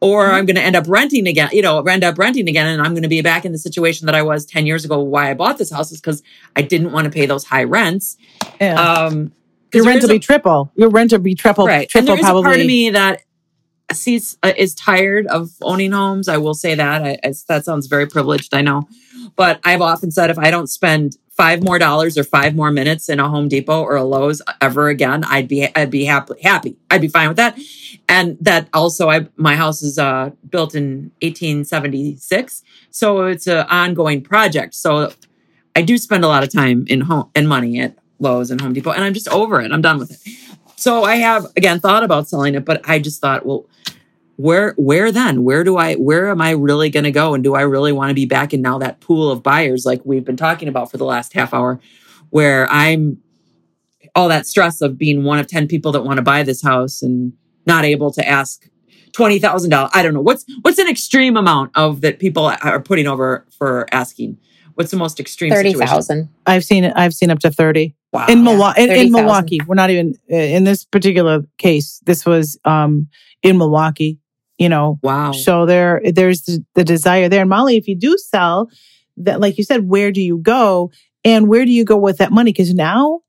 or 0.00 0.24
Mm-hmm. 0.24 0.34
I'm 0.34 0.46
going 0.46 0.56
to 0.56 0.62
end 0.62 0.76
up 0.76 0.84
renting 0.88 1.26
again, 1.26 1.50
you 1.52 1.62
know, 1.62 1.80
end 1.82 2.04
up 2.04 2.18
renting 2.18 2.48
again. 2.48 2.66
And 2.66 2.80
I'm 2.80 2.92
going 2.92 3.02
to 3.02 3.08
be 3.08 3.20
back 3.20 3.44
in 3.44 3.52
the 3.52 3.58
situation 3.58 4.06
that 4.06 4.14
I 4.14 4.22
was 4.22 4.46
10 4.46 4.66
years 4.66 4.84
ago. 4.84 5.00
Why 5.00 5.30
I 5.30 5.34
bought 5.34 5.58
this 5.58 5.70
house 5.70 5.92
is 5.92 6.00
because 6.00 6.22
I 6.56 6.62
didn't 6.62 6.92
want 6.92 7.04
to 7.04 7.10
pay 7.10 7.26
those 7.26 7.44
high 7.44 7.64
rents. 7.64 8.16
yeah. 8.60 8.80
Um, 8.80 9.32
your 9.74 9.84
rent 9.84 9.98
is 9.98 10.04
will 10.04 10.10
a- 10.10 10.14
be 10.14 10.18
triple 10.18 10.72
your 10.76 10.88
rent 10.88 11.12
will 11.12 11.18
be 11.18 11.34
triple 11.34 11.66
right. 11.66 11.82
And 11.82 11.88
triple 11.90 12.06
there 12.08 12.18
is 12.18 12.24
probably 12.24 12.40
a 12.40 12.44
part 12.44 12.60
of 12.60 12.66
me 12.66 12.90
that 12.90 13.22
sees 13.92 14.38
uh, 14.42 14.52
is 14.56 14.74
tired 14.74 15.26
of 15.26 15.50
owning 15.62 15.92
homes. 15.92 16.28
I 16.28 16.36
will 16.36 16.54
say 16.54 16.74
that. 16.74 17.02
I, 17.02 17.18
I, 17.24 17.32
that 17.48 17.64
sounds 17.64 17.86
very 17.86 18.06
privileged, 18.06 18.54
I 18.54 18.62
know. 18.62 18.88
But 19.36 19.60
I've 19.64 19.80
often 19.80 20.10
said 20.10 20.30
if 20.30 20.38
I 20.38 20.50
don't 20.50 20.68
spend 20.68 21.16
five 21.30 21.62
more 21.62 21.78
dollars 21.78 22.18
or 22.18 22.24
five 22.24 22.54
more 22.54 22.70
minutes 22.70 23.08
in 23.08 23.18
a 23.18 23.28
Home 23.28 23.48
Depot 23.48 23.80
or 23.80 23.96
a 23.96 24.04
Lowe's 24.04 24.42
ever 24.60 24.88
again, 24.88 25.24
I'd 25.24 25.48
be 25.48 25.68
I'd 25.74 25.90
be 25.90 26.04
happy 26.04 26.34
happy. 26.42 26.76
I'd 26.90 27.00
be 27.00 27.08
fine 27.08 27.28
with 27.28 27.36
that. 27.38 27.58
And 28.08 28.36
that 28.40 28.68
also, 28.72 29.08
I 29.08 29.28
my 29.36 29.56
house 29.56 29.82
is 29.82 29.98
uh, 29.98 30.30
built 30.48 30.74
in 30.74 31.12
1876, 31.22 32.62
so 32.90 33.24
it's 33.24 33.46
an 33.46 33.66
ongoing 33.68 34.22
project. 34.22 34.74
So 34.74 35.12
I 35.74 35.82
do 35.82 35.96
spend 35.98 36.24
a 36.24 36.28
lot 36.28 36.42
of 36.42 36.52
time 36.52 36.84
in 36.88 37.02
home 37.02 37.30
and 37.34 37.48
money 37.48 37.80
at 37.80 37.96
Lowe's 38.20 38.50
and 38.50 38.60
Home 38.60 38.72
Depot, 38.72 38.92
and 38.92 39.02
I'm 39.02 39.14
just 39.14 39.28
over 39.28 39.60
it. 39.60 39.72
I'm 39.72 39.82
done 39.82 39.98
with 39.98 40.12
it. 40.12 40.34
So 40.76 41.04
I 41.04 41.16
have 41.16 41.46
again 41.56 41.80
thought 41.80 42.04
about 42.04 42.28
selling 42.28 42.54
it, 42.54 42.64
but 42.64 42.80
I 42.88 42.98
just 42.98 43.20
thought, 43.20 43.44
well, 43.44 43.66
where 44.36 44.74
where 44.78 45.12
then? 45.12 45.44
Where 45.44 45.64
do 45.64 45.76
I 45.76 45.94
where 45.94 46.28
am 46.30 46.40
I 46.40 46.52
really 46.52 46.88
going 46.88 47.04
to 47.04 47.10
go? 47.10 47.34
And 47.34 47.44
do 47.44 47.54
I 47.54 47.62
really 47.62 47.92
want 47.92 48.10
to 48.10 48.14
be 48.14 48.26
back 48.26 48.54
in 48.54 48.62
now 48.62 48.78
that 48.78 49.00
pool 49.00 49.30
of 49.30 49.42
buyers 49.42 49.84
like 49.84 50.00
we've 50.04 50.24
been 50.24 50.36
talking 50.36 50.68
about 50.68 50.90
for 50.90 50.96
the 50.96 51.04
last 51.04 51.34
half 51.34 51.52
hour, 51.52 51.80
where 52.30 52.66
I'm 52.70 53.18
all 54.14 54.28
that 54.28 54.46
stress 54.46 54.80
of 54.80 54.96
being 54.96 55.24
one 55.24 55.38
of 55.38 55.46
ten 55.46 55.68
people 55.68 55.92
that 55.92 56.02
want 56.02 56.16
to 56.16 56.22
buy 56.22 56.42
this 56.42 56.62
house 56.62 57.02
and 57.02 57.32
not 57.66 57.84
able 57.84 58.10
to 58.12 58.26
ask 58.26 58.66
twenty 59.12 59.38
thousand 59.38 59.70
dollars. 59.70 59.90
I 59.94 60.02
don't 60.02 60.14
know 60.14 60.22
what's 60.22 60.46
what's 60.62 60.78
an 60.78 60.88
extreme 60.88 61.36
amount 61.36 61.72
of 61.74 62.00
that 62.00 62.18
people 62.18 62.50
are 62.62 62.80
putting 62.80 63.06
over 63.06 63.46
for 63.50 63.86
asking. 63.92 64.38
What's 64.80 64.90
the 64.90 64.96
most 64.96 65.20
extreme 65.20 65.52
Thirty 65.52 65.74
situation? 65.74 66.30
i've 66.46 66.64
seen 66.64 66.84
it 66.84 66.94
i've 66.96 67.12
seen 67.12 67.30
up 67.30 67.38
to 67.40 67.50
30 67.50 67.94
Wow. 68.12 68.26
in 68.28 68.38
yeah, 68.38 68.44
milwaukee 68.44 68.82
in, 68.82 68.90
in 68.90 69.12
milwaukee 69.12 69.60
we're 69.66 69.74
not 69.76 69.90
even 69.90 70.14
uh, 70.32 70.34
in 70.34 70.64
this 70.64 70.84
particular 70.84 71.42
case 71.58 72.00
this 72.06 72.24
was 72.24 72.58
um 72.64 73.08
in 73.42 73.58
milwaukee 73.58 74.18
you 74.60 74.68
know 74.68 74.98
wow. 75.02 75.32
So 75.32 75.66
there, 75.66 76.00
there's 76.04 76.42
the, 76.42 76.64
the 76.74 76.84
desire 76.84 77.28
there. 77.28 77.40
And 77.40 77.50
Molly, 77.50 77.76
if 77.76 77.88
you 77.88 77.96
do 77.96 78.16
sell, 78.18 78.68
that 79.16 79.40
like 79.40 79.58
you 79.58 79.64
said, 79.64 79.88
where 79.88 80.12
do 80.12 80.20
you 80.20 80.38
go, 80.38 80.92
and 81.24 81.48
where 81.48 81.64
do 81.64 81.72
you 81.72 81.84
go 81.84 81.96
with 81.96 82.18
that 82.18 82.30
money? 82.30 82.52
Because 82.52 82.74
now 82.74 83.20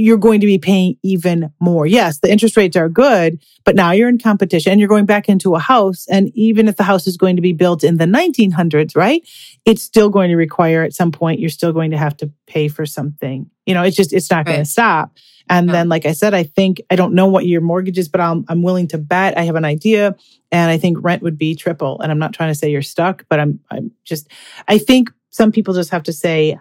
you're 0.00 0.16
going 0.16 0.40
to 0.40 0.46
be 0.46 0.58
paying 0.58 0.96
even 1.02 1.52
more. 1.60 1.86
Yes, 1.86 2.20
the 2.20 2.30
interest 2.30 2.56
rates 2.56 2.76
are 2.76 2.88
good, 2.88 3.38
but 3.64 3.76
now 3.76 3.90
you're 3.90 4.08
in 4.08 4.18
competition, 4.18 4.72
and 4.72 4.80
you're 4.80 4.88
going 4.88 5.04
back 5.04 5.28
into 5.28 5.54
a 5.54 5.58
house. 5.58 6.06
And 6.08 6.30
even 6.34 6.68
if 6.68 6.76
the 6.76 6.84
house 6.84 7.06
is 7.06 7.16
going 7.18 7.36
to 7.36 7.42
be 7.42 7.52
built 7.52 7.84
in 7.84 7.98
the 7.98 8.06
1900s, 8.06 8.96
right? 8.96 9.22
It's 9.66 9.82
still 9.82 10.08
going 10.08 10.30
to 10.30 10.36
require 10.36 10.82
at 10.82 10.94
some 10.94 11.12
point 11.12 11.38
you're 11.38 11.50
still 11.50 11.72
going 11.72 11.90
to 11.90 11.98
have 11.98 12.16
to 12.18 12.32
pay 12.46 12.68
for 12.68 12.86
something. 12.86 13.50
You 13.66 13.74
know, 13.74 13.82
it's 13.82 13.96
just 13.96 14.12
it's 14.12 14.30
not 14.30 14.46
going 14.46 14.58
to 14.58 14.64
stop. 14.64 15.12
And 15.50 15.68
then, 15.68 15.88
like 15.88 16.06
I 16.06 16.12
said, 16.12 16.32
I 16.32 16.44
think 16.44 16.80
I 16.90 16.96
don't 16.96 17.12
know 17.12 17.26
what 17.26 17.44
your 17.44 17.60
mortgage 17.60 17.98
is, 17.98 18.08
but 18.08 18.20
I'm 18.20 18.44
I'm 18.48 18.62
willing 18.62 18.88
to 18.88 18.98
bet. 18.98 19.36
I 19.36 19.42
have 19.42 19.56
an 19.56 19.64
idea 19.64 20.14
and 20.50 20.70
I 20.70 20.78
think 20.78 20.98
rent 21.02 21.22
would 21.22 21.36
be 21.36 21.54
triple. 21.54 22.00
And 22.00 22.10
I'm 22.10 22.18
not 22.18 22.32
trying 22.32 22.50
to 22.50 22.54
say 22.54 22.70
you're 22.70 22.82
stuck, 22.82 23.26
but 23.28 23.38
I'm 23.38 23.60
I'm 23.70 23.90
just 24.04 24.30
I 24.66 24.78
think 24.78 25.10
some 25.28 25.52
people 25.52 25.74
just 25.74 25.90
have 25.90 26.04
to 26.04 26.12
say 26.12 26.58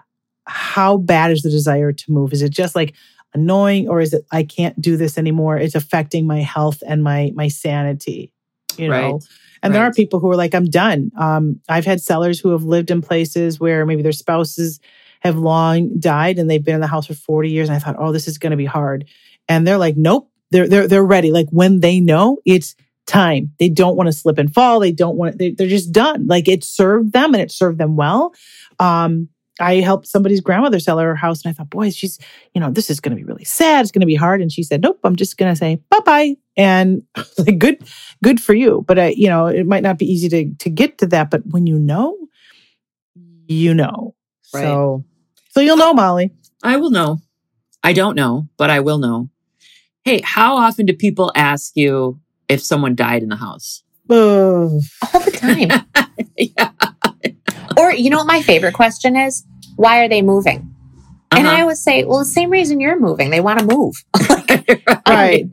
how 0.50 0.98
bad 0.98 1.32
is 1.32 1.44
the 1.44 1.50
desire 1.50 1.94
to 1.94 2.12
move? 2.12 2.34
Is 2.34 2.42
it 2.42 2.50
just 2.50 2.76
like 2.76 2.96
annoying 3.34 3.88
or 3.88 4.02
is 4.02 4.14
it 4.14 4.26
I 4.32 4.44
can't 4.44 4.80
do 4.82 4.98
this 4.98 5.18
anymore? 5.18 5.58
It's 5.58 5.76
affecting 5.76 6.28
my 6.28 6.40
health 6.40 6.82
and 6.86 7.04
my 7.04 7.32
my 7.36 7.48
sanity, 7.48 8.32
you 8.78 8.90
know. 8.90 9.14
Right. 9.14 9.24
And 9.62 9.76
there 9.76 9.84
are 9.84 9.92
people 9.92 10.20
who 10.20 10.32
are 10.32 10.38
like, 10.38 10.56
I'm 10.56 10.70
done. 10.70 11.12
Um, 11.18 11.60
I've 11.68 11.86
had 11.86 12.02
sellers 12.02 12.40
who 12.40 12.52
have 12.52 12.64
lived 12.64 12.92
in 12.92 13.02
places 13.02 13.60
where 13.60 13.86
maybe 13.86 14.02
their 14.02 14.14
spouses 14.14 14.80
have 15.20 15.38
long 15.38 16.00
died 16.00 16.40
and 16.40 16.50
they've 16.50 16.64
been 16.64 16.76
in 16.76 16.82
the 16.82 16.88
house 16.88 17.08
for 17.08 17.14
40 17.14 17.50
years. 17.50 17.68
And 17.68 17.76
I 17.76 17.80
thought, 17.80 17.98
oh, 18.00 18.14
this 18.14 18.28
is 18.28 18.38
going 18.38 18.52
to 18.52 18.58
be 18.58 18.66
hard. 18.66 19.06
And 19.50 19.68
they're 19.68 19.78
like, 19.78 19.98
nope, 19.98 20.32
they're 20.52 20.68
they're 20.68 20.88
they're 20.88 21.06
ready. 21.06 21.32
Like 21.32 21.48
when 21.50 21.80
they 21.82 22.00
know 22.00 22.38
it's 22.46 22.76
time, 23.06 23.52
they 23.60 23.70
don't 23.70 23.96
want 23.96 24.08
to 24.08 24.14
slip 24.14 24.38
and 24.38 24.54
fall. 24.54 24.80
They 24.80 24.92
don't 24.92 25.18
want. 25.18 25.38
They, 25.38 25.52
they're 25.52 25.68
just 25.68 25.92
done. 25.92 26.28
Like 26.28 26.48
it 26.48 26.64
served 26.64 27.12
them 27.12 27.34
and 27.34 27.42
it 27.42 27.52
served 27.52 27.80
them 27.80 27.96
well. 27.96 28.34
Um, 28.80 29.30
I 29.60 29.76
helped 29.76 30.08
somebody's 30.08 30.42
grandmother 30.42 30.80
sell 30.80 30.98
her 31.00 31.16
house, 31.16 31.44
and 31.44 31.50
I 31.50 31.54
thought, 31.54 31.70
boy, 31.70 31.90
she's, 31.90 32.20
you 32.54 32.62
know, 32.62 32.72
this 32.72 32.90
is 32.90 33.00
going 33.00 33.12
to 33.12 33.16
be 33.16 33.24
really 33.24 33.44
sad. 33.44 33.82
It's 33.82 33.92
going 33.92 34.02
to 34.02 34.08
be 34.08 34.16
hard. 34.16 34.42
And 34.42 34.52
she 34.52 34.64
said, 34.64 34.82
nope, 34.82 35.00
I'm 35.04 35.16
just 35.16 35.38
going 35.38 35.52
to 35.52 35.56
say 35.56 35.80
bye 35.90 36.00
bye. 36.06 36.36
And 36.56 37.04
like, 37.38 37.60
good, 37.60 37.84
good 38.24 38.42
for 38.42 38.54
you. 38.54 38.84
But 38.88 39.00
I, 39.00 39.08
you 39.10 39.28
know, 39.28 39.48
it 39.48 39.66
might 39.66 39.84
not 39.84 39.98
be 39.98 40.06
easy 40.06 40.30
to 40.30 40.56
to 40.64 40.70
get 40.70 40.98
to 41.00 41.08
that. 41.08 41.30
But 41.30 41.42
when 41.48 41.68
you 41.68 41.78
know, 41.78 42.18
you 43.48 43.74
know. 43.74 44.16
Right. 44.54 44.64
So, 44.64 45.06
so 45.50 45.60
you'll 45.60 45.78
know, 45.78 45.94
Molly. 45.94 46.32
I 46.64 46.78
will 46.78 46.92
know. 46.92 47.20
I 47.84 47.94
don't 47.94 48.16
know, 48.16 48.48
but 48.58 48.70
I 48.70 48.80
will 48.80 48.98
know. 48.98 49.30
Hey, 50.04 50.22
how 50.24 50.56
often 50.56 50.86
do 50.86 50.94
people 50.94 51.32
ask 51.36 51.76
you 51.76 52.20
if 52.48 52.62
someone 52.62 52.96
died 52.96 53.24
in 53.24 53.30
the 53.30 53.36
house? 53.36 53.84
Ugh. 54.10 54.82
all 55.14 55.20
the 55.22 55.32
time. 55.32 55.70
yeah. 56.38 56.72
Or 57.78 57.92
you 57.94 58.10
know 58.10 58.18
what 58.18 58.28
my 58.28 58.42
favorite 58.42 58.74
question 58.74 59.16
is? 59.16 59.44
Why 59.76 60.00
are 60.04 60.10
they 60.10 60.22
moving? 60.22 60.74
And 61.32 61.48
I 61.48 61.52
Uh-huh. 61.54 61.62
always 61.62 61.80
say, 61.80 62.04
well, 62.06 62.20
the 62.20 62.26
same 62.26 62.50
reason 62.50 62.80
you're 62.80 63.00
moving. 63.00 63.30
They 63.30 63.40
want 63.40 63.60
to 63.60 63.66
move. 63.66 64.04
Right. 65.08 65.46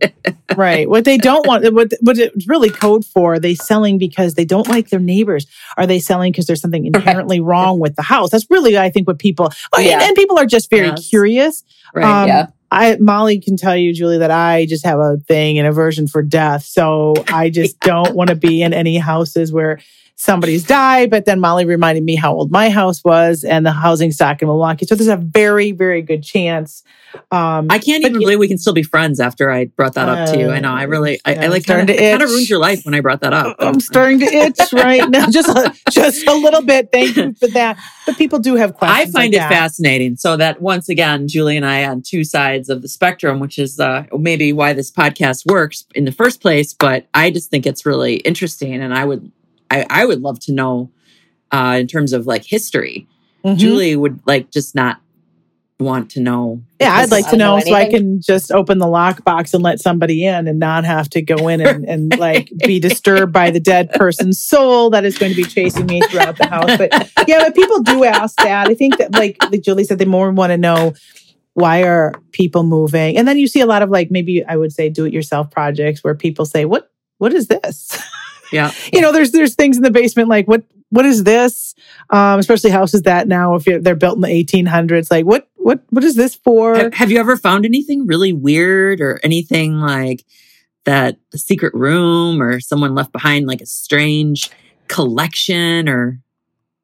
right. 0.56 0.88
What 0.88 1.04
they 1.06 1.16
don't 1.16 1.46
want, 1.46 1.72
what 1.72 1.90
what 2.02 2.18
it's 2.18 2.46
really 2.46 2.68
code 2.70 3.04
for, 3.04 3.38
they 3.38 3.54
selling 3.54 3.96
because 3.98 4.34
they 4.34 4.44
don't 4.44 4.68
like 4.68 4.90
their 4.90 5.00
neighbors. 5.00 5.46
Are 5.78 5.86
they 5.86 5.98
selling 5.98 6.30
because 6.32 6.46
there's 6.46 6.60
something 6.60 6.84
inherently 6.86 7.40
wrong 7.40 7.78
with 7.80 7.96
the 7.96 8.02
house? 8.02 8.30
That's 8.30 8.46
really, 8.50 8.76
I 8.76 8.90
think, 8.90 9.06
what 9.06 9.18
people. 9.18 9.48
oh, 9.74 9.78
and- 9.78 9.86
Yeah. 9.86 10.00
And, 10.02 10.14
people 10.14 10.38
are 10.38 10.44
just 10.46 10.68
very 10.70 10.88
Yes. 10.88 11.08
curious. 11.08 11.64
Right. 11.94 12.04
Um, 12.04 12.28
yeah. 12.28 12.46
I 12.70 12.96
Molly 13.00 13.40
can 13.40 13.56
tell 13.56 13.76
you, 13.76 13.94
Julie, 13.94 14.18
that 14.18 14.30
I 14.30 14.66
just 14.66 14.84
have 14.84 14.98
a 14.98 15.16
thing 15.26 15.58
an 15.58 15.64
aversion 15.66 16.06
for 16.06 16.20
death. 16.22 16.64
So 16.64 17.14
I 17.28 17.48
just 17.48 17.80
don't 17.92 18.14
want 18.14 18.28
to 18.30 18.36
be 18.36 18.62
in 18.62 18.74
any 18.74 18.98
houses 18.98 19.52
where 19.52 19.78
somebody's 20.16 20.64
died. 20.64 21.10
But 21.10 21.24
then 21.26 21.38
Molly 21.40 21.64
reminded 21.64 22.02
me 22.02 22.16
how 22.16 22.32
old 22.34 22.50
my 22.50 22.70
house 22.70 23.04
was 23.04 23.44
and 23.44 23.64
the 23.64 23.70
housing 23.72 24.10
stock 24.12 24.42
in 24.42 24.48
Milwaukee. 24.48 24.86
So 24.86 24.94
there's 24.94 25.08
a 25.08 25.16
very, 25.16 25.72
very 25.72 26.02
good 26.02 26.22
chance. 26.22 26.82
Um, 27.30 27.68
I 27.70 27.78
can't 27.78 28.00
even 28.00 28.14
you- 28.14 28.20
believe 28.20 28.38
we 28.38 28.48
can 28.48 28.58
still 28.58 28.72
be 28.72 28.82
friends 28.82 29.20
after 29.20 29.50
I 29.50 29.66
brought 29.66 29.94
that 29.94 30.08
up 30.08 30.32
to 30.32 30.38
you. 30.38 30.50
I 30.50 30.60
know. 30.60 30.72
I 30.72 30.82
really, 30.84 31.20
I, 31.24 31.34
Yeah, 31.34 31.44
I 31.44 31.46
like 31.48 31.64
kind 31.66 31.80
of, 31.82 31.86
to 31.88 32.02
kind 32.02 32.22
of 32.22 32.28
itch. 32.28 32.28
ruined 32.32 32.48
your 32.48 32.58
life 32.58 32.84
when 32.84 32.94
I 32.94 33.00
brought 33.00 33.20
that 33.20 33.32
up. 33.32 33.56
I'm 33.60 33.80
starting 33.80 34.18
to 34.20 34.26
itch 34.26 34.58
right 34.72 35.08
now, 35.08 35.26
just 35.30 35.48
a, 35.48 35.74
just 35.90 36.26
a 36.26 36.34
little 36.34 36.62
bit. 36.62 36.90
Thank 36.92 37.16
you 37.16 37.32
for 37.34 37.48
that. 37.48 37.78
But 38.06 38.16
people 38.18 38.38
do 38.38 38.54
have 38.56 38.74
questions. 38.74 38.98
I 38.98 39.04
find 39.04 39.32
like 39.32 39.34
it 39.34 39.38
that. 39.38 39.50
fascinating. 39.50 40.16
So 40.16 40.36
that 40.36 40.60
once 40.60 40.88
again, 40.88 41.28
Julie 41.28 41.56
and 41.56 41.64
I 41.66 41.84
on 41.84 42.02
two 42.02 42.24
sides 42.24 42.68
of 42.68 42.82
the 42.82 42.88
spectrum, 42.88 43.38
which 43.40 43.58
is 43.58 43.78
uh, 43.80 44.04
maybe 44.18 44.52
why 44.52 44.72
this 44.72 44.90
podcast 44.90 45.44
works 45.50 45.84
in 45.94 46.04
the 46.04 46.12
first 46.12 46.40
place. 46.40 46.72
But 46.74 47.06
I 47.14 47.30
just 47.30 47.50
think 47.50 47.66
it's 47.66 47.84
really 47.86 48.16
interesting, 48.16 48.74
and 48.74 48.92
I 48.94 49.04
would, 49.04 49.30
I, 49.70 49.86
I 49.88 50.04
would 50.04 50.20
love 50.20 50.40
to 50.40 50.52
know, 50.52 50.90
uh, 51.50 51.76
in 51.80 51.86
terms 51.86 52.12
of 52.12 52.26
like 52.26 52.44
history. 52.44 53.06
Mhm. 53.44 53.56
Julie 53.58 53.96
would 53.96 54.20
like 54.26 54.50
just 54.50 54.74
not 54.74 55.00
want 55.78 56.10
to 56.12 56.20
know. 56.20 56.62
Yeah, 56.80 56.94
I'd 56.94 57.10
like 57.10 57.28
to 57.30 57.36
know 57.36 57.56
know 57.56 57.62
so 57.62 57.74
I 57.74 57.88
can 57.88 58.20
just 58.20 58.50
open 58.50 58.78
the 58.78 58.86
lockbox 58.86 59.52
and 59.52 59.62
let 59.62 59.78
somebody 59.78 60.24
in 60.24 60.48
and 60.48 60.58
not 60.58 60.84
have 60.84 61.10
to 61.10 61.22
go 61.22 61.48
in 61.48 61.60
and, 61.60 61.84
and 61.84 62.18
like 62.18 62.50
be 62.64 62.80
disturbed 62.80 63.32
by 63.32 63.50
the 63.50 63.60
dead 63.60 63.90
person's 63.92 64.40
soul 64.40 64.90
that 64.90 65.04
is 65.04 65.18
going 65.18 65.32
to 65.32 65.36
be 65.36 65.44
chasing 65.44 65.86
me 65.86 66.00
throughout 66.02 66.38
the 66.38 66.46
house. 66.46 66.76
But 66.78 66.92
yeah, 67.28 67.40
but 67.40 67.54
people 67.54 67.82
do 67.82 68.04
ask 68.04 68.36
that. 68.38 68.68
I 68.68 68.74
think 68.74 68.96
that 68.98 69.12
like, 69.12 69.36
like 69.50 69.62
Julie 69.62 69.84
said, 69.84 69.98
they 69.98 70.06
more 70.06 70.30
want 70.30 70.50
to 70.50 70.56
know 70.56 70.94
why 71.52 71.82
are 71.82 72.14
people 72.32 72.62
moving? 72.64 73.16
And 73.16 73.28
then 73.28 73.38
you 73.38 73.46
see 73.46 73.60
a 73.60 73.66
lot 73.66 73.82
of 73.82 73.90
like 73.90 74.10
maybe 74.10 74.44
I 74.44 74.56
would 74.56 74.72
say 74.72 74.88
do 74.88 75.04
it 75.04 75.12
yourself 75.12 75.50
projects 75.50 76.02
where 76.02 76.14
people 76.14 76.46
say, 76.46 76.64
What 76.64 76.90
what 77.18 77.32
is 77.32 77.48
this? 77.48 77.98
Yeah. 78.53 78.70
you 78.92 79.01
know, 79.01 79.12
there's 79.12 79.32
there's 79.32 79.55
things 79.55 79.76
in 79.76 79.82
the 79.82 79.90
basement 79.90 80.28
like 80.28 80.47
what 80.47 80.62
what 80.90 81.05
is 81.05 81.24
this? 81.24 81.74
Um, 82.11 82.38
especially 82.38 82.70
houses 82.70 83.03
that 83.03 83.26
now 83.28 83.55
if 83.57 83.64
they're 83.64 83.97
built 83.97 84.16
in 84.16 84.20
the 84.22 84.28
1800s, 84.28 85.11
like 85.11 85.24
what 85.26 85.49
what 85.57 85.82
what 85.90 86.05
is 86.05 86.14
this 86.14 86.34
for? 86.36 86.76
Have, 86.76 86.94
have 86.94 87.11
you 87.11 87.18
ever 87.18 87.36
found 87.36 87.64
anything 87.64 88.07
really 88.07 88.32
weird 88.32 89.01
or 89.01 89.18
anything 89.24 89.74
like 89.80 90.24
that 90.84 91.16
a 91.34 91.38
secret 91.38 91.74
room 91.74 92.40
or 92.40 92.61
someone 92.61 92.94
left 92.94 93.11
behind 93.12 93.47
like 93.49 93.61
a 93.61 93.66
strange 93.66 94.51
collection 95.07 95.88
or 95.88 96.20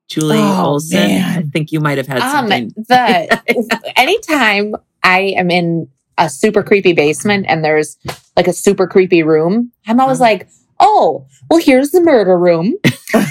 Julie 0.08 0.38
Oh, 0.38 0.64
Olson? 0.66 0.98
man. 0.98 1.38
I 1.38 1.42
think 1.42 1.72
you 1.72 1.78
might 1.80 1.98
have 1.98 2.06
had 2.08 2.18
Um, 2.20 2.30
something. 2.32 2.72
the 2.76 3.92
anytime 3.96 4.74
I 5.04 5.34
am 5.36 5.50
in 5.50 5.88
a 6.18 6.28
super 6.28 6.62
creepy 6.62 6.92
basement 6.92 7.46
and 7.48 7.64
there's 7.64 7.96
like 8.36 8.48
a 8.48 8.52
super 8.52 8.86
creepy 8.86 9.22
room, 9.22 9.70
I'm 9.86 10.00
always 10.00 10.20
Uh-huh. 10.20 10.30
like, 10.32 10.48
oh, 10.82 11.26
well, 11.48 11.60
here's 11.60 11.90
the 11.90 12.02
murder 12.02 12.36
room. 12.36 12.74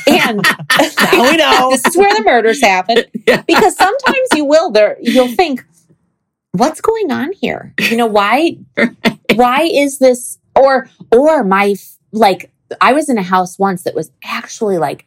And 0.08 0.42
Now 1.14 1.30
we 1.30 1.38
know. 1.38 1.70
this 1.72 1.86
is 1.86 1.98
where 1.98 2.14
the 2.16 2.24
murders 2.24 2.62
happen. 2.62 2.98
Yeah. 3.28 3.44
Because 3.48 3.76
sometimes 3.76 4.30
you 4.36 4.46
will 4.46 4.72
there 4.72 4.98
you'll 5.00 5.28
think, 5.28 5.64
what's 6.54 6.82
going 6.82 7.12
on 7.12 7.32
here? 7.34 7.74
You 7.80 7.98
know, 7.98 8.08
why 8.08 8.58
why 9.36 9.62
is 9.62 10.00
this 10.00 10.40
or 10.56 10.90
or 11.12 11.44
my 11.44 11.76
like 12.12 12.52
I 12.80 12.94
was 12.94 13.10
in 13.10 13.18
a 13.18 13.24
house 13.24 13.60
once 13.60 13.84
that 13.84 13.96
was 13.96 14.12
actually 14.24 14.78
like 14.80 15.06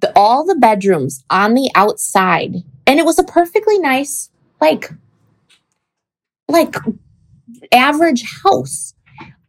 the, 0.00 0.12
all 0.16 0.44
the 0.44 0.54
bedrooms 0.54 1.22
on 1.28 1.54
the 1.54 1.70
outside 1.74 2.56
and 2.86 2.98
it 2.98 3.04
was 3.04 3.18
a 3.18 3.24
perfectly 3.24 3.78
nice 3.78 4.30
like 4.60 4.90
like 6.48 6.76
average 7.72 8.24
house 8.42 8.93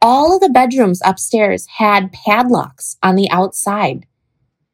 all 0.01 0.35
of 0.35 0.41
the 0.41 0.49
bedrooms 0.49 1.01
upstairs 1.05 1.65
had 1.77 2.11
padlocks 2.11 2.97
on 3.03 3.15
the 3.15 3.29
outside 3.31 4.05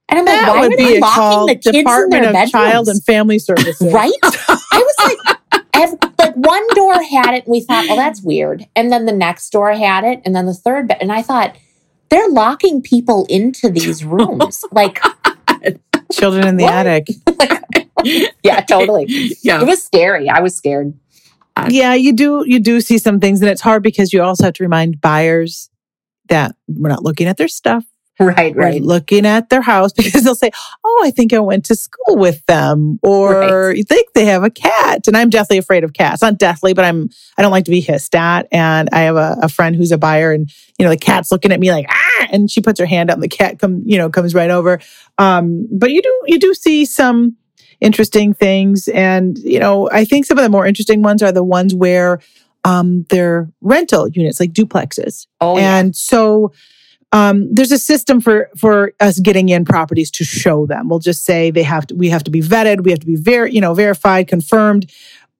and 0.09 0.19
i'm 0.19 0.25
like 0.25 0.39
that 0.41 0.49
why 0.55 0.61
would 0.61 0.73
are 0.73 0.77
they 0.77 0.99
locking 0.99 1.47
the 1.47 1.55
kids 1.55 1.77
Department 1.77 2.13
in 2.13 2.21
their 2.21 2.29
of 2.29 2.33
bedrooms 2.33 2.51
Child 2.51 2.87
and 2.89 3.03
Family 3.03 3.39
Services. 3.39 3.93
right 3.93 4.11
i 4.23 4.57
was 4.73 4.95
like 5.27 5.59
ev- 5.73 6.11
like 6.19 6.35
one 6.35 6.67
door 6.75 7.01
had 7.03 7.33
it 7.33 7.45
and 7.45 7.51
we 7.51 7.61
thought 7.61 7.85
well 7.87 7.95
that's 7.97 8.21
weird 8.21 8.65
and 8.75 8.91
then 8.91 9.05
the 9.05 9.11
next 9.13 9.49
door 9.51 9.71
had 9.73 10.03
it 10.03 10.21
and 10.25 10.35
then 10.35 10.45
the 10.45 10.53
third 10.53 10.87
bed 10.87 10.97
and 11.01 11.11
i 11.11 11.21
thought 11.21 11.55
they're 12.09 12.29
locking 12.29 12.81
people 12.81 13.25
into 13.29 13.69
these 13.69 14.03
rooms 14.05 14.63
like 14.71 14.99
Children 16.11 16.45
in 16.45 16.57
the 16.57 16.63
What? 16.65 16.73
attic. 16.85 17.07
yeah 18.43 18.59
totally 18.61 19.05
Yeah. 19.43 19.61
it 19.61 19.65
was 19.67 19.81
scary 19.83 20.27
i 20.29 20.39
was 20.41 20.55
scared 20.55 20.93
Yeah, 21.69 21.93
you 21.93 22.13
do 22.13 22.43
you 22.45 22.59
do 22.59 22.81
see 22.81 22.97
some 22.97 23.19
things 23.19 23.41
and 23.41 23.49
it's 23.49 23.61
hard 23.61 23.83
because 23.83 24.13
you 24.13 24.21
also 24.21 24.45
have 24.45 24.53
to 24.55 24.63
remind 24.63 25.01
buyers 25.01 25.69
that 26.29 26.55
we're 26.67 26.89
not 26.89 27.03
looking 27.03 27.27
at 27.27 27.37
their 27.37 27.47
stuff. 27.47 27.83
right 28.19 28.55
We're 28.55 28.61
right 28.61 28.81
looking 28.81 29.25
at 29.25 29.49
their 29.49 29.61
house 29.61 29.91
because 29.97 30.23
they'll 30.23 30.35
say, 30.35 30.51
"Oh, 30.83 31.01
I 31.03 31.11
think 31.11 31.33
I 31.33 31.39
went 31.39 31.65
to 31.65 31.75
school 31.75 32.17
with 32.17 32.45
them," 32.45 32.99
or 33.03 33.39
Right. 33.39 33.77
"You 33.77 33.83
think 33.83 34.09
they 34.13 34.25
have 34.25 34.43
a 34.43 34.49
cat?" 34.49 35.07
And 35.07 35.17
I'm 35.17 35.29
deathly 35.29 35.57
afraid 35.57 35.83
of 35.83 35.93
cats. 35.93 36.21
Not 36.21 36.37
deathly, 36.37 36.73
but 36.73 36.85
I'm 36.85 37.09
I 37.37 37.41
don't 37.41 37.51
like 37.51 37.65
to 37.65 37.71
be 37.71 37.81
hissed 37.81 38.13
at. 38.15 38.47
And 38.51 38.89
I 38.91 39.01
have 39.01 39.15
a, 39.15 39.37
a 39.41 39.49
friend 39.49 39.75
who's 39.75 39.91
a 39.91 39.97
buyer, 39.97 40.31
and 40.31 40.49
you 40.77 40.85
know 40.85 40.91
the 40.91 40.97
cat's 40.97 41.31
looking 41.31 41.51
at 41.51 41.59
me 41.59 41.71
like 41.71 41.87
ah, 41.89 42.27
and 42.31 42.49
she 42.49 42.61
puts 42.61 42.79
her 42.79 42.85
hand 42.85 43.09
out, 43.09 43.15
and 43.15 43.23
the 43.23 43.27
cat 43.27 43.57
come 43.59 43.81
you 43.85 43.97
know 43.97 44.09
comes 44.09 44.33
right 44.35 44.51
over. 44.51 44.79
Um, 45.17 45.67
but 45.71 45.91
you 45.91 46.01
do 46.01 46.21
you 46.27 46.37
do 46.39 46.53
see 46.53 46.85
some 46.85 47.35
interesting 47.81 48.33
things, 48.33 48.87
and 48.87 49.37
you 49.39 49.59
know 49.59 49.89
I 49.91 50.05
think 50.05 50.25
some 50.25 50.37
of 50.37 50.43
the 50.43 50.49
more 50.49 50.65
interesting 50.65 51.01
ones 51.01 51.21
are 51.21 51.31
the 51.31 51.43
ones 51.43 51.75
where 51.75 52.19
um, 52.63 53.05
they're 53.09 53.49
rental 53.61 54.07
units 54.07 54.39
like 54.39 54.53
duplexes. 54.53 55.27
oh 55.41 55.57
yeah. 55.57 55.77
And 55.77 55.95
so 55.95 56.53
um, 57.11 57.53
there's 57.53 57.71
a 57.71 57.77
system 57.77 58.21
for 58.21 58.49
for 58.55 58.93
us 58.99 59.19
getting 59.19 59.49
in 59.49 59.65
properties 59.65 60.09
to 60.11 60.23
show 60.23 60.65
them. 60.65 60.87
We'll 60.87 60.99
just 60.99 61.25
say 61.25 61.51
they 61.51 61.63
have 61.63 61.85
to 61.87 61.95
we 61.95 62.09
have 62.09 62.23
to 62.23 62.31
be 62.31 62.41
vetted, 62.41 62.83
we 62.83 62.91
have 62.91 62.99
to 63.01 63.05
be 63.05 63.17
ver- 63.17 63.47
you 63.47 63.59
know 63.59 63.73
verified, 63.73 64.27
confirmed. 64.27 64.89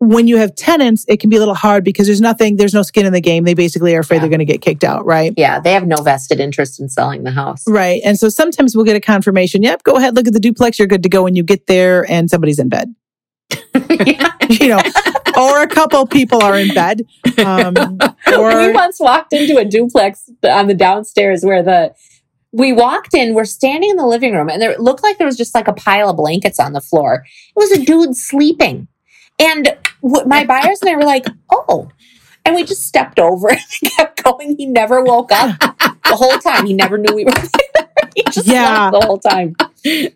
When 0.03 0.27
you 0.27 0.37
have 0.37 0.55
tenants, 0.55 1.05
it 1.07 1.19
can 1.19 1.29
be 1.29 1.35
a 1.35 1.39
little 1.39 1.53
hard 1.53 1.83
because 1.83 2.07
there's 2.07 2.19
nothing, 2.21 2.57
there's 2.57 2.73
no 2.73 2.81
skin 2.81 3.05
in 3.05 3.13
the 3.13 3.21
game. 3.21 3.43
They 3.43 3.53
basically 3.53 3.95
are 3.95 3.99
afraid 3.99 4.17
Yeah. 4.17 4.21
they're 4.21 4.29
going 4.29 4.39
to 4.39 4.45
get 4.45 4.59
kicked 4.61 4.83
out, 4.83 5.05
right? 5.05 5.31
yeah 5.37 5.59
they 5.59 5.73
have 5.73 5.85
no 5.85 5.97
vested 5.97 6.39
interest 6.39 6.79
in 6.79 6.89
selling 6.89 7.23
the 7.23 7.29
house 7.29 7.63
Right. 7.67 8.01
And 8.03 8.17
so 8.17 8.27
sometimes 8.27 8.75
we'll 8.75 8.83
get 8.85 8.95
a 8.95 8.99
confirmation. 8.99 9.61
Yep, 9.61 9.83
go 9.83 9.97
ahead, 9.97 10.15
look 10.15 10.25
at 10.25 10.33
the 10.33 10.39
duplex. 10.39 10.79
You're 10.79 10.87
good 10.87 11.03
to 11.03 11.09
go. 11.09 11.21
When 11.23 11.35
you 11.35 11.43
get 11.43 11.67
there 11.67 12.09
and 12.09 12.29
somebody's 12.31 12.57
in 12.57 12.67
bed, 12.69 12.95
you 14.49 14.69
know, 14.69 14.81
or 15.37 15.61
a 15.61 15.67
couple 15.67 16.05
people 16.07 16.41
are 16.41 16.57
in 16.57 16.73
bed. 16.73 17.03
Um, 17.45 17.73
we 18.27 18.71
once 18.71 18.99
walked 18.99 19.33
into 19.33 19.57
a 19.57 19.65
duplex 19.65 20.29
on 20.43 20.65
the 20.67 20.73
downstairs 20.73 21.43
where 21.45 21.61
the 21.61 21.93
we 22.51 22.73
walked 22.73 23.13
in, 23.13 23.33
we're 23.33 23.45
standing 23.45 23.91
in 23.91 23.95
the 23.97 24.05
living 24.05 24.33
room, 24.33 24.49
and 24.49 24.61
there 24.61 24.71
it 24.71 24.79
looked 24.81 25.03
like 25.03 25.17
there 25.19 25.27
was 25.27 25.37
just 25.37 25.53
like 25.55 25.67
a 25.67 25.73
pile 25.73 26.09
of 26.09 26.17
blankets 26.17 26.59
on 26.59 26.73
the 26.73 26.81
floor. 26.81 27.23
It 27.55 27.59
was 27.59 27.71
a 27.71 27.85
dude 27.85 28.15
sleeping. 28.17 28.87
And 29.39 29.75
my 30.03 30.45
buyers 30.45 30.81
and 30.81 30.89
I 30.89 30.95
were 30.95 31.03
like, 31.03 31.25
oh. 31.51 31.89
And 32.43 32.55
we 32.55 32.63
just 32.63 32.83
stepped 32.87 33.19
over 33.19 33.49
and 33.51 33.91
kept 33.97 34.23
going. 34.23 34.55
He 34.57 34.65
never 34.65 35.03
woke 35.03 35.31
up 35.31 35.59
the 35.59 36.15
whole 36.15 36.37
time. 36.39 36.65
He 36.65 36.73
never 36.73 36.97
knew 36.97 37.13
we 37.15 37.23
were 37.25 37.31
there. 37.31 37.87
he 38.15 38.23
just 38.31 38.47
Yeah. 38.47 38.89
slept 38.89 39.01
the 39.01 39.07
whole 39.07 39.19
time. 39.19 39.55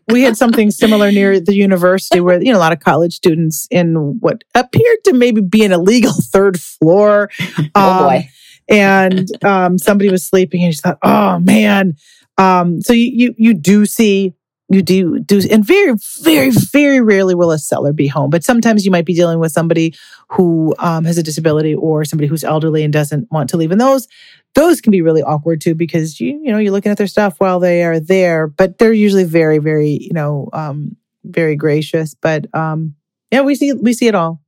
we 0.08 0.24
had 0.24 0.36
something 0.36 0.72
similar 0.72 1.12
near 1.12 1.40
the 1.40 1.54
university 1.56 2.20
where 2.20 2.42
you 2.42 2.52
know 2.52 2.58
a 2.58 2.62
lot 2.62 2.72
of 2.74 2.80
college 2.80 3.14
students 3.16 3.68
in 3.72 4.18
what 4.20 4.44
appeared 4.56 4.98
to 5.06 5.14
maybe 5.14 5.42
be 5.42 5.64
an 5.64 5.72
illegal 5.72 6.12
third 6.20 6.60
floor 6.60 7.30
Oh 7.76 7.92
Um, 7.92 7.98
boy. 8.04 8.30
and 8.70 9.44
um, 9.44 9.78
somebody 9.78 10.10
was 10.12 10.24
sleeping 10.26 10.64
and 10.64 10.74
she 10.74 10.80
thought 10.82 10.98
oh 11.04 11.40
man 11.40 11.96
um, 12.38 12.82
so 12.82 12.92
you, 12.94 13.12
you 13.16 13.36
you 13.38 13.54
do 13.54 13.86
see 13.86 14.34
you 14.70 14.82
do 14.82 15.20
do 15.20 15.42
and 15.52 15.64
very 15.64 15.94
very 16.22 16.50
very 16.50 17.00
rarely 17.00 17.36
will 17.36 17.52
a 17.52 17.60
seller 17.60 17.94
be 17.94 18.08
home 18.08 18.30
but 18.30 18.44
sometimes 18.44 18.84
you 18.84 18.92
might 18.92 19.06
be 19.06 19.14
dealing 19.14 19.40
with 19.40 19.52
somebody 19.52 19.94
who 20.30 20.74
um, 20.80 21.06
has 21.06 21.18
a 21.18 21.24
disability 21.24 21.76
or 21.76 22.04
somebody 22.04 22.28
who's 22.28 22.44
elderly 22.44 22.84
and 22.84 22.92
doesn't 22.92 23.32
want 23.32 23.50
to 23.50 23.58
leave 23.58 23.72
and 23.72 23.80
those 23.80 24.08
those 24.56 24.82
can 24.82 24.92
be 24.92 25.02
really 25.02 25.22
awkward 25.22 25.62
too 25.62 25.76
because 25.76 26.20
you 26.20 26.40
you 26.44 26.52
know 26.52 26.58
you're 26.58 26.72
looking 26.72 26.92
at 26.92 26.98
their 26.98 27.08
stuff 27.08 27.36
while 27.40 27.60
they 27.60 27.84
are 27.84 28.00
there 28.00 28.48
but 28.48 28.78
they're 28.80 28.94
usually 28.94 29.24
very 29.24 29.60
very 29.60 30.00
you 30.02 30.14
know 30.14 30.50
um, 30.54 30.96
very 31.24 31.56
gracious 31.56 32.16
but 32.16 32.46
um, 32.56 32.96
yeah 33.32 33.42
we 33.42 33.54
see 33.54 33.72
we 33.74 33.94
see 33.94 34.08
it 34.08 34.16
all 34.16 34.42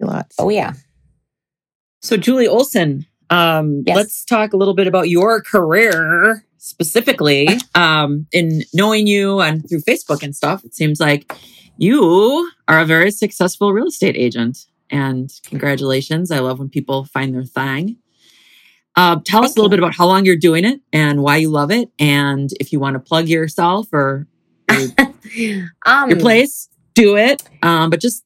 lots 0.00 0.36
Oh 0.38 0.48
yeah. 0.48 0.74
So, 2.02 2.16
Julie 2.16 2.48
Olson, 2.48 3.04
um, 3.30 3.84
Yes. 3.86 3.96
let's 3.96 4.24
talk 4.24 4.52
a 4.52 4.56
little 4.56 4.74
bit 4.74 4.86
about 4.86 5.08
your 5.08 5.40
career 5.42 6.44
specifically. 6.58 7.48
Um, 7.74 8.26
in 8.32 8.62
knowing 8.74 9.06
you 9.06 9.40
and 9.40 9.66
through 9.68 9.80
Facebook 9.80 10.22
and 10.22 10.34
stuff, 10.36 10.64
it 10.64 10.74
seems 10.74 11.00
like 11.00 11.32
you 11.78 12.50
are 12.68 12.80
a 12.80 12.84
very 12.84 13.10
successful 13.10 13.72
real 13.72 13.86
estate 13.86 14.16
agent. 14.16 14.66
And 14.90 15.30
congratulations. 15.44 16.30
I 16.30 16.40
love 16.40 16.58
when 16.58 16.68
people 16.68 17.04
find 17.04 17.32
their 17.34 17.44
thing. 17.44 17.96
Uh, 18.96 19.20
tell 19.24 19.44
us 19.44 19.52
a 19.52 19.54
little 19.54 19.66
you. 19.66 19.70
bit 19.70 19.78
about 19.78 19.94
how 19.94 20.06
long 20.06 20.24
you're 20.24 20.36
doing 20.36 20.64
it 20.64 20.80
and 20.92 21.22
why 21.22 21.36
you 21.36 21.48
love 21.48 21.70
it. 21.70 21.90
And 21.98 22.50
if 22.58 22.72
you 22.72 22.80
want 22.80 22.94
to 22.94 23.00
plug 23.00 23.28
yourself 23.28 23.86
or 23.92 24.26
your, 25.34 25.68
Um, 25.86 26.10
your 26.10 26.18
place, 26.18 26.68
do 26.94 27.16
it. 27.16 27.42
Um, 27.62 27.88
but 27.90 28.00
just 28.00 28.24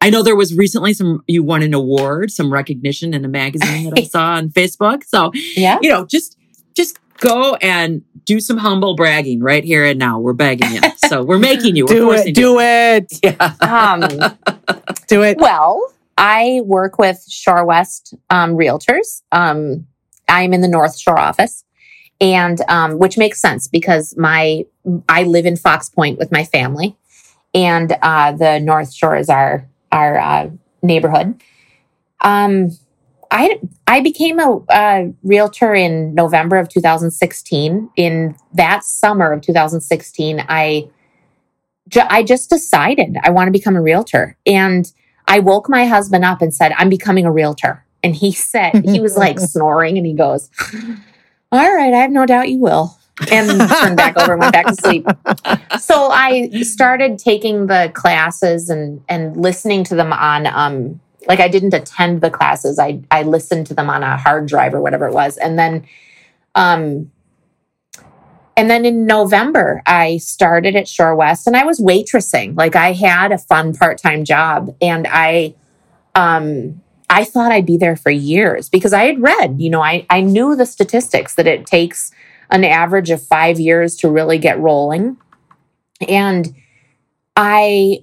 I 0.00 0.10
know 0.10 0.22
there 0.22 0.36
was 0.36 0.54
recently 0.56 0.92
some 0.94 1.22
you 1.26 1.42
won 1.42 1.62
an 1.62 1.74
award, 1.74 2.30
some 2.30 2.52
recognition 2.52 3.14
in 3.14 3.24
a 3.24 3.28
magazine 3.28 3.90
that 3.90 3.98
I 3.98 4.04
saw 4.08 4.24
on 4.34 4.50
Facebook. 4.50 5.04
So 5.04 5.32
Yeah. 5.56 5.78
you 5.82 5.88
know, 5.88 6.04
just 6.06 6.36
just 6.74 6.98
go 7.18 7.54
and 7.56 8.02
do 8.24 8.40
some 8.40 8.58
humble 8.58 8.94
bragging 8.94 9.40
right 9.40 9.64
here 9.64 9.84
and 9.84 9.98
now. 9.98 10.18
We're 10.18 10.34
begging 10.34 10.70
you. 10.74 10.80
So 11.08 11.22
we're 11.24 11.38
making 11.38 11.76
you. 11.76 11.86
Do 11.86 12.12
it. 12.12 12.34
Do 12.34 12.58
it. 12.60 13.12
Yeah. 13.22 13.54
Um, 13.60 14.36
Do 15.08 15.22
it. 15.22 15.38
well, 15.38 15.80
I 16.18 16.60
work 16.64 16.98
with 16.98 17.24
Shore 17.28 17.64
West 17.64 18.14
um, 18.30 18.52
Realtors. 18.56 19.22
Um, 19.32 19.86
I'm 20.28 20.52
in 20.52 20.60
the 20.60 20.68
North 20.68 20.98
Shore 20.98 21.18
office, 21.18 21.64
and 22.20 22.60
um, 22.68 22.98
which 22.98 23.16
makes 23.16 23.40
sense 23.40 23.68
because 23.68 24.16
my 24.16 24.64
I 25.08 25.22
live 25.22 25.46
in 25.46 25.56
Fox 25.56 25.88
Point 25.88 26.18
with 26.18 26.30
my 26.32 26.44
family, 26.44 26.96
and 27.54 27.96
uh, 28.02 28.32
the 28.32 28.58
North 28.58 28.92
Shore 28.92 29.16
is 29.16 29.28
our 29.28 29.66
our 29.96 30.18
uh, 30.18 30.50
neighborhood. 30.82 31.42
Um, 32.20 32.70
I 33.30 33.60
I 33.86 34.00
became 34.00 34.38
a, 34.38 34.60
a 34.70 35.12
realtor 35.22 35.74
in 35.74 36.14
November 36.14 36.56
of 36.56 36.68
2016. 36.68 37.90
In 37.96 38.36
that 38.54 38.84
summer 38.84 39.32
of 39.32 39.40
2016, 39.40 40.44
I 40.48 40.88
ju- 41.88 42.00
I 42.08 42.22
just 42.22 42.50
decided 42.50 43.16
I 43.22 43.30
want 43.30 43.48
to 43.48 43.52
become 43.52 43.76
a 43.76 43.82
realtor, 43.82 44.36
and 44.46 44.90
I 45.26 45.40
woke 45.40 45.68
my 45.68 45.86
husband 45.86 46.24
up 46.24 46.40
and 46.42 46.54
said, 46.54 46.72
"I'm 46.76 46.88
becoming 46.88 47.24
a 47.24 47.32
realtor." 47.32 47.84
And 48.02 48.14
he 48.14 48.32
said 48.50 48.84
he 48.84 49.00
was 49.00 49.16
like 49.16 49.40
snoring, 49.54 49.96
and 49.96 50.06
he 50.06 50.14
goes, 50.14 50.50
"All 51.50 51.74
right, 51.74 51.92
I 51.92 51.98
have 51.98 52.12
no 52.12 52.26
doubt 52.26 52.48
you 52.48 52.58
will." 52.58 52.96
And 53.30 53.48
turned 53.48 53.96
back 53.96 54.16
over 54.18 54.32
and 54.32 54.40
went 54.40 54.52
back 54.52 54.66
to 54.66 54.74
sleep. 54.74 55.06
So 55.80 56.10
I 56.10 56.48
started 56.62 57.18
taking 57.18 57.66
the 57.66 57.90
classes 57.94 58.68
and 58.68 59.02
and 59.08 59.36
listening 59.36 59.84
to 59.84 59.94
them 59.94 60.12
on 60.12 60.46
um 60.46 61.00
like 61.28 61.40
I 61.40 61.48
didn't 61.48 61.74
attend 61.74 62.20
the 62.20 62.30
classes. 62.30 62.78
I 62.78 63.00
I 63.10 63.22
listened 63.22 63.66
to 63.68 63.74
them 63.74 63.88
on 63.88 64.02
a 64.02 64.16
hard 64.16 64.46
drive 64.46 64.74
or 64.74 64.80
whatever 64.80 65.06
it 65.06 65.12
was. 65.14 65.36
And 65.36 65.58
then 65.58 65.86
um 66.54 67.10
and 68.56 68.70
then 68.70 68.84
in 68.84 69.06
November 69.06 69.82
I 69.86 70.18
started 70.18 70.76
at 70.76 70.88
Shore 70.88 71.14
West 71.14 71.46
and 71.46 71.56
I 71.56 71.64
was 71.64 71.80
waitressing. 71.80 72.56
Like 72.56 72.76
I 72.76 72.92
had 72.92 73.32
a 73.32 73.38
fun 73.38 73.74
part-time 73.74 74.24
job 74.24 74.74
and 74.80 75.06
I 75.08 75.54
um 76.14 76.82
I 77.08 77.24
thought 77.24 77.52
I'd 77.52 77.66
be 77.66 77.76
there 77.76 77.96
for 77.96 78.10
years 78.10 78.68
because 78.68 78.92
I 78.92 79.04
had 79.04 79.22
read, 79.22 79.60
you 79.60 79.70
know, 79.70 79.82
I 79.82 80.06
I 80.10 80.20
knew 80.20 80.56
the 80.56 80.66
statistics 80.66 81.34
that 81.36 81.46
it 81.46 81.66
takes 81.66 82.10
an 82.50 82.64
average 82.64 83.10
of 83.10 83.22
5 83.22 83.58
years 83.60 83.96
to 83.96 84.10
really 84.10 84.38
get 84.38 84.58
rolling. 84.58 85.16
And 86.08 86.54
I 87.36 88.00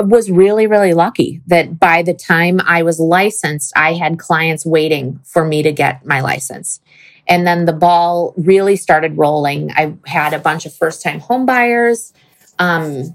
was 0.00 0.30
really, 0.30 0.66
really 0.66 0.94
lucky 0.94 1.42
that 1.46 1.78
by 1.78 2.02
the 2.02 2.14
time 2.14 2.60
I 2.64 2.82
was 2.82 2.98
licensed, 2.98 3.72
I 3.76 3.94
had 3.94 4.18
clients 4.18 4.66
waiting 4.66 5.20
for 5.24 5.44
me 5.44 5.62
to 5.62 5.72
get 5.72 6.04
my 6.04 6.20
license. 6.20 6.80
And 7.28 7.46
then 7.46 7.64
the 7.64 7.72
ball 7.72 8.34
really 8.36 8.76
started 8.76 9.16
rolling. 9.16 9.70
I 9.72 9.94
had 10.06 10.34
a 10.34 10.38
bunch 10.38 10.66
of 10.66 10.74
first 10.74 11.02
time 11.02 11.20
home 11.20 11.46
buyers. 11.46 12.12
Um, 12.58 13.14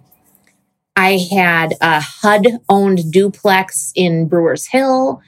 I 0.95 1.17
had 1.29 1.73
a 1.81 1.99
HUD 1.99 2.47
owned 2.69 3.11
duplex 3.11 3.91
in 3.95 4.27
Brewers 4.29 4.67
Hill. 4.67 5.21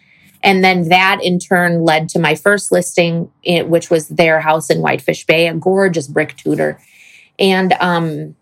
And 0.47 0.63
then 0.63 0.87
that 0.87 1.19
in 1.21 1.39
turn 1.39 1.83
led 1.83 2.07
to 2.09 2.19
my 2.19 2.33
first 2.33 2.71
listing, 2.71 3.29
eh, 3.45 3.63
which 3.63 3.89
was 3.89 4.07
their 4.07 4.39
house 4.39 4.69
in 4.69 4.79
Whitefish 4.79 5.25
Bay, 5.25 5.49
a 5.49 5.53
gorgeous 5.53 6.07
brick 6.07 6.37
Tudor. 6.37 6.79
And 7.37 7.73
um, 7.81 8.33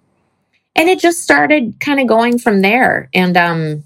and 0.75 0.87
it 0.87 0.99
just 0.99 1.21
started 1.21 1.79
kind 1.79 1.99
of 1.99 2.05
going 2.05 2.37
from 2.37 2.61
there. 2.61 3.09
And 3.11 3.35
um 3.35 3.83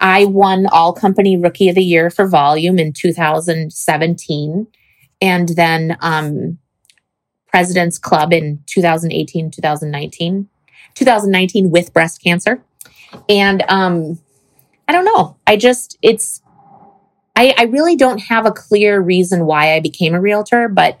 i 0.00 0.24
won 0.24 0.66
all 0.66 0.92
company 0.92 1.36
rookie 1.36 1.68
of 1.68 1.74
the 1.74 1.84
year 1.84 2.10
for 2.10 2.26
volume 2.26 2.78
in 2.78 2.92
2017 2.92 4.66
and 5.20 5.48
then 5.50 5.96
um 6.00 6.58
president's 7.46 7.98
club 7.98 8.32
in 8.32 8.60
2018 8.66 9.50
2019 9.50 10.48
2019 10.94 11.70
with 11.70 11.92
breast 11.92 12.22
cancer. 12.22 12.62
And 13.28 13.62
um 13.68 14.18
i 14.88 14.92
don't 14.92 15.04
know. 15.04 15.36
I 15.46 15.56
just 15.56 15.98
it's 16.00 16.40
i 17.36 17.54
i 17.58 17.64
really 17.64 17.96
don't 17.96 18.18
have 18.18 18.46
a 18.46 18.52
clear 18.52 19.00
reason 19.00 19.46
why 19.46 19.74
i 19.74 19.80
became 19.80 20.14
a 20.14 20.20
realtor 20.20 20.68
but 20.68 21.00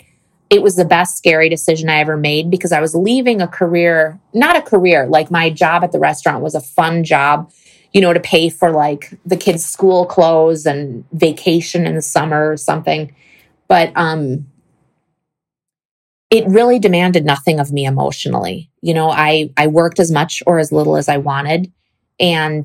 it 0.50 0.62
was 0.62 0.76
the 0.76 0.84
best 0.84 1.16
scary 1.16 1.48
decision 1.48 1.88
I 1.88 1.98
ever 1.98 2.16
made 2.16 2.50
because 2.50 2.70
I 2.70 2.80
was 2.80 2.94
leaving 2.94 3.40
a 3.40 3.48
career, 3.48 4.20
not 4.32 4.56
a 4.56 4.62
career, 4.62 5.06
like 5.06 5.30
my 5.30 5.50
job 5.50 5.82
at 5.82 5.90
the 5.90 5.98
restaurant 5.98 6.44
was 6.44 6.54
a 6.54 6.60
fun 6.60 7.02
job, 7.02 7.50
you 7.92 8.00
know, 8.00 8.12
to 8.12 8.20
pay 8.20 8.48
for 8.50 8.70
like 8.70 9.18
the 9.24 9.36
kids' 9.36 9.64
school 9.64 10.06
clothes 10.06 10.66
and 10.66 11.04
vacation 11.12 11.86
in 11.86 11.96
the 11.96 12.02
summer 12.02 12.50
or 12.50 12.56
something. 12.56 13.14
But 13.68 13.92
um 13.96 14.46
it 16.30 16.46
really 16.46 16.78
demanded 16.78 17.24
nothing 17.24 17.60
of 17.60 17.72
me 17.72 17.84
emotionally. 17.84 18.70
You 18.80 18.94
know, 18.94 19.10
I 19.10 19.50
I 19.56 19.66
worked 19.66 19.98
as 19.98 20.10
much 20.10 20.42
or 20.46 20.58
as 20.58 20.72
little 20.72 20.96
as 20.96 21.08
I 21.08 21.16
wanted 21.16 21.72
and 22.20 22.64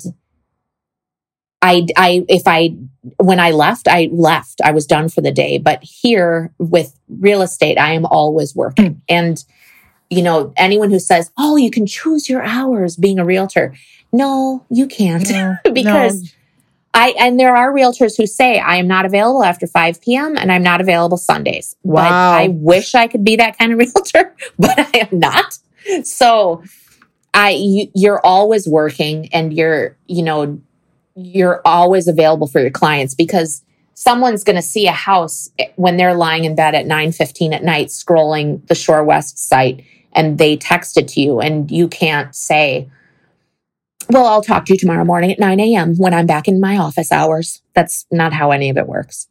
I 1.62 1.86
I 1.96 2.24
if 2.28 2.46
I 2.46 2.74
when 3.16 3.40
I 3.40 3.50
left, 3.50 3.88
I 3.88 4.08
left. 4.12 4.60
I 4.62 4.72
was 4.72 4.86
done 4.86 5.08
for 5.08 5.20
the 5.20 5.32
day. 5.32 5.58
But 5.58 5.82
here 5.82 6.52
with 6.58 6.98
real 7.08 7.42
estate, 7.42 7.78
I 7.78 7.92
am 7.92 8.06
always 8.06 8.54
working. 8.54 8.94
Hmm. 8.94 8.98
And, 9.08 9.44
you 10.10 10.22
know, 10.22 10.52
anyone 10.56 10.90
who 10.90 10.98
says, 10.98 11.30
oh, 11.38 11.56
you 11.56 11.70
can 11.70 11.86
choose 11.86 12.28
your 12.28 12.42
hours 12.42 12.96
being 12.96 13.18
a 13.18 13.24
realtor. 13.24 13.74
No, 14.12 14.64
you 14.70 14.86
can't. 14.86 15.28
No, 15.30 15.56
because 15.72 16.22
no. 16.22 16.28
I, 16.92 17.14
and 17.18 17.38
there 17.38 17.56
are 17.56 17.72
realtors 17.72 18.16
who 18.16 18.26
say, 18.26 18.58
I 18.58 18.76
am 18.76 18.88
not 18.88 19.06
available 19.06 19.44
after 19.44 19.66
5 19.66 20.00
p.m. 20.02 20.36
and 20.36 20.50
I'm 20.50 20.62
not 20.62 20.80
available 20.80 21.16
Sundays. 21.16 21.76
But 21.84 22.10
Wow. 22.10 22.32
I 22.32 22.48
wish 22.48 22.94
I 22.94 23.06
could 23.06 23.24
be 23.24 23.36
that 23.36 23.56
kind 23.58 23.72
of 23.72 23.78
realtor, 23.94 24.34
but 24.58 24.78
I 24.78 25.08
am 25.10 25.18
not. 25.18 25.58
So 26.02 26.62
I, 27.32 27.50
you, 27.50 27.88
you're 27.94 28.20
always 28.26 28.66
working 28.68 29.28
and 29.32 29.54
you're, 29.54 29.96
you 30.06 30.22
know, 30.22 30.60
you're 31.14 31.60
always 31.64 32.08
available 32.08 32.46
for 32.46 32.60
your 32.60 32.70
clients 32.70 33.14
because 33.14 33.62
someone's 33.94 34.44
going 34.44 34.56
to 34.56 34.62
see 34.62 34.86
a 34.86 34.92
house 34.92 35.50
when 35.76 35.96
they're 35.96 36.14
lying 36.14 36.44
in 36.44 36.54
bed 36.54 36.74
at 36.74 36.86
9:15 36.86 37.52
at 37.52 37.62
night 37.64 37.88
scrolling 37.88 38.66
the 38.68 38.74
Shore 38.74 39.04
West 39.04 39.38
site 39.38 39.84
and 40.12 40.38
they 40.38 40.56
text 40.56 40.96
it 40.96 41.08
to 41.08 41.20
you 41.20 41.40
and 41.40 41.70
you 41.70 41.86
can't 41.88 42.34
say 42.34 42.88
well 44.08 44.26
I'll 44.26 44.42
talk 44.42 44.64
to 44.66 44.72
you 44.72 44.78
tomorrow 44.78 45.04
morning 45.04 45.30
at 45.30 45.38
9 45.38 45.60
a.m. 45.60 45.96
when 45.96 46.14
I'm 46.14 46.26
back 46.26 46.48
in 46.48 46.60
my 46.60 46.78
office 46.78 47.12
hours 47.12 47.60
that's 47.74 48.06
not 48.10 48.32
how 48.32 48.50
any 48.50 48.70
of 48.70 48.76
it 48.76 48.86
works 48.86 49.26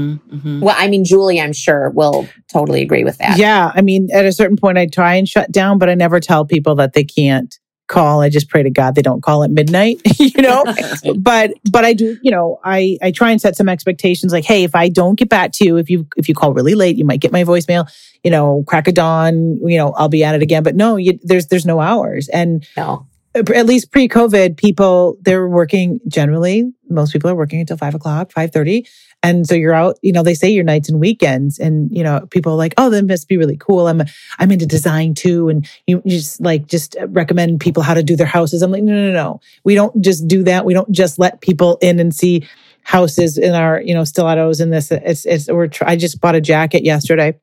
Mhm. 0.00 0.60
well 0.62 0.74
I 0.78 0.88
mean 0.88 1.04
Julie 1.04 1.40
I'm 1.40 1.52
sure 1.52 1.90
will 1.90 2.26
totally 2.52 2.82
agree 2.82 3.04
with 3.04 3.18
that 3.18 3.38
Yeah. 3.38 3.70
I 3.74 3.82
mean, 3.82 4.08
at 4.12 4.24
a 4.24 4.32
certain 4.32 4.56
point, 4.56 4.78
I 4.78 4.86
try 4.86 5.14
and 5.14 5.28
shut 5.28 5.52
down, 5.52 5.78
but 5.78 5.88
I 5.90 5.94
never 5.94 6.18
tell 6.18 6.44
people 6.46 6.74
that 6.76 6.94
they 6.94 7.04
can't 7.04 7.58
call. 7.88 8.20
I 8.20 8.28
just 8.28 8.48
pray 8.48 8.62
to 8.62 8.70
God 8.70 8.94
they 8.94 9.02
don't 9.02 9.22
call 9.22 9.44
at 9.44 9.50
midnight, 9.50 10.00
you 10.18 10.42
know? 10.42 10.64
but 11.16 11.52
but 11.70 11.84
I 11.84 11.92
do, 11.92 12.18
you 12.22 12.30
know, 12.30 12.58
I 12.64 12.98
I 13.02 13.10
try 13.10 13.30
and 13.30 13.40
set 13.40 13.56
some 13.56 13.68
expectations 13.68 14.32
like, 14.32 14.44
hey, 14.44 14.64
if 14.64 14.74
I 14.74 14.88
don't 14.88 15.16
get 15.16 15.28
back 15.28 15.52
to 15.54 15.64
you, 15.64 15.76
if 15.76 15.90
you 15.90 16.06
if 16.16 16.28
you 16.28 16.34
call 16.34 16.52
really 16.52 16.74
late, 16.74 16.96
you 16.96 17.04
might 17.04 17.20
get 17.20 17.32
my 17.32 17.44
voicemail, 17.44 17.88
you 18.24 18.30
know, 18.30 18.64
crack 18.66 18.88
a 18.88 18.92
dawn, 18.92 19.58
you 19.66 19.76
know, 19.76 19.92
I'll 19.92 20.08
be 20.08 20.24
at 20.24 20.34
it 20.34 20.42
again. 20.42 20.62
But 20.62 20.76
no, 20.76 20.96
you, 20.96 21.18
there's 21.22 21.48
there's 21.48 21.66
no 21.66 21.80
hours. 21.80 22.28
And 22.28 22.66
no 22.76 23.06
at 23.34 23.66
least 23.66 23.90
pre-COVID, 23.90 24.56
people 24.56 25.16
they're 25.22 25.48
working 25.48 26.00
generally. 26.08 26.70
Most 26.88 27.12
people 27.12 27.30
are 27.30 27.34
working 27.34 27.60
until 27.60 27.76
five 27.76 27.94
o'clock, 27.94 28.30
five 28.30 28.52
thirty, 28.52 28.86
and 29.22 29.46
so 29.46 29.54
you're 29.54 29.72
out. 29.72 29.98
You 30.02 30.12
know, 30.12 30.22
they 30.22 30.34
say 30.34 30.50
your 30.50 30.64
nights 30.64 30.88
and 30.88 31.00
weekends, 31.00 31.58
and 31.58 31.90
you 31.90 32.02
know, 32.02 32.26
people 32.30 32.52
are 32.52 32.56
like, 32.56 32.74
oh, 32.76 32.90
that 32.90 33.06
must 33.06 33.28
be 33.28 33.38
really 33.38 33.56
cool. 33.56 33.88
I'm 33.88 34.02
I'm 34.38 34.52
into 34.52 34.66
design 34.66 35.14
too, 35.14 35.48
and 35.48 35.68
you, 35.86 36.02
you 36.04 36.18
just 36.18 36.40
like 36.40 36.66
just 36.66 36.96
recommend 37.06 37.60
people 37.60 37.82
how 37.82 37.94
to 37.94 38.02
do 38.02 38.16
their 38.16 38.26
houses. 38.26 38.60
I'm 38.62 38.70
like, 38.70 38.82
no, 38.82 38.92
no, 38.92 39.12
no, 39.12 39.40
we 39.64 39.74
don't 39.74 40.02
just 40.02 40.28
do 40.28 40.42
that. 40.44 40.64
We 40.64 40.74
don't 40.74 40.90
just 40.92 41.18
let 41.18 41.40
people 41.40 41.78
in 41.80 42.00
and 42.00 42.14
see 42.14 42.46
houses 42.82 43.38
in 43.38 43.54
our 43.54 43.80
you 43.80 43.94
know 43.94 44.04
stilettos 44.04 44.60
and 44.60 44.72
this. 44.72 44.90
It's 44.90 45.24
it's. 45.24 45.48
We're. 45.48 45.68
tr- 45.68 45.84
I 45.86 45.96
just 45.96 46.20
bought 46.20 46.34
a 46.34 46.40
jacket 46.40 46.84
yesterday, 46.84 47.38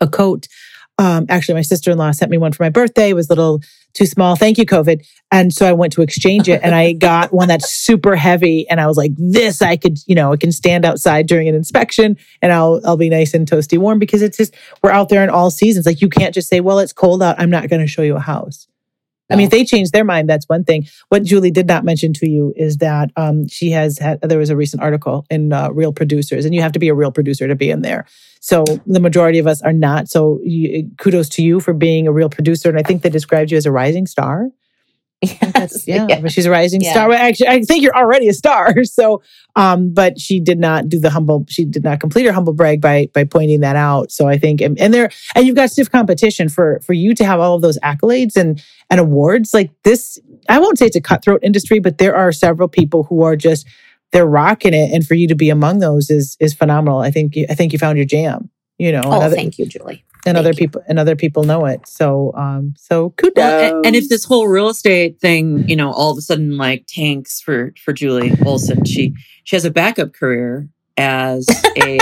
a 0.00 0.08
coat. 0.08 0.48
Um, 0.98 1.26
actually, 1.28 1.54
my 1.54 1.62
sister 1.62 1.90
in 1.90 1.98
law 1.98 2.10
sent 2.12 2.30
me 2.30 2.38
one 2.38 2.52
for 2.52 2.62
my 2.62 2.70
birthday. 2.70 3.10
It 3.10 3.14
was 3.14 3.28
little 3.28 3.60
too 3.94 4.06
small. 4.06 4.36
Thank 4.36 4.58
you, 4.58 4.64
COVID. 4.64 5.06
And 5.30 5.52
so 5.52 5.66
I 5.66 5.72
went 5.72 5.92
to 5.94 6.02
exchange 6.02 6.48
it 6.48 6.60
and 6.62 6.74
I 6.74 6.92
got 7.08 7.32
one 7.32 7.48
that's 7.48 7.70
super 7.70 8.16
heavy. 8.16 8.68
And 8.68 8.80
I 8.80 8.86
was 8.86 8.96
like, 8.96 9.12
this 9.16 9.62
I 9.62 9.76
could, 9.76 9.98
you 10.06 10.14
know, 10.14 10.32
it 10.32 10.40
can 10.40 10.52
stand 10.52 10.84
outside 10.84 11.26
during 11.26 11.48
an 11.48 11.54
inspection 11.54 12.16
and 12.40 12.52
I'll 12.52 12.80
I'll 12.84 12.96
be 12.96 13.10
nice 13.10 13.34
and 13.34 13.48
toasty 13.48 13.78
warm 13.78 13.98
because 13.98 14.22
it's 14.22 14.36
just 14.36 14.54
we're 14.82 14.90
out 14.90 15.08
there 15.08 15.22
in 15.22 15.30
all 15.30 15.50
seasons. 15.50 15.86
Like 15.86 16.00
you 16.00 16.08
can't 16.08 16.34
just 16.34 16.48
say, 16.48 16.60
well, 16.60 16.78
it's 16.78 16.92
cold 16.92 17.22
out. 17.22 17.38
I'm 17.38 17.50
not 17.50 17.68
going 17.68 17.80
to 17.80 17.86
show 17.86 18.02
you 18.02 18.16
a 18.16 18.20
house. 18.20 18.66
I 19.32 19.36
mean, 19.36 19.44
if 19.46 19.50
they 19.50 19.64
change 19.64 19.90
their 19.90 20.04
mind, 20.04 20.28
that's 20.28 20.48
one 20.48 20.64
thing. 20.64 20.86
What 21.08 21.22
Julie 21.24 21.50
did 21.50 21.66
not 21.66 21.84
mention 21.84 22.12
to 22.14 22.28
you 22.28 22.52
is 22.56 22.78
that 22.78 23.10
um, 23.16 23.48
she 23.48 23.70
has 23.70 23.98
had, 23.98 24.20
there 24.20 24.38
was 24.38 24.50
a 24.50 24.56
recent 24.56 24.82
article 24.82 25.26
in 25.30 25.52
uh, 25.52 25.70
Real 25.70 25.92
Producers, 25.92 26.44
and 26.44 26.54
you 26.54 26.62
have 26.62 26.72
to 26.72 26.78
be 26.78 26.88
a 26.88 26.94
real 26.94 27.12
producer 27.12 27.48
to 27.48 27.56
be 27.56 27.70
in 27.70 27.82
there. 27.82 28.06
So 28.40 28.64
the 28.86 29.00
majority 29.00 29.38
of 29.38 29.46
us 29.46 29.62
are 29.62 29.72
not. 29.72 30.08
So 30.08 30.40
you, 30.42 30.90
kudos 30.98 31.28
to 31.30 31.42
you 31.42 31.60
for 31.60 31.72
being 31.72 32.06
a 32.06 32.12
real 32.12 32.28
producer. 32.28 32.68
And 32.68 32.78
I 32.78 32.82
think 32.82 33.02
they 33.02 33.10
described 33.10 33.50
you 33.50 33.56
as 33.56 33.66
a 33.66 33.72
rising 33.72 34.06
star. 34.06 34.48
Yes, 35.62 35.86
yeah, 35.86 36.06
yeah. 36.08 36.20
but 36.20 36.32
she's 36.32 36.46
a 36.46 36.50
rising 36.50 36.80
Yeah. 36.80 36.90
star. 36.90 37.08
Well, 37.08 37.18
actually, 37.18 37.48
I 37.48 37.60
think 37.62 37.82
you're 37.84 37.96
already 37.96 38.28
a 38.28 38.32
star. 38.34 38.74
So, 38.84 39.22
um, 39.56 39.94
but 39.94 40.18
she 40.18 40.40
did 40.40 40.58
not 40.58 40.88
do 40.88 40.98
the 40.98 41.08
humble. 41.10 41.46
She 41.48 41.64
did 41.64 41.84
not 41.84 42.00
complete 42.00 42.26
her 42.26 42.32
humble 42.32 42.52
brag 42.52 42.80
by 42.80 43.08
by 43.14 43.24
pointing 43.24 43.60
that 43.60 43.76
out. 43.76 44.10
So 44.10 44.26
I 44.28 44.36
think, 44.38 44.60
and, 44.60 44.78
and 44.80 44.92
there, 44.92 45.10
and 45.34 45.46
you've 45.46 45.56
got 45.56 45.70
stiff 45.70 45.90
competition 45.90 46.48
for 46.48 46.80
for 46.84 46.92
you 46.92 47.14
to 47.14 47.24
have 47.24 47.38
all 47.40 47.54
of 47.54 47.62
those 47.62 47.78
accolades 47.80 48.36
and 48.36 48.62
and 48.90 48.98
awards 49.00 49.54
like 49.54 49.70
this. 49.84 50.18
I 50.48 50.58
won't 50.58 50.78
say 50.78 50.86
it's 50.86 50.96
a 50.96 51.00
cutthroat 51.00 51.40
industry, 51.42 51.78
but 51.78 51.98
there 51.98 52.16
are 52.16 52.32
several 52.32 52.68
people 52.68 53.04
who 53.04 53.22
are 53.22 53.36
just 53.36 53.66
they're 54.10 54.26
rocking 54.26 54.74
it, 54.74 54.92
and 54.92 55.06
for 55.06 55.14
you 55.14 55.28
to 55.28 55.34
be 55.36 55.48
among 55.50 55.78
those 55.78 56.10
is 56.10 56.36
is 56.40 56.52
phenomenal. 56.54 56.98
I 56.98 57.10
think 57.10 57.36
you, 57.36 57.46
I 57.48 57.54
think 57.54 57.72
you 57.72 57.78
found 57.78 57.96
your 57.98 58.06
jam. 58.06 58.50
You 58.82 58.90
know, 58.92 59.02
Oh, 59.04 59.20
other, 59.20 59.36
thank 59.36 59.58
you, 59.58 59.66
Julie. 59.66 60.04
and 60.26 60.34
thank 60.34 60.36
other 60.38 60.50
you. 60.50 60.56
people 60.56 60.82
and 60.88 60.98
other 60.98 61.14
people 61.14 61.44
know 61.44 61.66
it. 61.66 61.80
So, 61.86 62.32
um, 62.34 62.74
so 62.76 63.10
kudos. 63.10 63.36
Well, 63.36 63.80
a- 63.80 63.86
and 63.86 63.94
if 63.94 64.08
this 64.08 64.24
whole 64.24 64.48
real 64.48 64.68
estate 64.68 65.20
thing, 65.20 65.68
you 65.68 65.76
know, 65.76 65.92
all 65.92 66.10
of 66.10 66.18
a 66.18 66.20
sudden 66.22 66.56
like 66.56 66.86
tanks 66.88 67.40
for 67.40 67.72
for 67.84 67.92
Julie 67.92 68.32
Olson, 68.44 68.84
she 68.84 69.14
she 69.44 69.54
has 69.56 69.64
a 69.64 69.70
backup 69.70 70.12
career 70.14 70.68
as 70.96 71.46
a 71.76 71.98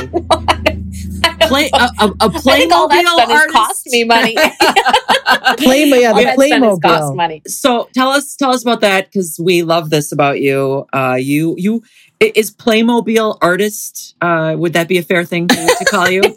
play 1.49 1.70
a, 1.72 1.88
a, 2.01 2.07
a 2.20 2.24
I 2.24 2.38
think 2.41 2.72
all 2.72 2.88
that's 2.88 3.03
Playmobil 3.09 3.16
done 3.16 3.30
is 3.30 3.36
artist. 3.41 3.53
cost 3.55 3.86
me 3.86 4.05
money. 4.05 4.34
Play, 5.59 5.84
yeah, 6.01 6.12
the 6.12 6.22
that's 6.24 6.49
done 6.49 6.64
is 6.64 6.78
cost 6.80 7.14
money. 7.14 7.43
so 7.47 7.88
tell 7.95 8.09
us 8.11 8.34
tell 8.36 8.51
us 8.51 8.62
about 8.62 8.80
that 8.80 9.07
because 9.07 9.38
we 9.43 9.62
love 9.62 9.91
this 9.91 10.12
about 10.12 10.41
you. 10.41 10.86
Uh, 10.93 11.16
you 11.20 11.55
you 11.59 11.82
is 12.20 12.51
Playmobil 12.55 13.38
artist. 13.41 14.14
Uh, 14.20 14.55
would 14.59 14.72
that 14.74 14.88
be 14.88 14.99
a 14.99 15.03
fair 15.03 15.24
thing 15.24 15.49
to, 15.49 15.55
to 15.78 15.84
call 15.84 16.09
you? 16.09 16.22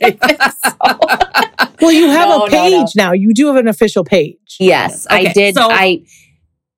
Well, 1.82 1.92
you 1.92 2.08
have 2.12 2.30
No, 2.30 2.46
a 2.46 2.50
no, 2.50 2.56
no. 2.70 2.70
page 2.86 2.96
now. 2.96 3.12
You 3.12 3.34
do 3.34 3.48
have 3.48 3.58
an 3.58 3.68
official 3.68 4.06
page. 4.06 4.38
yes, 4.58 5.06
Okay, 5.08 5.28
I 5.28 5.34
did. 5.34 5.54
so- 5.56 5.70
I 5.70 6.04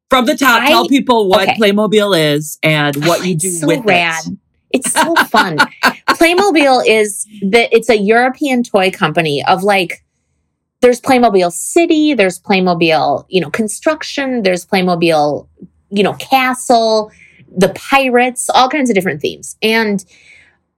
From 0.09 0.25
the 0.25 0.35
top, 0.35 0.63
I- 0.63 0.67
tell 0.69 0.87
people 0.87 1.29
what 1.29 1.43
okay. 1.47 1.53
Playmobil 1.59 2.33
is 2.35 2.57
and 2.63 2.95
what 3.05 3.19
Oh, 3.19 3.23
you 3.23 3.35
do 3.35 3.51
so 3.51 3.67
with 3.67 3.85
rad. 3.85 4.23
it. 4.25 4.33
It's 4.75 4.91
so 4.91 5.15
fun. 5.27 5.57
Playmobil 6.09 6.83
is 6.85 7.25
the 7.41 7.73
it's 7.73 7.89
a 7.89 7.97
European 7.97 8.61
toy 8.61 8.91
company 8.91 9.43
of 9.45 9.63
like 9.63 10.03
there's 10.81 10.99
Playmobil 10.99 11.51
City, 11.51 12.13
there's 12.13 12.39
Playmobil, 12.39 13.25
you 13.29 13.39
know, 13.41 13.49
construction, 13.49 14.43
there's 14.43 14.65
Playmobil, 14.65 15.47
you 15.89 16.03
know, 16.03 16.13
castle, 16.15 17.11
the 17.55 17.69
pirates, 17.69 18.49
all 18.49 18.69
kinds 18.69 18.89
of 18.89 18.95
different 18.95 19.21
themes. 19.21 19.55
And 19.61 20.03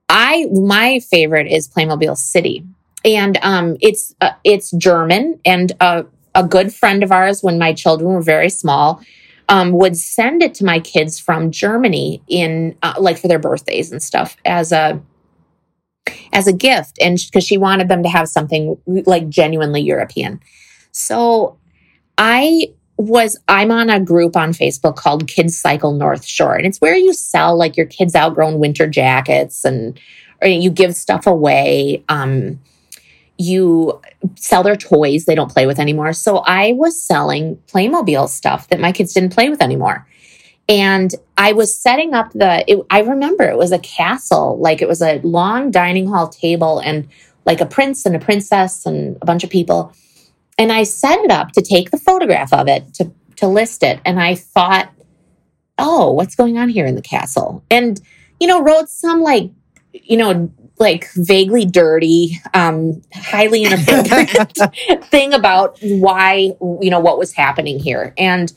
I 0.08 0.46
my 0.52 1.00
favorite 1.00 1.48
is 1.48 1.68
Playmobil 1.68 2.16
City. 2.16 2.64
And 3.04 3.36
um 3.42 3.76
it's 3.80 4.14
uh, 4.20 4.30
it's 4.44 4.70
German 4.72 5.40
and 5.44 5.72
uh, 5.80 6.04
a 6.36 6.44
good 6.44 6.72
friend 6.72 7.02
of 7.02 7.10
ours 7.10 7.42
when 7.42 7.58
my 7.58 7.72
children 7.72 8.12
were 8.12 8.22
very 8.22 8.50
small 8.50 9.02
um, 9.48 9.72
would 9.72 9.96
send 9.96 10.42
it 10.42 10.54
to 10.54 10.64
my 10.64 10.80
kids 10.80 11.18
from 11.18 11.50
Germany 11.50 12.22
in 12.28 12.76
uh, 12.82 12.94
like 12.98 13.18
for 13.18 13.28
their 13.28 13.38
birthdays 13.38 13.90
and 13.90 14.02
stuff 14.02 14.36
as 14.44 14.72
a 14.72 15.00
as 16.32 16.46
a 16.46 16.52
gift, 16.52 16.98
and 17.00 17.18
because 17.18 17.44
she 17.44 17.58
wanted 17.58 17.88
them 17.88 18.02
to 18.02 18.08
have 18.08 18.28
something 18.28 18.76
like 18.86 19.28
genuinely 19.28 19.80
European. 19.80 20.40
So 20.92 21.58
I 22.16 22.72
was 22.96 23.38
I'm 23.48 23.70
on 23.70 23.90
a 23.90 24.00
group 24.00 24.36
on 24.36 24.52
Facebook 24.52 24.96
called 24.96 25.28
Kids 25.28 25.58
Cycle 25.58 25.92
North 25.92 26.24
Shore, 26.24 26.56
and 26.56 26.66
it's 26.66 26.80
where 26.80 26.96
you 26.96 27.12
sell 27.12 27.56
like 27.56 27.76
your 27.76 27.86
kids' 27.86 28.14
outgrown 28.14 28.58
winter 28.58 28.86
jackets 28.86 29.64
and 29.64 29.98
you 30.42 30.70
give 30.70 30.94
stuff 30.94 31.26
away. 31.26 32.04
Um, 32.08 32.60
you 33.38 34.00
sell 34.34 34.62
their 34.62 34.76
toys 34.76 35.24
they 35.24 35.34
don't 35.34 35.52
play 35.52 35.66
with 35.66 35.78
anymore. 35.78 36.12
So 36.12 36.38
I 36.38 36.72
was 36.72 37.00
selling 37.00 37.56
Playmobil 37.68 38.28
stuff 38.28 38.68
that 38.68 38.80
my 38.80 38.92
kids 38.92 39.14
didn't 39.14 39.32
play 39.32 39.48
with 39.48 39.62
anymore. 39.62 40.06
And 40.68 41.14
I 41.38 41.52
was 41.52 41.74
setting 41.74 42.12
up 42.12 42.32
the, 42.32 42.64
it, 42.70 42.84
I 42.90 43.00
remember 43.00 43.44
it 43.44 43.56
was 43.56 43.72
a 43.72 43.78
castle, 43.78 44.58
like 44.58 44.82
it 44.82 44.88
was 44.88 45.00
a 45.00 45.20
long 45.20 45.70
dining 45.70 46.08
hall 46.08 46.28
table 46.28 46.80
and 46.80 47.08
like 47.46 47.60
a 47.60 47.66
prince 47.66 48.04
and 48.04 48.14
a 48.14 48.18
princess 48.18 48.84
and 48.84 49.16
a 49.22 49.24
bunch 49.24 49.44
of 49.44 49.50
people. 49.50 49.94
And 50.58 50.72
I 50.72 50.82
set 50.82 51.20
it 51.20 51.30
up 51.30 51.52
to 51.52 51.62
take 51.62 51.90
the 51.90 51.96
photograph 51.96 52.52
of 52.52 52.68
it 52.68 52.92
to, 52.94 53.10
to 53.36 53.46
list 53.46 53.82
it. 53.82 54.00
And 54.04 54.20
I 54.20 54.34
thought, 54.34 54.92
oh, 55.78 56.12
what's 56.12 56.34
going 56.34 56.58
on 56.58 56.68
here 56.68 56.84
in 56.84 56.96
the 56.96 57.02
castle? 57.02 57.64
And, 57.70 58.00
you 58.40 58.48
know, 58.48 58.60
wrote 58.60 58.88
some 58.90 59.22
like, 59.22 59.50
you 59.92 60.16
know, 60.16 60.52
like 60.80 61.08
vaguely 61.14 61.64
dirty, 61.64 62.40
um, 62.54 63.02
highly 63.12 63.64
inappropriate 63.64 64.58
thing 65.04 65.32
about 65.32 65.78
why, 65.82 66.52
you 66.80 66.90
know, 66.90 67.00
what 67.00 67.18
was 67.18 67.32
happening 67.32 67.78
here. 67.78 68.14
And 68.16 68.52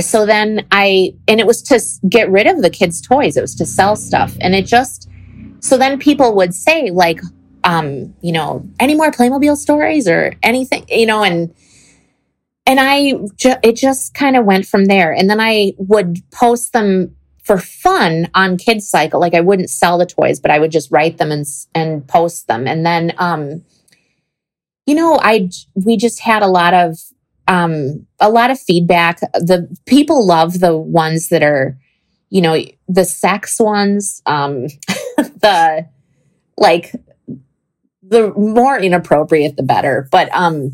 so 0.00 0.26
then 0.26 0.66
I, 0.70 1.14
and 1.26 1.40
it 1.40 1.46
was 1.46 1.62
to 1.64 1.80
get 2.08 2.30
rid 2.30 2.46
of 2.46 2.62
the 2.62 2.70
kids' 2.70 3.00
toys, 3.00 3.36
it 3.36 3.40
was 3.40 3.54
to 3.56 3.66
sell 3.66 3.96
stuff. 3.96 4.36
And 4.40 4.54
it 4.54 4.66
just, 4.66 5.08
so 5.60 5.76
then 5.76 5.98
people 5.98 6.34
would 6.36 6.54
say, 6.54 6.90
like, 6.90 7.20
um, 7.64 8.14
you 8.20 8.32
know, 8.32 8.68
any 8.78 8.94
more 8.94 9.10
Playmobil 9.10 9.56
stories 9.56 10.08
or 10.08 10.34
anything, 10.42 10.84
you 10.88 11.06
know, 11.06 11.22
and, 11.24 11.54
and 12.66 12.78
I, 12.78 13.14
ju- 13.36 13.56
it 13.62 13.76
just 13.76 14.14
kind 14.14 14.36
of 14.36 14.44
went 14.44 14.66
from 14.66 14.84
there. 14.84 15.12
And 15.12 15.28
then 15.28 15.40
I 15.40 15.72
would 15.78 16.18
post 16.30 16.72
them 16.72 17.16
for 17.48 17.58
fun 17.58 18.28
on 18.34 18.58
Kids 18.58 18.86
Cycle. 18.86 19.18
Like 19.18 19.34
I 19.34 19.40
wouldn't 19.40 19.70
sell 19.70 19.96
the 19.96 20.04
toys, 20.04 20.38
but 20.38 20.50
I 20.50 20.58
would 20.58 20.70
just 20.70 20.92
write 20.92 21.16
them 21.16 21.32
and 21.32 21.46
and 21.74 22.06
post 22.06 22.46
them. 22.46 22.68
And 22.68 22.84
then, 22.84 23.14
um, 23.16 23.64
you 24.84 24.94
know, 24.94 25.18
I 25.20 25.48
we 25.74 25.96
just 25.96 26.20
had 26.20 26.42
a 26.42 26.46
lot 26.46 26.74
of 26.74 26.98
um, 27.48 28.06
a 28.20 28.28
lot 28.28 28.50
of 28.50 28.60
feedback. 28.60 29.20
The 29.32 29.74
people 29.86 30.26
love 30.26 30.60
the 30.60 30.76
ones 30.76 31.30
that 31.30 31.42
are, 31.42 31.78
you 32.28 32.42
know, 32.42 32.62
the 32.86 33.06
sex 33.06 33.58
ones. 33.58 34.20
Um, 34.26 34.66
the 35.16 35.88
like 36.58 36.92
the 38.02 38.30
more 38.34 38.78
inappropriate, 38.78 39.56
the 39.56 39.62
better. 39.62 40.06
But 40.12 40.28
um, 40.34 40.72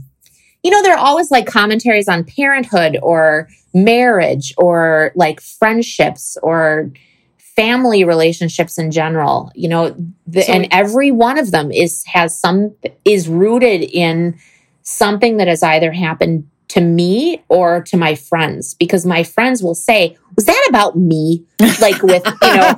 you 0.64 0.70
know, 0.70 0.82
there 0.82 0.94
are 0.94 0.98
always 0.98 1.30
like 1.30 1.46
commentaries 1.46 2.08
on 2.08 2.24
parenthood 2.24 2.98
or 3.02 3.48
marriage 3.74 4.52
or 4.58 5.12
like 5.14 5.40
friendships 5.40 6.36
or 6.42 6.90
family 7.38 8.02
relationships 8.02 8.78
in 8.78 8.90
general 8.90 9.52
you 9.54 9.68
know 9.68 9.94
the, 10.26 10.42
So- 10.42 10.52
and 10.52 10.66
every 10.72 11.12
one 11.12 11.38
of 11.38 11.52
them 11.52 11.70
is 11.70 12.02
has 12.06 12.36
some 12.36 12.74
is 13.04 13.28
rooted 13.28 13.82
in 13.82 14.36
something 14.82 15.36
that 15.36 15.46
has 15.46 15.62
either 15.62 15.92
happened 15.92 16.48
to 16.68 16.80
me 16.80 17.44
or 17.48 17.80
to 17.82 17.96
my 17.96 18.16
friends 18.16 18.74
because 18.74 19.06
my 19.06 19.22
friends 19.22 19.62
will 19.62 19.76
say 19.76 20.16
was 20.36 20.46
that 20.46 20.66
about 20.68 20.96
me? 20.96 21.44
Like 21.80 22.02
with 22.02 22.24
you 22.26 22.54
know 22.56 22.74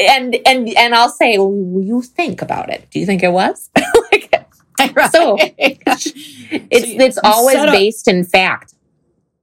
and 0.00 0.36
and 0.44 0.68
and 0.76 0.94
i'll 0.94 1.08
say 1.08 1.38
well, 1.38 1.80
you 1.82 2.02
think 2.02 2.42
about 2.42 2.68
it. 2.70 2.88
Do 2.90 2.98
you 2.98 3.06
think 3.06 3.22
it 3.22 3.30
was? 3.32 3.70
Like 4.12 4.45
So, 5.12 5.36
it's 5.40 6.86
you- 6.86 7.00
it's 7.00 7.18
always 7.24 7.56
up- 7.56 7.70
based 7.72 8.08
in 8.08 8.24
fact 8.24 8.74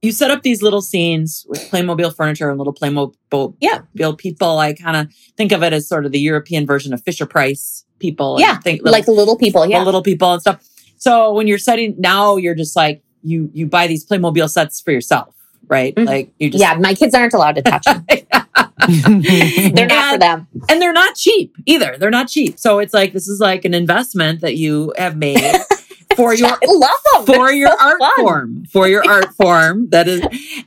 you 0.02 0.12
set 0.12 0.30
up 0.30 0.42
these 0.42 0.60
little 0.60 0.82
scenes 0.82 1.46
with 1.48 1.60
Playmobil 1.70 2.14
furniture 2.14 2.50
and 2.50 2.58
little 2.58 2.74
Playmobil 2.74 3.54
Yeah. 3.60 3.80
People. 4.18 4.58
I 4.58 4.74
kind 4.74 4.98
of 4.98 5.10
think 5.38 5.50
of 5.50 5.62
it 5.62 5.72
as 5.72 5.88
sort 5.88 6.04
of 6.04 6.12
the 6.12 6.20
European 6.20 6.66
version 6.66 6.92
of 6.92 7.02
Fisher 7.02 7.24
Price 7.24 7.86
people. 8.00 8.36
yeah 8.38 8.58
think 8.58 8.80
little, 8.82 8.92
like 8.92 9.06
the 9.06 9.12
little 9.12 9.38
people 9.38 9.64
yeah 9.66 9.78
the 9.78 9.84
little 9.86 10.02
people 10.02 10.30
and 10.34 10.42
stuff. 10.42 10.62
So 10.98 11.32
when 11.32 11.46
you're 11.46 11.56
setting 11.58 11.94
now, 11.98 12.36
you're 12.36 12.54
just 12.54 12.76
like 12.76 13.02
you 13.22 13.48
you 13.54 13.66
buy 13.66 13.86
these 13.86 14.04
Playmobil 14.06 14.50
sets 14.50 14.78
for 14.82 14.90
yourself, 14.92 15.34
right? 15.68 15.94
Mhm. 15.94 16.06
Like 16.06 16.32
you 16.38 16.50
just 16.50 16.60
yeah 16.60 16.74
my 16.74 16.92
kids 16.92 17.14
aren't 17.14 17.32
allowed 17.32 17.54
to 17.54 17.62
touch 17.62 17.84
them 17.86 18.04
they're 19.74 19.86
not 19.86 20.08
for 20.08 20.14
And- 20.14 20.22
them 20.22 20.46
and 20.68 20.80
they're 20.82 20.92
not 20.92 21.14
cheap 21.16 21.56
either. 21.66 21.96
They're 21.98 22.10
not 22.10 22.28
cheap. 22.28 22.58
So 22.58 22.78
it's 22.78 22.94
like 22.94 23.12
this 23.12 23.28
is 23.28 23.40
like 23.40 23.64
an 23.64 23.74
investment 23.74 24.40
that 24.40 24.56
you 24.56 24.92
have 24.98 25.16
made 25.16 25.38
for 26.16 26.34
your 26.34 26.48
I 26.48 26.58
love 26.66 26.90
them 27.12 27.26
for 27.26 27.46
They're 27.46 27.52
your 27.52 27.68
so 27.70 27.76
art 27.80 27.98
fun. 27.98 28.16
form 28.24 28.64
for 28.66 28.88
your 28.88 29.08
art 29.08 29.34
form 29.40 29.88
that 29.90 30.06
is 30.08 30.22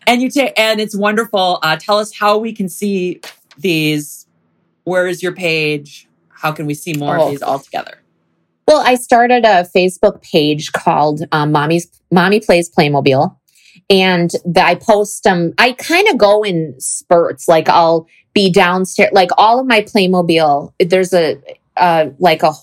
and 0.06 0.22
you 0.22 0.30
take 0.30 0.60
and 0.60 0.80
it's 0.82 0.96
wonderful 0.96 1.60
uh 1.64 1.78
tell 1.78 2.00
us 2.00 2.14
how 2.14 2.38
we 2.38 2.52
can 2.54 2.68
see 2.68 3.22
these 3.58 4.28
where 4.84 5.08
is 5.08 5.24
your 5.24 5.32
page 5.34 6.08
how 6.30 6.52
can 6.52 6.66
we 6.66 6.74
see 6.74 6.94
more 6.94 7.18
Oh. 7.18 7.26
of 7.26 7.32
these 7.32 7.42
all 7.42 7.60
together 7.60 8.00
Well, 8.68 8.84
I 8.86 8.96
started 8.96 9.46
a 9.46 9.66
Facebook 9.76 10.22
page 10.22 10.74
called 10.74 11.22
um, 11.32 11.54
"Mommy's 11.54 11.88
Mommy 12.12 12.42
Plays 12.42 12.70
Playmobil," 12.70 13.34
and 13.90 14.32
I 14.56 14.76
post 14.76 15.24
them. 15.24 15.54
I 15.58 15.72
kind 15.74 16.08
of 16.10 16.18
go 16.18 16.44
in 16.44 16.80
spurts. 16.80 17.48
Like 17.48 17.70
I'll 17.70 18.08
be 18.34 18.52
downstairs, 18.52 19.12
like 19.14 19.30
all 19.38 19.60
of 19.60 19.68
my 19.68 19.82
Playmobil. 19.82 20.74
There's 20.80 21.14
a 21.14 21.42
uh, 21.78 22.10
like 22.20 22.44
a 22.44 22.54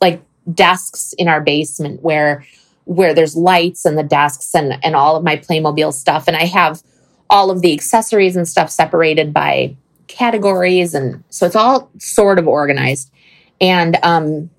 like 0.00 0.22
desks 0.52 1.14
in 1.14 1.28
our 1.28 1.40
basement 1.40 2.02
where 2.02 2.44
where 2.84 3.14
there's 3.14 3.36
lights 3.36 3.84
and 3.84 3.98
the 3.98 4.02
desks 4.02 4.54
and 4.54 4.78
and 4.84 4.94
all 4.94 5.16
of 5.16 5.24
my 5.24 5.36
Playmobil 5.36 5.92
stuff, 5.92 6.28
and 6.28 6.36
I 6.36 6.44
have 6.44 6.82
all 7.28 7.50
of 7.50 7.62
the 7.62 7.72
accessories 7.72 8.36
and 8.36 8.46
stuff 8.46 8.70
separated 8.70 9.32
by 9.32 9.74
categories, 10.06 10.94
and 10.94 11.24
so 11.30 11.46
it's 11.46 11.56
all 11.56 11.90
sort 11.98 12.38
of 12.38 12.46
organized. 12.46 13.10
And 13.58 13.96
um, 14.02 14.50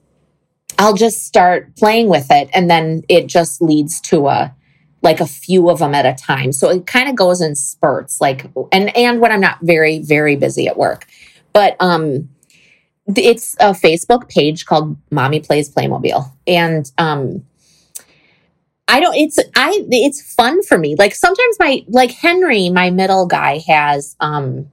I'll 0.80 0.94
just 0.94 1.26
start 1.26 1.76
playing 1.76 2.08
with 2.08 2.28
it 2.30 2.50
and 2.54 2.70
then 2.70 3.04
it 3.10 3.28
just 3.28 3.62
leads 3.62 4.00
to 4.02 4.28
a 4.28 4.54
like 5.02 5.20
a 5.20 5.28
few 5.28 5.70
of 5.70 5.80
them 5.80 5.94
at 5.94 6.06
a 6.06 6.14
time. 6.14 6.52
So 6.52 6.70
it 6.70 6.88
kind 6.88 7.10
of 7.10 7.16
goes 7.16 7.42
in 7.42 7.56
spurts, 7.56 8.20
like 8.20 8.50
and 8.72 8.96
and 8.96 9.20
when 9.20 9.32
I'm 9.32 9.42
not 9.42 9.60
very 9.62 10.00
very 10.00 10.36
busy 10.36 10.68
at 10.68 10.78
work. 10.78 11.06
But 11.54 11.76
um 11.80 12.30
it's 13.16 13.56
a 13.56 13.72
Facebook 13.72 14.28
page 14.30 14.66
called 14.66 14.98
Mommy 15.12 15.40
Plays 15.40 15.74
Playmobil. 15.74 16.30
And 16.46 16.92
um 16.98 17.46
I 18.88 19.00
don't 19.00 19.16
it's 19.16 19.38
I 19.56 19.86
it's 19.90 20.34
fun 20.34 20.64
for 20.64 20.78
me. 20.78 20.96
Like 20.98 21.14
sometimes 21.14 21.58
my 21.60 21.84
like 21.88 22.12
Henry, 22.12 22.70
my 22.70 22.90
middle 22.90 23.28
guy 23.28 23.62
has 23.68 24.16
um 24.20 24.70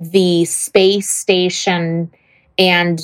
the 0.00 0.44
space 0.44 1.10
station 1.10 2.10
and 2.58 3.00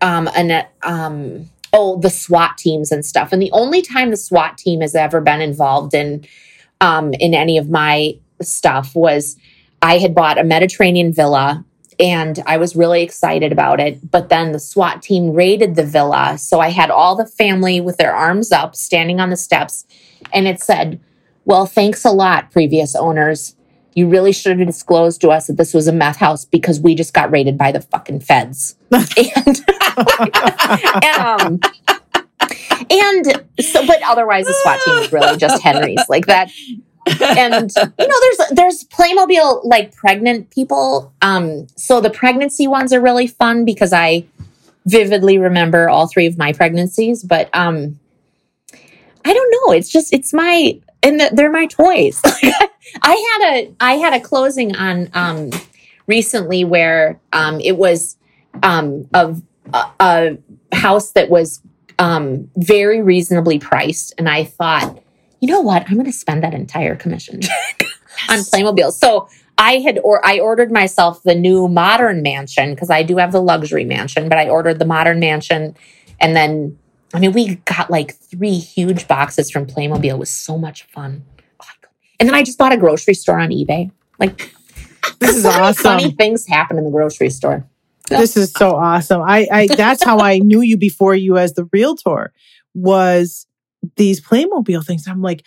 um 0.00 0.28
an 0.34 0.66
um 0.82 1.48
oh 1.72 1.98
the 2.00 2.10
SWAT 2.10 2.58
teams 2.58 2.92
and 2.92 3.04
stuff. 3.04 3.32
And 3.32 3.40
the 3.40 3.52
only 3.52 3.82
time 3.82 4.10
the 4.10 4.16
SWAT 4.16 4.58
team 4.58 4.80
has 4.80 4.94
ever 4.94 5.20
been 5.20 5.40
involved 5.40 5.94
in 5.94 6.26
um 6.80 7.12
in 7.14 7.34
any 7.34 7.58
of 7.58 7.70
my 7.70 8.18
stuff 8.42 8.94
was 8.94 9.36
I 9.82 9.98
had 9.98 10.14
bought 10.14 10.38
a 10.38 10.44
Mediterranean 10.44 11.12
villa 11.12 11.64
and 12.00 12.42
I 12.46 12.56
was 12.56 12.74
really 12.74 13.02
excited 13.02 13.52
about 13.52 13.78
it. 13.78 14.10
But 14.10 14.30
then 14.30 14.52
the 14.52 14.58
SWAT 14.58 15.02
team 15.02 15.32
raided 15.32 15.74
the 15.74 15.84
villa. 15.84 16.38
So 16.38 16.58
I 16.58 16.70
had 16.70 16.90
all 16.90 17.14
the 17.14 17.26
family 17.26 17.80
with 17.80 17.98
their 17.98 18.14
arms 18.14 18.50
up, 18.50 18.74
standing 18.74 19.20
on 19.20 19.28
the 19.28 19.36
steps, 19.36 19.84
and 20.32 20.48
it 20.48 20.62
said, 20.62 20.98
Well, 21.44 21.66
thanks 21.66 22.04
a 22.04 22.10
lot, 22.10 22.50
previous 22.50 22.96
owners. 22.96 23.54
You 24.00 24.08
really 24.08 24.32
should 24.32 24.58
have 24.58 24.66
disclosed 24.66 25.20
to 25.20 25.28
us 25.28 25.48
that 25.48 25.58
this 25.58 25.74
was 25.74 25.86
a 25.86 25.92
meth 25.92 26.16
house 26.16 26.46
because 26.46 26.80
we 26.80 26.94
just 26.94 27.12
got 27.12 27.30
raided 27.30 27.58
by 27.58 27.70
the 27.70 27.82
fucking 27.82 28.20
feds. 28.20 28.76
and, 28.90 29.60
um, 31.18 31.60
and 32.90 33.44
so, 33.60 33.86
but 33.86 34.00
otherwise, 34.02 34.46
the 34.46 34.54
SWAT 34.62 34.80
team 34.86 34.94
is 34.96 35.12
really 35.12 35.36
just 35.36 35.62
Henry's. 35.62 36.00
Like 36.08 36.24
that 36.26 36.50
and 37.06 37.72
you 37.76 38.06
know 38.06 38.16
there's 38.20 38.50
there's 38.52 38.84
playmobil 38.84 39.64
like 39.64 39.94
pregnant 39.94 40.50
people 40.50 41.12
um 41.22 41.66
so 41.76 42.00
the 42.00 42.10
pregnancy 42.10 42.66
ones 42.66 42.92
are 42.92 43.00
really 43.00 43.26
fun 43.26 43.64
because 43.64 43.92
i 43.92 44.24
vividly 44.86 45.38
remember 45.38 45.88
all 45.88 46.06
three 46.06 46.26
of 46.26 46.36
my 46.36 46.52
pregnancies 46.52 47.22
but 47.22 47.48
um 47.54 47.98
i 49.24 49.32
don't 49.32 49.50
know 49.52 49.72
it's 49.72 49.88
just 49.88 50.12
it's 50.12 50.32
my 50.32 50.78
and 51.02 51.20
they're 51.32 51.50
my 51.50 51.66
toys 51.66 52.20
i 53.02 53.38
had 53.40 53.54
a 53.54 53.74
i 53.80 53.94
had 53.94 54.12
a 54.12 54.20
closing 54.20 54.74
on 54.76 55.08
um 55.14 55.50
recently 56.06 56.64
where 56.64 57.20
um 57.32 57.60
it 57.60 57.76
was 57.76 58.16
um 58.62 59.08
of 59.14 59.42
a, 59.72 59.84
a 60.00 60.38
house 60.72 61.12
that 61.12 61.30
was 61.30 61.60
um 61.98 62.50
very 62.56 63.02
reasonably 63.02 63.58
priced 63.58 64.14
and 64.18 64.28
i 64.28 64.44
thought 64.44 65.00
you 65.40 65.48
know 65.48 65.60
what? 65.60 65.84
I'm 65.88 65.94
going 65.94 66.06
to 66.06 66.12
spend 66.12 66.42
that 66.44 66.54
entire 66.54 66.94
commission 66.94 67.40
on 68.28 68.38
Playmobil. 68.38 68.92
So 68.92 69.28
I 69.58 69.78
had 69.78 69.98
or 70.04 70.24
I 70.24 70.38
ordered 70.38 70.70
myself 70.70 71.22
the 71.22 71.34
new 71.34 71.66
modern 71.66 72.22
mansion 72.22 72.74
because 72.74 72.90
I 72.90 73.02
do 73.02 73.16
have 73.16 73.32
the 73.32 73.42
luxury 73.42 73.84
mansion, 73.84 74.28
but 74.28 74.38
I 74.38 74.48
ordered 74.48 74.78
the 74.78 74.84
modern 74.84 75.18
mansion 75.18 75.76
and 76.20 76.36
then 76.36 76.78
I 77.12 77.18
mean 77.18 77.32
we 77.32 77.56
got 77.56 77.90
like 77.90 78.14
three 78.14 78.58
huge 78.58 79.08
boxes 79.08 79.50
from 79.50 79.66
Playmobil. 79.66 80.04
It 80.04 80.18
was 80.18 80.30
so 80.30 80.56
much 80.56 80.84
fun. 80.84 81.24
And 82.20 82.28
then 82.28 82.36
I 82.36 82.42
just 82.42 82.58
bought 82.58 82.72
a 82.72 82.76
grocery 82.76 83.14
store 83.14 83.40
on 83.40 83.48
eBay. 83.48 83.90
Like 84.18 84.54
this 85.18 85.36
is 85.36 85.44
awesome. 85.46 85.82
Funny 85.82 86.10
things 86.12 86.46
happen 86.46 86.78
in 86.78 86.84
the 86.84 86.90
grocery 86.90 87.30
store. 87.30 87.66
This 88.08 88.36
is 88.36 88.52
so 88.52 88.76
awesome. 88.76 89.22
I, 89.22 89.48
I 89.50 89.66
that's 89.76 90.04
how 90.04 90.20
I 90.20 90.38
knew 90.38 90.60
you 90.60 90.76
before 90.76 91.14
you 91.14 91.38
as 91.38 91.54
the 91.54 91.64
realtor 91.72 92.32
was 92.74 93.46
these 93.96 94.20
Playmobil 94.20 94.84
things. 94.84 95.08
I'm 95.08 95.22
like, 95.22 95.44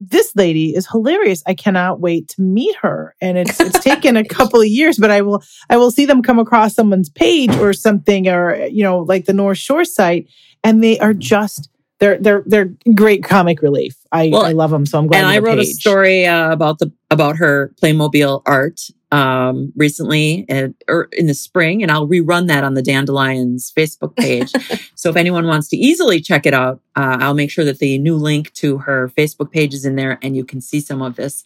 this 0.00 0.34
lady 0.36 0.74
is 0.74 0.88
hilarious. 0.88 1.42
I 1.46 1.54
cannot 1.54 2.00
wait 2.00 2.28
to 2.30 2.40
meet 2.40 2.76
her. 2.76 3.14
And 3.20 3.36
it's 3.36 3.60
it's 3.60 3.80
taken 3.84 4.16
a 4.16 4.24
couple 4.24 4.60
of 4.60 4.66
years, 4.66 4.96
but 4.96 5.10
I 5.10 5.22
will 5.22 5.42
I 5.68 5.76
will 5.76 5.90
see 5.90 6.06
them 6.06 6.22
come 6.22 6.38
across 6.38 6.74
someone's 6.74 7.10
page 7.10 7.54
or 7.56 7.72
something, 7.72 8.28
or 8.28 8.66
you 8.66 8.82
know, 8.82 9.00
like 9.00 9.26
the 9.26 9.32
North 9.32 9.58
Shore 9.58 9.84
site, 9.84 10.28
and 10.64 10.82
they 10.82 10.98
are 11.00 11.14
just 11.14 11.68
they're 12.00 12.18
they're 12.18 12.42
they're 12.46 12.72
great 12.94 13.24
comic 13.24 13.60
relief. 13.60 13.96
I, 14.12 14.30
well, 14.32 14.44
I 14.44 14.52
love 14.52 14.70
them, 14.70 14.86
so 14.86 14.98
I'm 14.98 15.06
glad. 15.06 15.18
And 15.18 15.26
I 15.26 15.38
wrote 15.38 15.58
page. 15.58 15.68
a 15.68 15.72
story 15.72 16.26
uh, 16.26 16.50
about 16.52 16.78
the 16.78 16.92
about 17.10 17.36
her 17.36 17.74
Playmobil 17.82 18.42
art 18.46 18.80
um, 19.10 19.72
recently 19.74 20.44
at, 20.48 20.72
or 20.86 21.08
in 21.12 21.26
the 21.26 21.34
spring, 21.34 21.82
and 21.82 21.90
I'll 21.90 22.06
rerun 22.06 22.46
that 22.48 22.62
on 22.62 22.74
the 22.74 22.82
Dandelions 22.82 23.72
Facebook 23.76 24.16
page. 24.16 24.52
so 24.94 25.10
if 25.10 25.16
anyone 25.16 25.46
wants 25.46 25.68
to 25.68 25.76
easily 25.76 26.20
check 26.20 26.46
it 26.46 26.54
out, 26.54 26.80
uh, 26.94 27.18
I'll 27.20 27.34
make 27.34 27.50
sure 27.50 27.64
that 27.64 27.78
the 27.78 27.98
new 27.98 28.16
link 28.16 28.52
to 28.54 28.78
her 28.78 29.08
Facebook 29.16 29.50
page 29.50 29.74
is 29.74 29.84
in 29.84 29.96
there, 29.96 30.18
and 30.22 30.36
you 30.36 30.44
can 30.44 30.60
see 30.60 30.80
some 30.80 31.02
of 31.02 31.16
this 31.16 31.42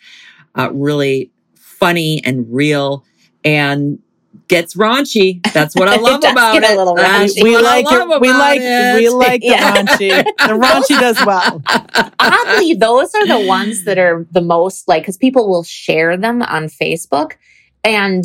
uh, 0.58 0.70
really 0.72 1.32
funny 1.54 2.22
and 2.24 2.46
real 2.52 3.04
and 3.44 3.98
gets 4.48 4.74
raunchy. 4.74 5.42
That's 5.52 5.74
what 5.74 5.88
I 5.88 5.96
love 6.00 6.22
about 6.24 6.56
it. 6.56 6.64
A 6.64 6.76
little 6.76 6.94
raunchy. 6.94 7.42
We 7.42 7.56
like 7.56 7.86
it. 7.88 8.20
We 8.20 8.30
like 8.30 8.60
it. 8.60 8.96
we 8.96 9.08
like 9.08 9.40
the 9.40 9.46
yeah. 9.48 9.74
raunchy. 9.74 10.24
The 10.24 10.54
raunchy 10.54 11.00
does 11.00 11.24
well. 11.24 11.62
Oddly, 12.18 12.74
those 12.74 13.14
are 13.14 13.26
the 13.26 13.46
ones 13.46 13.84
that 13.84 13.98
are 13.98 14.26
the 14.30 14.40
most 14.40 14.88
like 14.88 15.02
because 15.02 15.16
people 15.16 15.48
will 15.48 15.64
share 15.64 16.16
them 16.16 16.42
on 16.42 16.64
Facebook, 16.64 17.32
and 17.84 18.24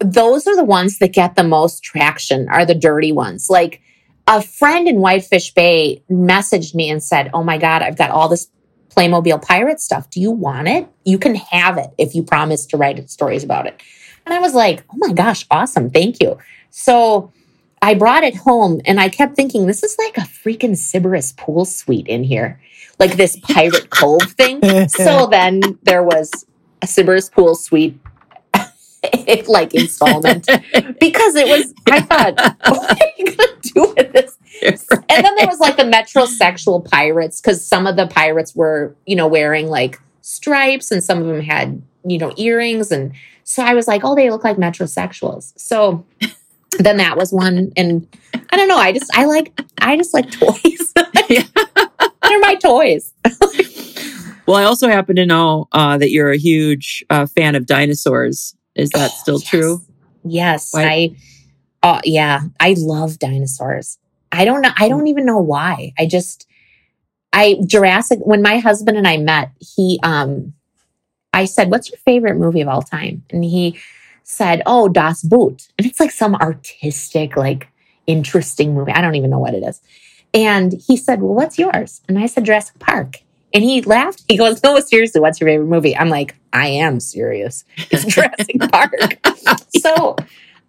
those 0.00 0.46
are 0.46 0.56
the 0.56 0.64
ones 0.64 0.98
that 0.98 1.12
get 1.12 1.36
the 1.36 1.44
most 1.44 1.82
traction. 1.82 2.48
Are 2.48 2.64
the 2.64 2.74
dirty 2.74 3.12
ones 3.12 3.48
like. 3.50 3.80
A 4.28 4.42
friend 4.42 4.88
in 4.88 4.96
Whitefish 4.96 5.54
Bay 5.54 6.02
messaged 6.10 6.74
me 6.74 6.90
and 6.90 7.00
said, 7.00 7.30
Oh 7.32 7.44
my 7.44 7.58
God, 7.58 7.82
I've 7.82 7.96
got 7.96 8.10
all 8.10 8.28
this 8.28 8.48
Playmobil 8.96 9.42
pirate 9.42 9.80
stuff. 9.80 10.08
Do 10.10 10.20
you 10.20 10.30
want 10.30 10.68
it? 10.68 10.88
You 11.04 11.18
can 11.18 11.34
have 11.34 11.76
it 11.76 11.90
if 11.98 12.14
you 12.14 12.22
promise 12.22 12.66
to 12.66 12.76
write 12.76 13.08
stories 13.10 13.44
about 13.44 13.66
it. 13.66 13.80
And 14.26 14.34
I 14.34 14.40
was 14.40 14.54
like, 14.54 14.84
oh 14.90 14.96
my 14.96 15.12
gosh, 15.12 15.46
awesome. 15.50 15.88
Thank 15.88 16.20
you. 16.20 16.36
So 16.70 17.32
I 17.80 17.94
brought 17.94 18.24
it 18.24 18.34
home 18.34 18.80
and 18.84 19.00
I 19.00 19.08
kept 19.08 19.36
thinking, 19.36 19.66
this 19.66 19.82
is 19.82 19.96
like 19.98 20.18
a 20.18 20.22
freaking 20.22 20.72
Sybaris 20.72 21.36
pool 21.36 21.64
suite 21.64 22.08
in 22.08 22.24
here, 22.24 22.60
like 22.98 23.16
this 23.16 23.38
pirate 23.38 23.90
cove 23.90 24.22
thing. 24.32 24.88
so 24.88 25.26
then 25.30 25.60
there 25.84 26.02
was 26.02 26.44
a 26.82 26.86
Sybaris 26.86 27.30
pool 27.30 27.54
suite. 27.54 27.98
like 29.46 29.72
installment 29.72 30.48
because 30.98 31.36
it 31.36 31.46
was 31.46 31.72
i 31.92 32.00
thought 32.00 32.34
what 32.66 33.00
are 33.00 33.08
you 33.16 33.26
gonna 33.26 33.52
do 33.62 33.94
with 33.96 34.12
this 34.12 34.36
right. 34.90 35.04
and 35.08 35.24
then 35.24 35.34
there 35.36 35.46
was 35.46 35.60
like 35.60 35.76
the 35.76 35.84
metrosexual 35.84 36.84
pirates 36.90 37.40
because 37.40 37.64
some 37.64 37.86
of 37.86 37.94
the 37.94 38.08
pirates 38.08 38.56
were 38.56 38.96
you 39.06 39.14
know 39.14 39.28
wearing 39.28 39.68
like 39.68 40.00
stripes 40.22 40.90
and 40.90 41.04
some 41.04 41.20
of 41.20 41.26
them 41.26 41.40
had 41.40 41.80
you 42.04 42.18
know 42.18 42.32
earrings 42.36 42.90
and 42.90 43.12
so 43.48 43.62
I 43.62 43.74
was 43.74 43.86
like, 43.86 44.02
oh, 44.04 44.16
they 44.16 44.28
look 44.28 44.42
like 44.42 44.56
metrosexuals. 44.56 45.52
So 45.56 46.04
then 46.80 46.96
that 46.96 47.16
was 47.16 47.32
one. 47.32 47.72
And 47.76 48.06
I 48.50 48.56
don't 48.56 48.66
know. 48.66 48.76
I 48.76 48.90
just, 48.90 49.08
I 49.16 49.24
like, 49.24 49.58
I 49.78 49.96
just 49.96 50.12
like 50.12 50.30
toys. 50.32 50.92
They're 51.28 52.40
my 52.40 52.56
toys. 52.56 53.14
well, 54.46 54.56
I 54.56 54.64
also 54.64 54.88
happen 54.88 55.14
to 55.14 55.24
know 55.24 55.68
uh, 55.70 55.96
that 55.96 56.10
you're 56.10 56.32
a 56.32 56.36
huge 56.36 57.04
uh, 57.08 57.26
fan 57.26 57.54
of 57.54 57.66
dinosaurs. 57.66 58.56
Is 58.74 58.90
that 58.90 59.12
oh, 59.12 59.16
still 59.20 59.38
yes. 59.38 59.48
true? 59.48 59.82
Yes. 60.24 60.68
Why? 60.72 60.82
I, 60.82 61.16
uh, 61.84 62.00
yeah, 62.02 62.40
I 62.58 62.74
love 62.76 63.20
dinosaurs. 63.20 63.96
I 64.32 64.44
don't 64.44 64.60
know. 64.60 64.72
I 64.76 64.88
don't 64.88 65.06
even 65.06 65.24
know 65.24 65.38
why. 65.38 65.92
I 65.96 66.06
just, 66.06 66.48
I, 67.32 67.58
Jurassic, 67.64 68.18
when 68.22 68.42
my 68.42 68.58
husband 68.58 68.98
and 68.98 69.06
I 69.06 69.18
met, 69.18 69.52
he, 69.60 70.00
um, 70.02 70.52
I 71.36 71.44
said, 71.44 71.70
What's 71.70 71.90
your 71.90 71.98
favorite 71.98 72.36
movie 72.36 72.62
of 72.62 72.68
all 72.68 72.82
time? 72.82 73.22
And 73.30 73.44
he 73.44 73.78
said, 74.24 74.62
Oh, 74.64 74.88
Das 74.88 75.22
Boot. 75.22 75.68
And 75.78 75.86
it's 75.86 76.00
like 76.00 76.10
some 76.10 76.34
artistic, 76.34 77.36
like 77.36 77.68
interesting 78.06 78.74
movie. 78.74 78.92
I 78.92 79.02
don't 79.02 79.16
even 79.16 79.30
know 79.30 79.38
what 79.38 79.52
it 79.52 79.62
is. 79.62 79.80
And 80.32 80.72
he 80.72 80.96
said, 80.96 81.20
Well, 81.20 81.34
what's 81.34 81.58
yours? 81.58 82.00
And 82.08 82.18
I 82.18 82.26
said, 82.26 82.44
Jurassic 82.44 82.78
Park. 82.78 83.18
And 83.52 83.62
he 83.62 83.82
laughed. 83.82 84.24
He 84.28 84.38
goes, 84.38 84.62
No, 84.62 84.80
seriously, 84.80 85.20
what's 85.20 85.38
your 85.38 85.48
favorite 85.48 85.68
movie? 85.68 85.94
I'm 85.94 86.08
like, 86.08 86.34
I 86.54 86.68
am 86.68 87.00
serious. 87.00 87.64
It's 87.90 88.04
Jurassic 88.14 88.58
Park. 88.72 88.94
So 89.78 90.16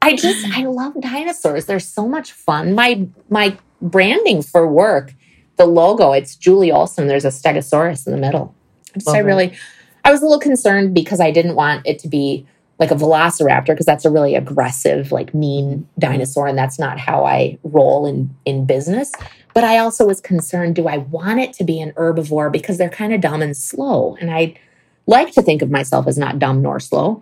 I 0.01 0.17
just 0.17 0.45
I 0.53 0.65
love 0.65 0.99
dinosaurs. 0.99 1.65
They're 1.65 1.79
so 1.79 2.09
much 2.09 2.33
fun. 2.33 2.75
My 2.75 3.07
my 3.29 3.57
branding 3.81 4.41
for 4.41 4.67
work, 4.67 5.13
the 5.55 5.65
logo, 5.65 6.11
it's 6.11 6.35
Julie 6.35 6.73
Olson. 6.73 7.07
There's 7.07 7.25
a 7.25 7.29
Stegosaurus 7.29 8.05
in 8.05 8.11
the 8.11 8.19
middle. 8.19 8.53
Just, 8.93 9.09
I 9.09 9.19
really 9.19 9.53
I 10.07 10.11
was 10.11 10.21
a 10.21 10.23
little 10.23 10.39
concerned 10.39 10.93
because 10.93 11.19
I 11.19 11.31
didn't 11.31 11.55
want 11.55 11.85
it 11.85 11.99
to 11.99 12.07
be 12.07 12.47
like 12.79 12.91
a 12.91 12.95
velociraptor 12.95 13.67
because 13.67 13.85
that's 13.85 14.05
a 14.05 14.09
really 14.09 14.35
aggressive, 14.35 15.11
like 15.11 15.33
mean 15.33 15.85
dinosaur, 15.99 16.47
and 16.47 16.57
that's 16.57 16.79
not 16.79 16.97
how 16.97 17.25
I 17.25 17.57
roll 17.63 18.07
in 18.07 18.33
in 18.45 18.65
business. 18.65 19.11
But 19.53 19.65
I 19.65 19.79
also 19.79 20.07
was 20.07 20.21
concerned: 20.21 20.77
do 20.77 20.87
I 20.87 20.95
want 20.95 21.41
it 21.41 21.51
to 21.53 21.65
be 21.65 21.81
an 21.81 21.91
herbivore 21.97 22.49
because 22.49 22.77
they're 22.77 22.89
kind 22.89 23.13
of 23.13 23.19
dumb 23.19 23.41
and 23.41 23.57
slow? 23.57 24.15
And 24.21 24.31
I 24.31 24.55
like 25.07 25.33
to 25.33 25.41
think 25.41 25.61
of 25.61 25.69
myself 25.69 26.07
as 26.07 26.17
not 26.17 26.39
dumb 26.39 26.61
nor 26.61 26.79
slow. 26.79 27.21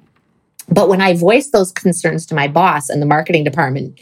But 0.70 0.88
when 0.88 1.02
I 1.02 1.16
voiced 1.16 1.54
those 1.54 1.72
concerns 1.72 2.28
to 2.28 2.36
my 2.36 2.48
boss 2.48 2.90
and 2.90 3.02
the 3.02 3.08
marketing 3.08 3.44
department, 3.44 4.00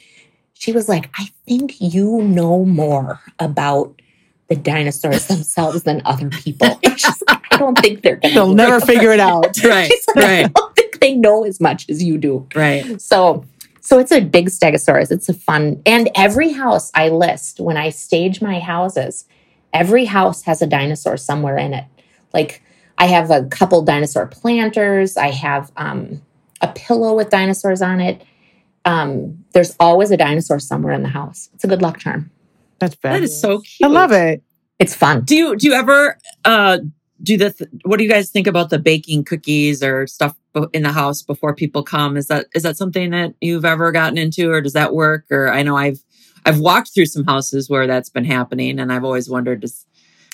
she 0.56 0.74
was 0.74 0.90
like, 0.90 1.10
"I 1.18 1.30
think 1.48 1.80
you 1.80 2.22
know 2.22 2.66
more 2.66 3.22
about 3.40 4.02
the 4.50 4.58
dinosaurs 4.58 5.28
themselves 5.28 5.84
than 5.84 6.02
other 6.04 6.28
people." 6.30 6.82
I 7.64 7.66
don't 7.66 7.78
think 7.80 8.01
they're 8.01 8.18
gonna. 8.18 8.34
They'll 8.34 8.53
never 8.53 8.80
figure 8.80 9.11
it 9.11 9.20
out. 9.32 9.45
right, 9.64 9.88
She's 9.88 10.05
like, 10.16 10.18
I 10.26 10.43
right, 10.43 10.53
don't 10.53 10.76
think 10.76 10.99
they 10.99 11.16
know 11.16 11.43
as 11.43 11.59
much 11.59 11.89
as 11.89 12.03
you 12.03 12.18
do. 12.18 12.47
right. 12.55 13.01
So, 13.01 13.45
so 13.82 13.99
it's 13.99 14.11
a 14.11 14.22
big 14.22 14.49
stegosaurus. 14.49 15.11
It's 15.11 15.30
a 15.30 15.34
fun, 15.34 15.82
and 15.86 16.09
every 16.16 16.51
house 16.51 16.91
I 16.93 17.09
list 17.09 17.59
when 17.59 17.78
I 17.78 17.89
stage 17.89 18.41
my 18.41 18.59
houses, 18.59 19.26
every 19.74 20.05
house 20.05 20.43
has 20.43 20.61
a 20.61 20.68
dinosaur 20.68 21.18
somewhere 21.18 21.57
in 21.57 21.74
it. 21.74 21.86
Like 22.34 22.61
I 22.97 23.07
have 23.07 23.32
a 23.32 23.43
couple 23.45 23.82
dinosaur 23.82 24.28
planters. 24.28 25.18
I 25.18 25.32
have 25.32 25.72
um, 25.78 26.22
a 26.61 26.68
pillow 26.70 27.16
with 27.16 27.30
dinosaurs 27.30 27.82
on 27.82 27.99
it. 27.99 28.24
Um, 28.86 29.45
there's 29.53 29.76
always 29.80 30.11
a 30.11 30.18
dinosaur 30.18 30.59
somewhere 30.59 30.93
in 30.93 31.03
the 31.03 31.09
house. 31.09 31.49
It's 31.53 31.64
a 31.64 31.68
good 31.68 31.82
luck 31.82 31.99
charm. 31.99 32.30
That's 32.80 32.95
bad. 32.95 33.14
That 33.16 33.24
is 33.24 33.39
so 33.39 33.59
cute. 33.59 33.89
I 33.89 33.93
love 33.93 34.11
it. 34.11 34.43
It's 34.80 34.93
fun. 34.95 35.22
Do 35.24 35.36
you 35.36 35.55
do 35.55 35.68
you 35.68 35.74
ever 35.74 36.18
uh 36.43 36.80
do 37.22 37.38
the 37.38 37.51
th- 37.51 37.70
what 37.84 37.97
do 37.97 38.03
you 38.03 38.09
guys 38.09 38.30
think 38.30 38.47
about 38.47 38.70
the 38.70 38.80
baking 38.80 39.24
cookies 39.24 39.84
or 39.84 40.07
stuff 40.07 40.36
in 40.74 40.84
the 40.84 40.91
house 40.91 41.22
before 41.22 41.55
people 41.55 41.84
come? 41.84 42.18
Is 42.18 42.28
that 42.28 42.47
is 42.53 42.64
that 42.64 42.78
something 42.78 43.11
that 43.11 43.34
you've 43.41 43.66
ever 43.66 43.91
gotten 43.91 44.18
into 44.18 44.51
or 44.51 44.61
does 44.61 44.74
that 44.74 44.93
work? 44.93 45.26
Or 45.32 45.49
I 45.49 45.64
know 45.64 45.78
I've 45.78 46.03
I've 46.45 46.59
walked 46.59 46.93
through 46.93 47.05
some 47.05 47.26
houses 47.26 47.70
where 47.70 47.88
that's 47.88 48.09
been 48.09 48.26
happening 48.26 48.80
and 48.80 48.91
I've 48.91 49.03
always 49.03 49.30
wondered 49.30 49.61
does 49.61 49.86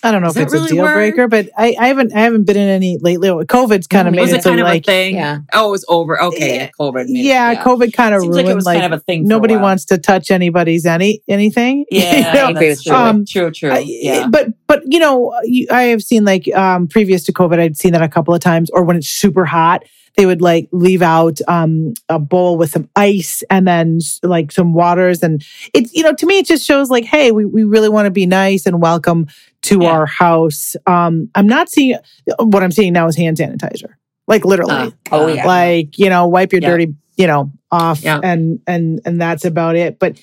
I 0.02 0.12
don't 0.12 0.22
know 0.22 0.28
Does 0.30 0.38
if 0.38 0.44
it's 0.44 0.54
really 0.54 0.68
a 0.68 0.74
deal 0.74 0.84
work? 0.84 0.94
breaker, 0.96 1.28
but 1.28 1.50
I, 1.58 1.76
I 1.78 1.88
haven't 1.88 2.14
I 2.16 2.20
haven't 2.22 2.46
been 2.46 2.56
in 2.56 2.70
any 2.70 2.98
lately. 3.02 3.28
COVID's 3.30 3.86
kind 3.88 4.08
of 4.08 4.14
Mm, 4.14 4.16
made 4.16 4.22
was 4.22 4.32
it, 4.34 4.38
it 4.38 4.44
kind 4.44 4.60
of 4.62 4.66
like 4.66 4.84
a 4.84 4.86
thing? 4.86 5.16
Yeah. 5.16 5.40
Oh, 5.52 5.68
it 5.68 5.72
was 5.72 5.86
over. 5.90 6.22
Okay, 6.24 6.56
Yeah. 6.56 6.70
COVID. 6.80 7.08
made 7.08 7.20
it- 7.20 7.26
yeah, 7.26 7.62
COVID 7.64 7.92
kind 7.94 8.16
of 8.16 8.22
Seems 8.22 8.32
ruined 8.36 8.46
like 8.48 8.52
it 8.52 8.56
was 8.56 8.64
kind 8.66 8.86
of 8.86 8.92
a 8.94 9.00
thing. 9.00 9.26
a 9.26 9.28
nobody 9.28 9.56
while. 9.56 9.64
wants 9.64 9.86
to 9.86 9.98
touch 9.98 10.32
anybody's 10.32 10.86
any 10.86 11.22
anything. 11.28 11.86
Yeah, 11.92 12.16
You 12.16 12.22
know? 12.22 12.30
I 12.30 12.50
agree 12.52 12.68
that's 12.70 12.80
with 12.80 12.86
you. 12.86 12.92
true. 12.94 13.02
Um, 13.02 13.26
true, 13.26 13.52
true. 13.52 13.72
I- 13.72 13.84
yeah. 13.86 14.28
But 14.30 14.48
but 14.68 14.84
you 14.86 15.00
know, 15.00 15.38
you, 15.44 15.68
I 15.70 15.84
have 15.84 16.02
seen 16.02 16.24
like 16.24 16.48
um 16.56 16.88
previous 16.88 17.26
to 17.26 17.34
COVID, 17.34 17.60
I'd 17.60 17.76
seen 17.78 17.92
that 17.94 18.02
a 18.02 18.08
couple 18.10 18.34
of 18.34 18.40
times, 18.40 18.70
or 18.72 18.84
when 18.86 18.96
it's 18.96 19.10
super 19.10 19.44
hot, 19.46 19.84
they 20.18 20.26
would 20.26 20.42
like 20.42 20.68
leave 20.72 21.02
out 21.02 21.40
um 21.50 21.94
a 22.10 22.20
bowl 22.20 22.58
with 22.58 22.72
some 22.72 22.90
ice 22.96 23.44
and 23.50 23.68
then 23.68 24.00
like 24.24 24.52
some 24.52 24.74
waters, 24.74 25.24
and 25.24 25.44
it's 25.74 25.94
you 25.94 26.04
know 26.04 26.14
to 26.14 26.26
me 26.26 26.40
it 26.40 26.46
just 26.46 26.66
shows 26.66 26.90
like, 26.90 27.04
hey, 27.06 27.32
we 27.32 27.44
we 27.46 27.64
really 27.66 27.90
want 27.90 28.06
to 28.06 28.12
be 28.12 28.26
nice 28.26 28.66
and 28.66 28.82
welcome 28.82 29.28
to 29.64 29.80
Yeah. 29.82 29.90
our 29.92 30.06
house. 30.06 30.76
Um, 30.88 31.30
I'm 31.36 31.48
not 31.48 31.70
seeing 31.70 31.98
what 32.40 32.64
I'm 32.64 32.72
seeing 32.72 32.94
now 32.94 33.08
is 33.08 33.16
hand 33.18 33.38
sanitizer, 33.38 33.94
like 34.28 34.46
literally 34.46 34.74
Uh, 34.74 34.92
Oh, 35.12 35.28
yeah. 35.28 35.46
like 35.46 35.98
you 35.98 36.10
know 36.10 36.28
wipe 36.28 36.52
your 36.54 36.62
Yeah. 36.62 36.70
dirty 36.70 36.94
you 37.18 37.28
know 37.28 37.52
off 37.72 38.02
Yeah. 38.02 38.20
and 38.24 38.60
and 38.68 39.02
and 39.06 39.20
that's 39.22 39.44
about 39.46 39.76
it 39.76 40.00
but 40.00 40.18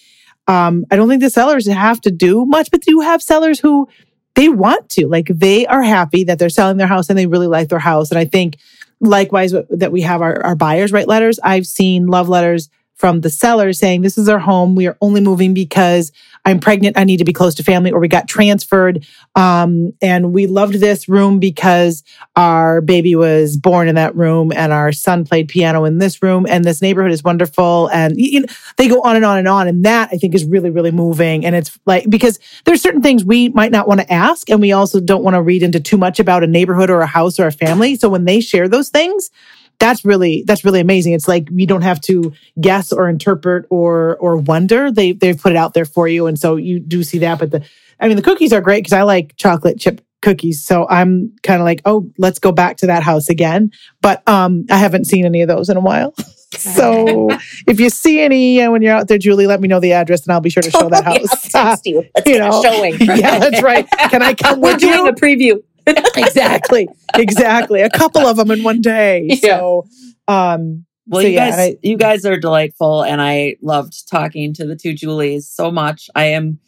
um 0.49 0.84
i 0.91 0.97
don't 0.97 1.09
think 1.09 1.20
the 1.22 1.28
sellers 1.30 1.66
have 1.68 2.01
to 2.01 2.11
do 2.11 2.45
much 2.47 2.70
but 2.70 2.87
you 2.87 3.01
have 3.03 3.20
sellers 3.22 3.61
who 3.61 3.87
they 4.34 4.49
want 4.49 4.89
to 4.91 5.07
like 5.07 5.26
they 5.28 5.66
are 5.66 5.82
happy 5.82 6.24
that 6.24 6.39
they're 6.39 6.49
selling 6.49 6.78
their 6.78 6.87
house 6.87 7.09
and 7.11 7.18
they 7.18 7.26
really 7.26 7.47
like 7.47 7.68
their 7.68 7.78
house 7.78 8.11
and 8.11 8.18
i 8.18 8.24
think 8.24 8.57
likewise 9.01 9.53
that 9.70 9.93
we 9.93 10.01
have 10.01 10.22
our, 10.22 10.43
our 10.45 10.57
buyers 10.57 10.91
write 10.91 11.07
letters 11.09 11.39
i've 11.45 11.66
seen 11.66 12.07
love 12.07 12.28
letters 12.28 12.70
from 12.97 13.20
the 13.20 13.30
seller 13.30 13.72
saying 13.72 14.03
this 14.03 14.18
is 14.18 14.28
our 14.28 14.38
home. 14.38 14.74
We 14.74 14.86
are 14.86 14.97
only 15.01 15.20
moving 15.20 15.55
because 15.55 16.12
i'm 16.44 16.61
pregnant. 16.61 16.99
I 16.99 17.05
need 17.05 17.18
to 17.18 17.24
be 17.24 17.32
close 17.32 17.55
to 17.57 17.62
family 17.62 17.92
or 17.92 18.01
we 18.01 18.09
got 18.09 18.28
transferred 18.28 19.05
um, 19.34 19.92
and 20.01 20.32
we 20.32 20.47
loved 20.47 20.74
this 20.74 21.09
room 21.09 21.38
because 21.38 22.03
our 22.36 22.80
baby 22.80 23.14
was 23.14 23.57
born 23.57 23.88
in 23.88 23.97
that 23.97 24.16
room 24.16 24.53
and 24.55 24.72
our 24.72 24.92
son 24.92 25.24
played 25.24 25.49
piano 25.49 25.84
in 25.84 25.99
this 25.99 26.22
room 26.22 26.47
and 26.49 26.64
this 26.64 26.80
neighborhood 26.80 27.12
is 27.12 27.22
wonderful 27.22 27.88
and 27.92 28.14
you 28.16 28.40
know, 28.40 28.47
they 28.76 28.88
go 28.88 29.01
on 29.03 29.16
and 29.16 29.24
on 29.24 29.38
and 29.38 29.49
on 29.49 29.68
and 29.68 29.84
that 29.84 30.09
i 30.12 30.16
think 30.16 30.34
is 30.34 30.44
really 30.44 30.70
really 30.70 30.90
moving 30.90 31.44
and 31.44 31.55
it's 31.55 31.78
like 31.84 32.09
because 32.09 32.38
there's 32.64 32.80
certain 32.80 33.03
things 33.03 33.24
we 33.24 33.49
might 33.51 33.72
not 33.72 33.86
want 33.86 34.01
to 34.01 34.12
ask 34.12 34.49
and 34.49 34.61
we 34.61 34.72
also 34.72 35.01
don't 35.01 35.22
want 35.22 35.34
to 35.34 35.42
read 35.42 35.62
into 35.62 35.80
too 35.80 35.99
much 35.99 36.18
about 36.18 36.42
a 36.42 36.47
neighborhood 36.47 36.90
or 36.90 37.01
a 37.01 37.07
house 37.07 37.38
or 37.38 37.47
a 37.47 37.53
family 37.53 37.97
so 37.97 38.09
when 38.09 38.24
they 38.24 38.40
share 38.40 38.68
those 38.68 38.88
things 38.88 39.30
that's 39.79 40.05
really 40.05 40.45
that's 40.47 40.64
really 40.64 40.81
amazing. 40.81 41.12
It's 41.12 41.29
like 41.29 41.49
we 41.53 41.66
don't 41.66 41.83
have 41.83 42.01
to 42.03 42.33
guess 42.61 42.93
or 42.93 43.09
interpret 43.09 43.66
or 43.70 44.16
or 44.18 44.37
wonder. 44.39 44.91
They 44.91 45.12
they've 45.12 45.39
put 45.39 45.53
it 45.53 45.57
out 45.57 45.74
there 45.74 45.85
for 45.85 46.09
you. 46.09 46.27
And 46.27 46.39
so 46.39 46.57
you 46.57 46.81
do 46.81 47.03
see 47.03 47.18
that. 47.18 47.39
But 47.39 47.51
the 47.51 47.64
i 48.01 48.09
mean 48.09 48.16
the 48.16 48.22
cookies 48.22 48.53
are 48.53 48.61
great 48.61 48.81
because 48.85 48.93
i 48.93 49.03
like 49.03 49.35
chocolate 49.37 49.79
chip 49.79 50.01
cookies. 50.22 50.64
So 50.64 50.87
i'm 50.89 51.35
kind 51.43 51.61
of 51.61 51.64
like 51.64 51.83
oh 51.85 52.11
let's 52.18 52.39
go 52.39 52.53
back 52.53 52.79
to 52.79 52.87
that 52.89 53.03
house 53.03 53.29
again. 53.29 53.70
But 54.01 54.27
um 54.29 54.64
i 54.70 54.79
haven't 54.79 55.05
seen 55.07 55.24
any 55.24 55.43
of 55.43 55.49
those 55.49 55.68
in 55.68 55.77
a 55.77 55.81
while. 55.81 56.14
So 56.57 57.29
if 57.66 57.81
you 57.81 57.91
see 57.91 58.20
any 58.20 58.62
uh, 58.62 58.70
when 58.70 58.81
you're 58.81 58.95
out 58.95 59.09
there 59.09 59.18
julie 59.18 59.49
let 59.49 59.61
me 59.61 59.66
know 59.68 59.81
the 59.81 59.93
address 59.93 60.22
and 60.24 60.33
i'll 60.33 60.41
be 60.41 60.49
sure 60.49 60.62
to 60.62 60.70
show 60.79 60.89
that 60.89 61.05
Oh, 61.07 61.12
yeah, 61.12 61.18
house. 61.18 61.55
I'll 61.55 61.70
text 61.72 61.87
you. 61.87 62.05
Let's 62.14 62.31
You 62.31 62.39
know. 62.39 62.62
showing. 62.62 62.95
yeah 63.01 63.39
that's 63.41 63.61
right. 63.62 63.87
Can 64.11 64.22
i 64.22 64.33
come 64.33 64.61
We're 64.61 64.72
with 64.72 64.81
doing 64.81 64.95
you 64.95 65.09
a 65.09 65.12
preview. 65.12 65.62
exactly 66.16 66.89
exactly 67.16 67.80
a 67.82 67.91
couple 67.91 68.26
of 68.26 68.37
them 68.37 68.51
in 68.51 68.62
one 68.62 68.80
day 68.80 69.28
Yeah. 69.43 69.59
so 69.59 69.87
um 70.28 70.84
Well, 71.09 71.22
So, 71.22 71.28
you 71.28 71.34
yeah, 71.34 71.51
guys, 71.51 71.59
I- 71.61 71.78
you 71.82 71.97
guys 71.97 72.24
are 72.26 72.37
delightful, 72.37 73.03
and 73.05 73.20
I 73.22 73.57
loved 73.62 74.09
talking 74.11 74.53
to 74.55 74.66
the 74.66 74.74
two 74.76 74.93
Julies 74.93 75.49
so 75.49 75.70
much. 75.70 76.11
I 76.16 76.24
am, 76.26 76.59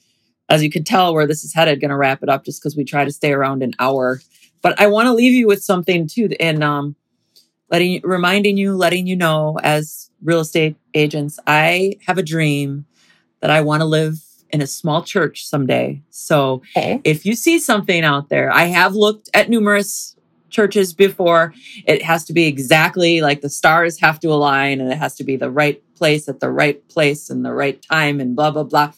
as 0.48 0.62
you 0.62 0.70
can 0.70 0.84
tell, 0.84 1.12
where 1.14 1.26
this 1.26 1.42
is 1.44 1.52
headed, 1.54 1.80
going 1.80 1.90
to 1.90 1.96
wrap 1.96 2.22
it 2.22 2.28
up 2.28 2.44
just 2.44 2.60
because 2.62 2.76
we 2.76 2.84
try 2.84 3.04
to 3.04 3.10
stay 3.12 3.32
around 3.32 3.62
an 3.62 3.74
hour. 3.80 4.20
But 4.62 4.80
I 4.80 4.86
want 4.86 5.06
to 5.06 5.12
leave 5.14 5.32
you 5.34 5.46
with 5.48 5.62
something 5.64 6.06
too, 6.06 6.28
and 6.38 6.62
um, 6.62 6.94
letting, 7.70 7.92
you- 7.92 8.00
reminding 8.04 8.56
you, 8.56 8.76
letting 8.76 9.06
you 9.08 9.16
know, 9.16 9.58
as 9.62 10.10
real 10.22 10.40
estate 10.40 10.76
agents, 10.94 11.38
I 11.46 11.96
have 12.06 12.18
a 12.18 12.22
dream 12.22 12.86
that 13.40 13.50
I 13.50 13.60
want 13.62 13.80
to 13.80 13.86
live 13.86 14.20
in 14.50 14.60
a 14.62 14.66
small 14.66 15.02
church 15.02 15.46
someday. 15.46 16.02
So 16.10 16.62
Okay. 16.76 17.00
if 17.04 17.26
you 17.26 17.34
see 17.34 17.58
something 17.58 18.04
out 18.04 18.28
there, 18.28 18.50
I 18.52 18.64
have 18.64 18.94
looked 18.94 19.28
at 19.34 19.50
numerous 19.50 20.16
churches 20.50 20.94
before. 20.94 21.52
It 21.86 22.02
has 22.02 22.24
to 22.24 22.32
be 22.32 22.46
exactly 22.46 23.20
like 23.20 23.42
the 23.42 23.50
stars 23.50 24.00
have 24.00 24.18
to 24.20 24.28
align 24.28 24.80
and 24.80 24.90
it 24.90 24.96
has 24.98 25.14
to 25.16 25.24
be 25.24 25.36
the 25.36 25.50
right 25.50 25.82
place 25.94 26.28
at 26.28 26.40
the 26.40 26.50
right 26.50 26.86
place 26.88 27.28
and 27.28 27.44
the 27.44 27.52
right 27.52 27.80
time 27.82 28.20
and 28.20 28.34
blah, 28.34 28.50
blah, 28.50 28.62
blah. 28.62 28.92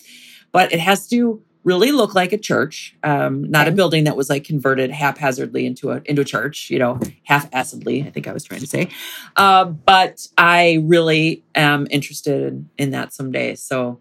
But 0.52 0.72
it 0.72 0.80
has 0.80 1.08
to 1.08 1.42
really 1.64 1.92
look 1.92 2.14
like 2.14 2.32
a 2.32 2.38
church, 2.38 2.96
um, 3.02 3.44
not 3.50 3.68
a 3.68 3.72
building 3.72 4.04
that 4.04 4.16
was 4.16 4.30
like 4.30 4.44
converted 4.44 4.90
haphazardly 4.90 5.66
into 5.66 5.90
a 5.90 6.00
into 6.06 6.22
a 6.22 6.24
church, 6.24 6.70
you 6.70 6.78
know, 6.78 6.98
half-assedly, 7.24 8.06
I 8.06 8.10
think 8.10 8.26
I 8.26 8.32
was 8.32 8.44
trying 8.44 8.60
to 8.60 8.66
say. 8.66 8.88
Uh, 9.36 9.66
but 9.66 10.26
I 10.38 10.82
really 10.82 11.44
am 11.54 11.86
interested 11.90 12.42
in, 12.44 12.70
in 12.78 12.90
that 12.92 13.12
someday. 13.12 13.56
So 13.56 14.00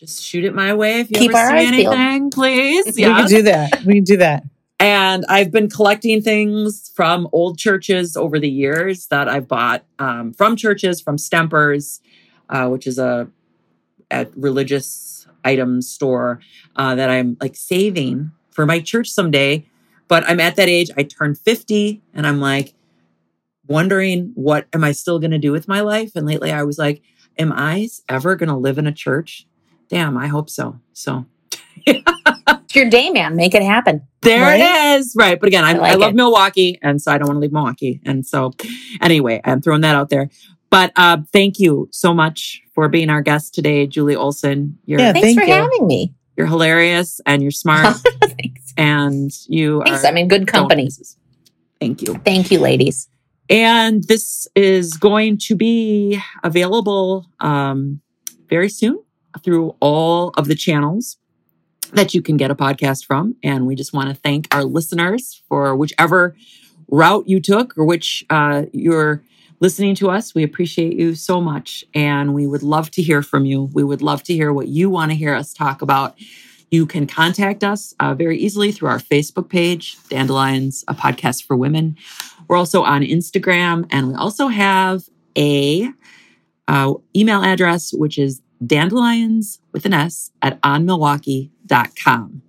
just 0.00 0.22
shoot 0.24 0.44
it 0.44 0.54
my 0.54 0.74
way 0.74 1.00
if 1.00 1.10
you 1.10 1.16
Keep 1.18 1.32
ever 1.34 1.38
our 1.38 1.50
see 1.50 1.56
eyes 1.58 1.70
peeled. 1.76 1.94
anything, 1.94 2.30
please. 2.30 2.86
we 2.96 3.02
can 3.02 3.26
do 3.26 3.42
that 3.42 3.84
we 3.84 3.94
can 3.96 4.04
do 4.04 4.16
that 4.18 4.44
And 4.80 5.24
I've 5.28 5.50
been 5.52 5.68
collecting 5.68 6.22
things 6.22 6.90
from 6.94 7.28
old 7.32 7.58
churches 7.58 8.16
over 8.16 8.38
the 8.38 8.50
years 8.50 9.06
that 9.08 9.28
I've 9.28 9.46
bought 9.46 9.84
um, 9.98 10.32
from 10.32 10.56
churches, 10.56 11.00
from 11.02 11.16
Stempers, 11.18 12.00
uh, 12.48 12.68
which 12.68 12.86
is 12.86 12.98
a, 12.98 13.28
a 14.10 14.26
religious 14.36 15.26
items 15.44 15.88
store 15.88 16.40
uh, 16.76 16.94
that 16.94 17.10
I'm 17.10 17.36
like 17.40 17.56
saving 17.56 18.32
for 18.50 18.64
my 18.66 18.80
church 18.80 19.10
someday. 19.10 19.66
But 20.08 20.24
I'm 20.28 20.40
at 20.40 20.56
that 20.56 20.68
age. 20.68 20.90
I 20.96 21.02
turned 21.04 21.38
50 21.38 22.00
and 22.14 22.26
I'm 22.26 22.40
like 22.40 22.74
wondering 23.68 24.32
what 24.34 24.66
am 24.72 24.82
I 24.84 24.92
still 24.92 25.18
going 25.18 25.30
to 25.32 25.38
do 25.38 25.52
with 25.52 25.68
my 25.68 25.80
life? 25.80 26.12
And 26.16 26.26
lately 26.26 26.52
I 26.52 26.62
was 26.64 26.78
like, 26.78 27.02
am 27.38 27.52
I 27.52 27.88
ever 28.08 28.34
going 28.36 28.48
to 28.48 28.56
live 28.56 28.78
in 28.78 28.86
a 28.86 28.92
church? 28.92 29.46
Damn, 29.90 30.16
I 30.16 30.28
hope 30.28 30.48
so. 30.48 30.78
So 30.92 31.26
It's 31.86 32.76
your 32.76 32.88
day, 32.88 33.10
man. 33.10 33.34
Make 33.36 33.54
it 33.54 33.62
happen. 33.62 34.02
There 34.22 34.42
Right? 34.42 34.60
it 34.60 35.00
is. 35.00 35.14
Right. 35.16 35.38
But 35.40 35.48
again, 35.48 35.64
I, 35.64 35.72
I 35.72 35.90
I, 35.90 35.94
love 35.94 36.10
it. 36.12 36.14
Milwaukee. 36.16 36.78
And 36.82 37.02
so 37.02 37.10
I 37.12 37.18
don't 37.18 37.26
want 37.28 37.36
to 37.38 37.40
leave 37.40 37.52
Milwaukee. 37.52 38.00
And 38.04 38.24
so 38.24 38.52
anyway, 39.00 39.40
I'm 39.44 39.60
throwing 39.60 39.80
that 39.80 39.96
out 39.96 40.08
there. 40.10 40.30
But 40.70 40.92
uh, 40.94 41.18
thank 41.32 41.58
you 41.58 41.88
so 41.90 42.14
much 42.14 42.62
for 42.74 42.88
being 42.88 43.10
our 43.10 43.22
guest 43.22 43.54
today, 43.54 43.86
Julie 43.88 44.14
Olson. 44.14 44.78
You're 44.84 45.00
Yeah, 45.00 45.12
Thanks 45.12 45.26
thank 45.26 45.40
for 45.40 45.44
you. 45.46 45.52
having 45.52 45.86
me. 45.88 46.14
you're 46.36 46.46
hilarious 46.46 47.20
and 47.26 47.42
you're 47.42 47.50
smart 47.50 47.96
Thanks. 48.22 48.72
and 48.76 49.30
you 49.48 49.82
Thanks. 49.84 50.04
are 50.04 50.08
I'm 50.08 50.16
in 50.16 50.28
good 50.28 50.46
don't 50.46 50.46
company. 50.46 50.84
miss. 50.84 51.16
Thank 51.80 52.02
you. 52.02 52.14
Thank 52.24 52.52
you, 52.52 52.60
ladies. 52.60 53.08
And 53.48 54.04
this 54.04 54.46
is 54.54 54.94
going 54.96 55.38
to 55.38 55.56
be 55.56 56.20
available 56.44 57.26
um, 57.40 58.00
very 58.48 58.68
soon 58.68 59.02
through 59.42 59.76
all 59.80 60.30
of 60.36 60.46
the 60.46 60.54
channels 60.54 61.16
that 61.92 62.14
you 62.14 62.22
can 62.22 62.36
get 62.36 62.50
a 62.50 62.54
podcast 62.54 63.04
from. 63.04 63.36
And 63.42 63.66
we 63.66 63.74
just 63.74 63.92
want 63.92 64.08
to 64.08 64.14
thank 64.14 64.52
our 64.54 64.64
listeners 64.64 65.42
for 65.48 65.74
whichever 65.74 66.36
route 66.88 67.28
you 67.28 67.40
took 67.40 67.76
or 67.76 67.84
which 67.84 68.24
uh, 68.30 68.64
you're 68.72 69.22
listening 69.60 69.94
to 69.96 70.10
us. 70.10 70.34
We 70.34 70.42
appreciate 70.42 70.94
you 70.94 71.14
so 71.14 71.40
much. 71.40 71.84
And 71.94 72.34
we 72.34 72.46
would 72.46 72.62
love 72.62 72.90
to 72.92 73.02
hear 73.02 73.22
from 73.22 73.44
you. 73.44 73.70
We 73.72 73.84
would 73.84 74.02
love 74.02 74.22
to 74.24 74.34
hear 74.34 74.52
what 74.52 74.68
you 74.68 74.90
want 74.90 75.10
to 75.10 75.16
hear 75.16 75.34
us 75.34 75.52
talk 75.52 75.82
about. 75.82 76.16
You 76.70 76.86
can 76.86 77.06
contact 77.06 77.64
us 77.64 77.94
uh, 77.98 78.14
very 78.14 78.38
easily 78.38 78.70
through 78.70 78.88
our 78.88 79.00
Facebook 79.00 79.48
page, 79.48 79.96
Dandelions, 80.08 80.84
a 80.86 80.94
podcast 80.94 81.44
for 81.44 81.56
women. 81.56 81.96
We're 82.46 82.56
also 82.56 82.82
on 82.82 83.02
Instagram, 83.02 83.86
and 83.90 84.08
we 84.08 84.14
also 84.14 84.48
have 84.48 85.02
a 85.36 85.90
uh, 86.68 86.94
email 87.14 87.42
address, 87.42 87.92
which 87.92 88.18
is 88.18 88.40
dandelions 88.64 89.60
with 89.72 89.86
an 89.86 89.94
S 89.94 90.30
at 90.42 90.60
onmilwaukee.com. 90.62 92.42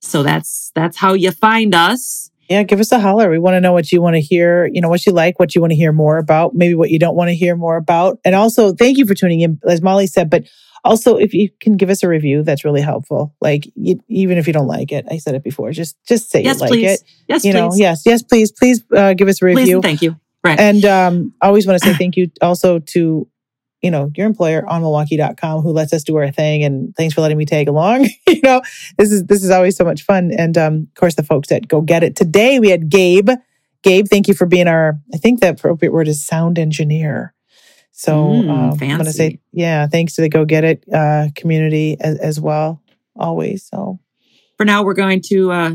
So 0.00 0.22
that's 0.22 0.70
that's 0.74 0.96
how 0.96 1.14
you 1.14 1.30
find 1.32 1.74
us. 1.74 2.30
Yeah, 2.48 2.62
give 2.62 2.80
us 2.80 2.92
a 2.92 2.98
holler. 2.98 3.28
We 3.30 3.38
want 3.38 3.56
to 3.56 3.60
know 3.60 3.72
what 3.74 3.92
you 3.92 4.00
want 4.00 4.14
to 4.16 4.22
hear, 4.22 4.66
you 4.72 4.80
know, 4.80 4.88
what 4.88 5.04
you 5.04 5.12
like, 5.12 5.38
what 5.38 5.54
you 5.54 5.60
want 5.60 5.72
to 5.72 5.76
hear 5.76 5.92
more 5.92 6.16
about, 6.16 6.54
maybe 6.54 6.74
what 6.74 6.88
you 6.90 6.98
don't 6.98 7.14
want 7.14 7.28
to 7.28 7.34
hear 7.34 7.54
more 7.56 7.76
about. 7.76 8.18
And 8.24 8.34
also, 8.34 8.72
thank 8.72 8.96
you 8.96 9.04
for 9.04 9.12
tuning 9.14 9.40
in, 9.42 9.60
as 9.68 9.82
Molly 9.82 10.06
said, 10.06 10.30
but 10.30 10.44
also 10.82 11.16
if 11.18 11.34
you 11.34 11.50
can 11.60 11.76
give 11.76 11.90
us 11.90 12.02
a 12.02 12.08
review, 12.08 12.42
that's 12.42 12.64
really 12.64 12.80
helpful. 12.80 13.34
Like 13.42 13.70
you, 13.74 14.00
even 14.08 14.38
if 14.38 14.46
you 14.46 14.54
don't 14.54 14.68
like 14.68 14.92
it, 14.92 15.04
I 15.10 15.18
said 15.18 15.34
it 15.34 15.42
before, 15.44 15.72
just 15.72 15.96
just 16.06 16.30
say 16.30 16.42
Yes, 16.42 16.56
you 16.56 16.60
like 16.60 16.70
please. 16.70 16.90
it. 16.92 17.02
Yes, 17.26 17.44
you 17.44 17.52
please. 17.52 17.58
know, 17.58 17.70
yes, 17.74 18.02
yes, 18.06 18.22
please, 18.22 18.50
please 18.50 18.82
uh, 18.96 19.12
give 19.12 19.28
us 19.28 19.42
a 19.42 19.44
Please 19.44 19.56
review. 19.56 19.76
and 19.76 19.82
thank 19.82 20.00
you. 20.00 20.16
Right. 20.42 20.58
And 20.58 20.84
um, 20.86 21.34
I 21.42 21.48
always 21.48 21.66
want 21.66 21.82
to 21.82 21.86
say 21.86 21.94
thank 21.98 22.16
you 22.16 22.30
also 22.40 22.78
to, 22.78 23.28
you 23.82 23.90
know, 23.90 24.10
your 24.16 24.26
employer 24.26 24.66
on 24.68 24.82
Milwaukee.com 24.82 25.62
who 25.62 25.70
lets 25.70 25.92
us 25.92 26.02
do 26.02 26.16
our 26.16 26.30
thing. 26.32 26.64
And 26.64 26.94
thanks 26.96 27.14
for 27.14 27.20
letting 27.20 27.38
me 27.38 27.44
tag 27.44 27.68
along. 27.68 28.08
you 28.26 28.40
know, 28.42 28.60
this 28.96 29.12
is 29.12 29.24
this 29.26 29.44
is 29.44 29.50
always 29.50 29.76
so 29.76 29.84
much 29.84 30.02
fun. 30.02 30.32
And 30.36 30.58
um, 30.58 30.88
of 30.88 30.94
course, 30.94 31.14
the 31.14 31.22
folks 31.22 31.52
at 31.52 31.68
Go 31.68 31.80
Get 31.80 32.02
It. 32.02 32.16
Today 32.16 32.58
we 32.58 32.70
had 32.70 32.88
Gabe. 32.88 33.30
Gabe, 33.84 34.06
thank 34.08 34.26
you 34.26 34.34
for 34.34 34.46
being 34.46 34.66
our, 34.66 34.98
I 35.14 35.18
think 35.18 35.40
the 35.40 35.50
appropriate 35.50 35.92
word 35.92 36.08
is 36.08 36.24
sound 36.26 36.58
engineer. 36.58 37.32
So 37.92 38.16
Mm, 38.16 38.50
um, 38.50 38.70
I'm 38.72 38.78
going 38.78 39.04
to 39.04 39.12
say, 39.12 39.40
yeah, 39.52 39.86
thanks 39.86 40.14
to 40.16 40.22
the 40.22 40.28
Go 40.28 40.44
Get 40.44 40.64
It 40.64 40.84
uh, 40.92 41.28
community 41.36 41.96
as, 42.00 42.18
as 42.18 42.40
well, 42.40 42.82
always. 43.16 43.66
So 43.66 43.98
For 44.56 44.64
now, 44.64 44.84
we're 44.84 44.94
going 44.94 45.20
to 45.28 45.52
uh, 45.52 45.70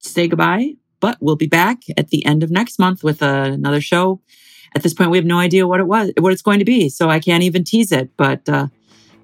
say 0.00 0.28
goodbye, 0.28 0.74
but 1.00 1.18
we'll 1.20 1.36
be 1.36 1.46
back 1.46 1.78
at 1.96 2.08
the 2.08 2.24
end 2.26 2.42
of 2.42 2.50
next 2.50 2.78
month 2.78 3.02
with 3.04 3.22
uh, 3.22 3.50
another 3.52 3.80
show. 3.80 4.20
At 4.74 4.82
this 4.82 4.94
point, 4.94 5.10
we 5.10 5.18
have 5.18 5.26
no 5.26 5.38
idea 5.38 5.66
what 5.66 5.80
it 5.80 5.86
was, 5.86 6.12
what 6.18 6.32
it's 6.32 6.42
going 6.42 6.58
to 6.58 6.64
be, 6.64 6.88
so 6.88 7.10
I 7.10 7.20
can't 7.20 7.42
even 7.42 7.62
tease 7.64 7.92
it. 7.92 8.10
But 8.16 8.48
uh, 8.48 8.68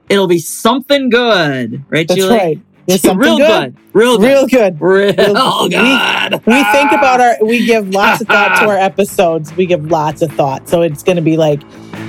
it'll 0.09 0.27
be 0.27 0.39
something 0.41 1.09
good, 1.11 1.83
right, 1.89 2.07
that's 2.07 2.19
Julie? 2.21 2.37
right. 2.37 2.61
It's 2.91 3.03
something 3.03 3.19
Real 3.19 3.37
good. 3.37 3.75
good. 3.75 3.95
Real 3.95 4.17
good. 4.17 4.25
Real 4.27 4.47
good. 4.47 4.81
Real, 4.81 5.13
Real- 5.15 5.69
good. 5.69 6.47
we 6.47 6.65
think 6.73 6.91
about 6.93 7.21
our 7.21 7.37
we 7.45 7.67
give 7.67 7.91
lots 7.91 8.23
of 8.23 8.29
thought 8.29 8.59
to 8.61 8.67
our 8.67 8.79
episodes 8.91 9.53
we 9.57 9.67
give 9.67 9.91
lots 9.91 10.23
of 10.23 10.33
thought 10.33 10.67
so 10.71 10.81
it's 10.81 11.03
going 11.03 11.17
to 11.17 11.21
be 11.23 11.37
like 11.37 11.61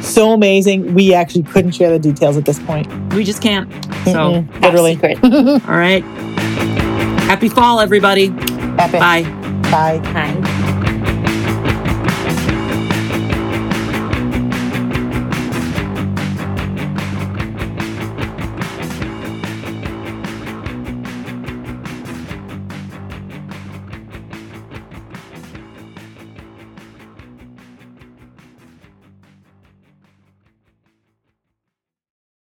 so 0.01 0.31
amazing 0.31 0.93
we 0.93 1.13
actually 1.13 1.43
couldn't 1.43 1.71
share 1.71 1.89
the 1.89 1.99
details 1.99 2.37
at 2.37 2.45
this 2.45 2.59
point 2.59 2.87
We 3.13 3.25
just 3.25 3.41
can't. 3.41 3.69
So, 4.05 4.13
Mm-mm, 4.41 4.53
Top 4.53 4.61
literally 4.61 4.93
secret. 4.93 5.17
all 5.67 5.75
right. 5.75 6.01
Happy 7.27 7.49
fall, 7.49 7.81
everybody. 7.81 8.27
Epic. 8.79 9.01
Bye. 9.01 9.23
bye 9.69 9.99
Hi. 10.13 10.48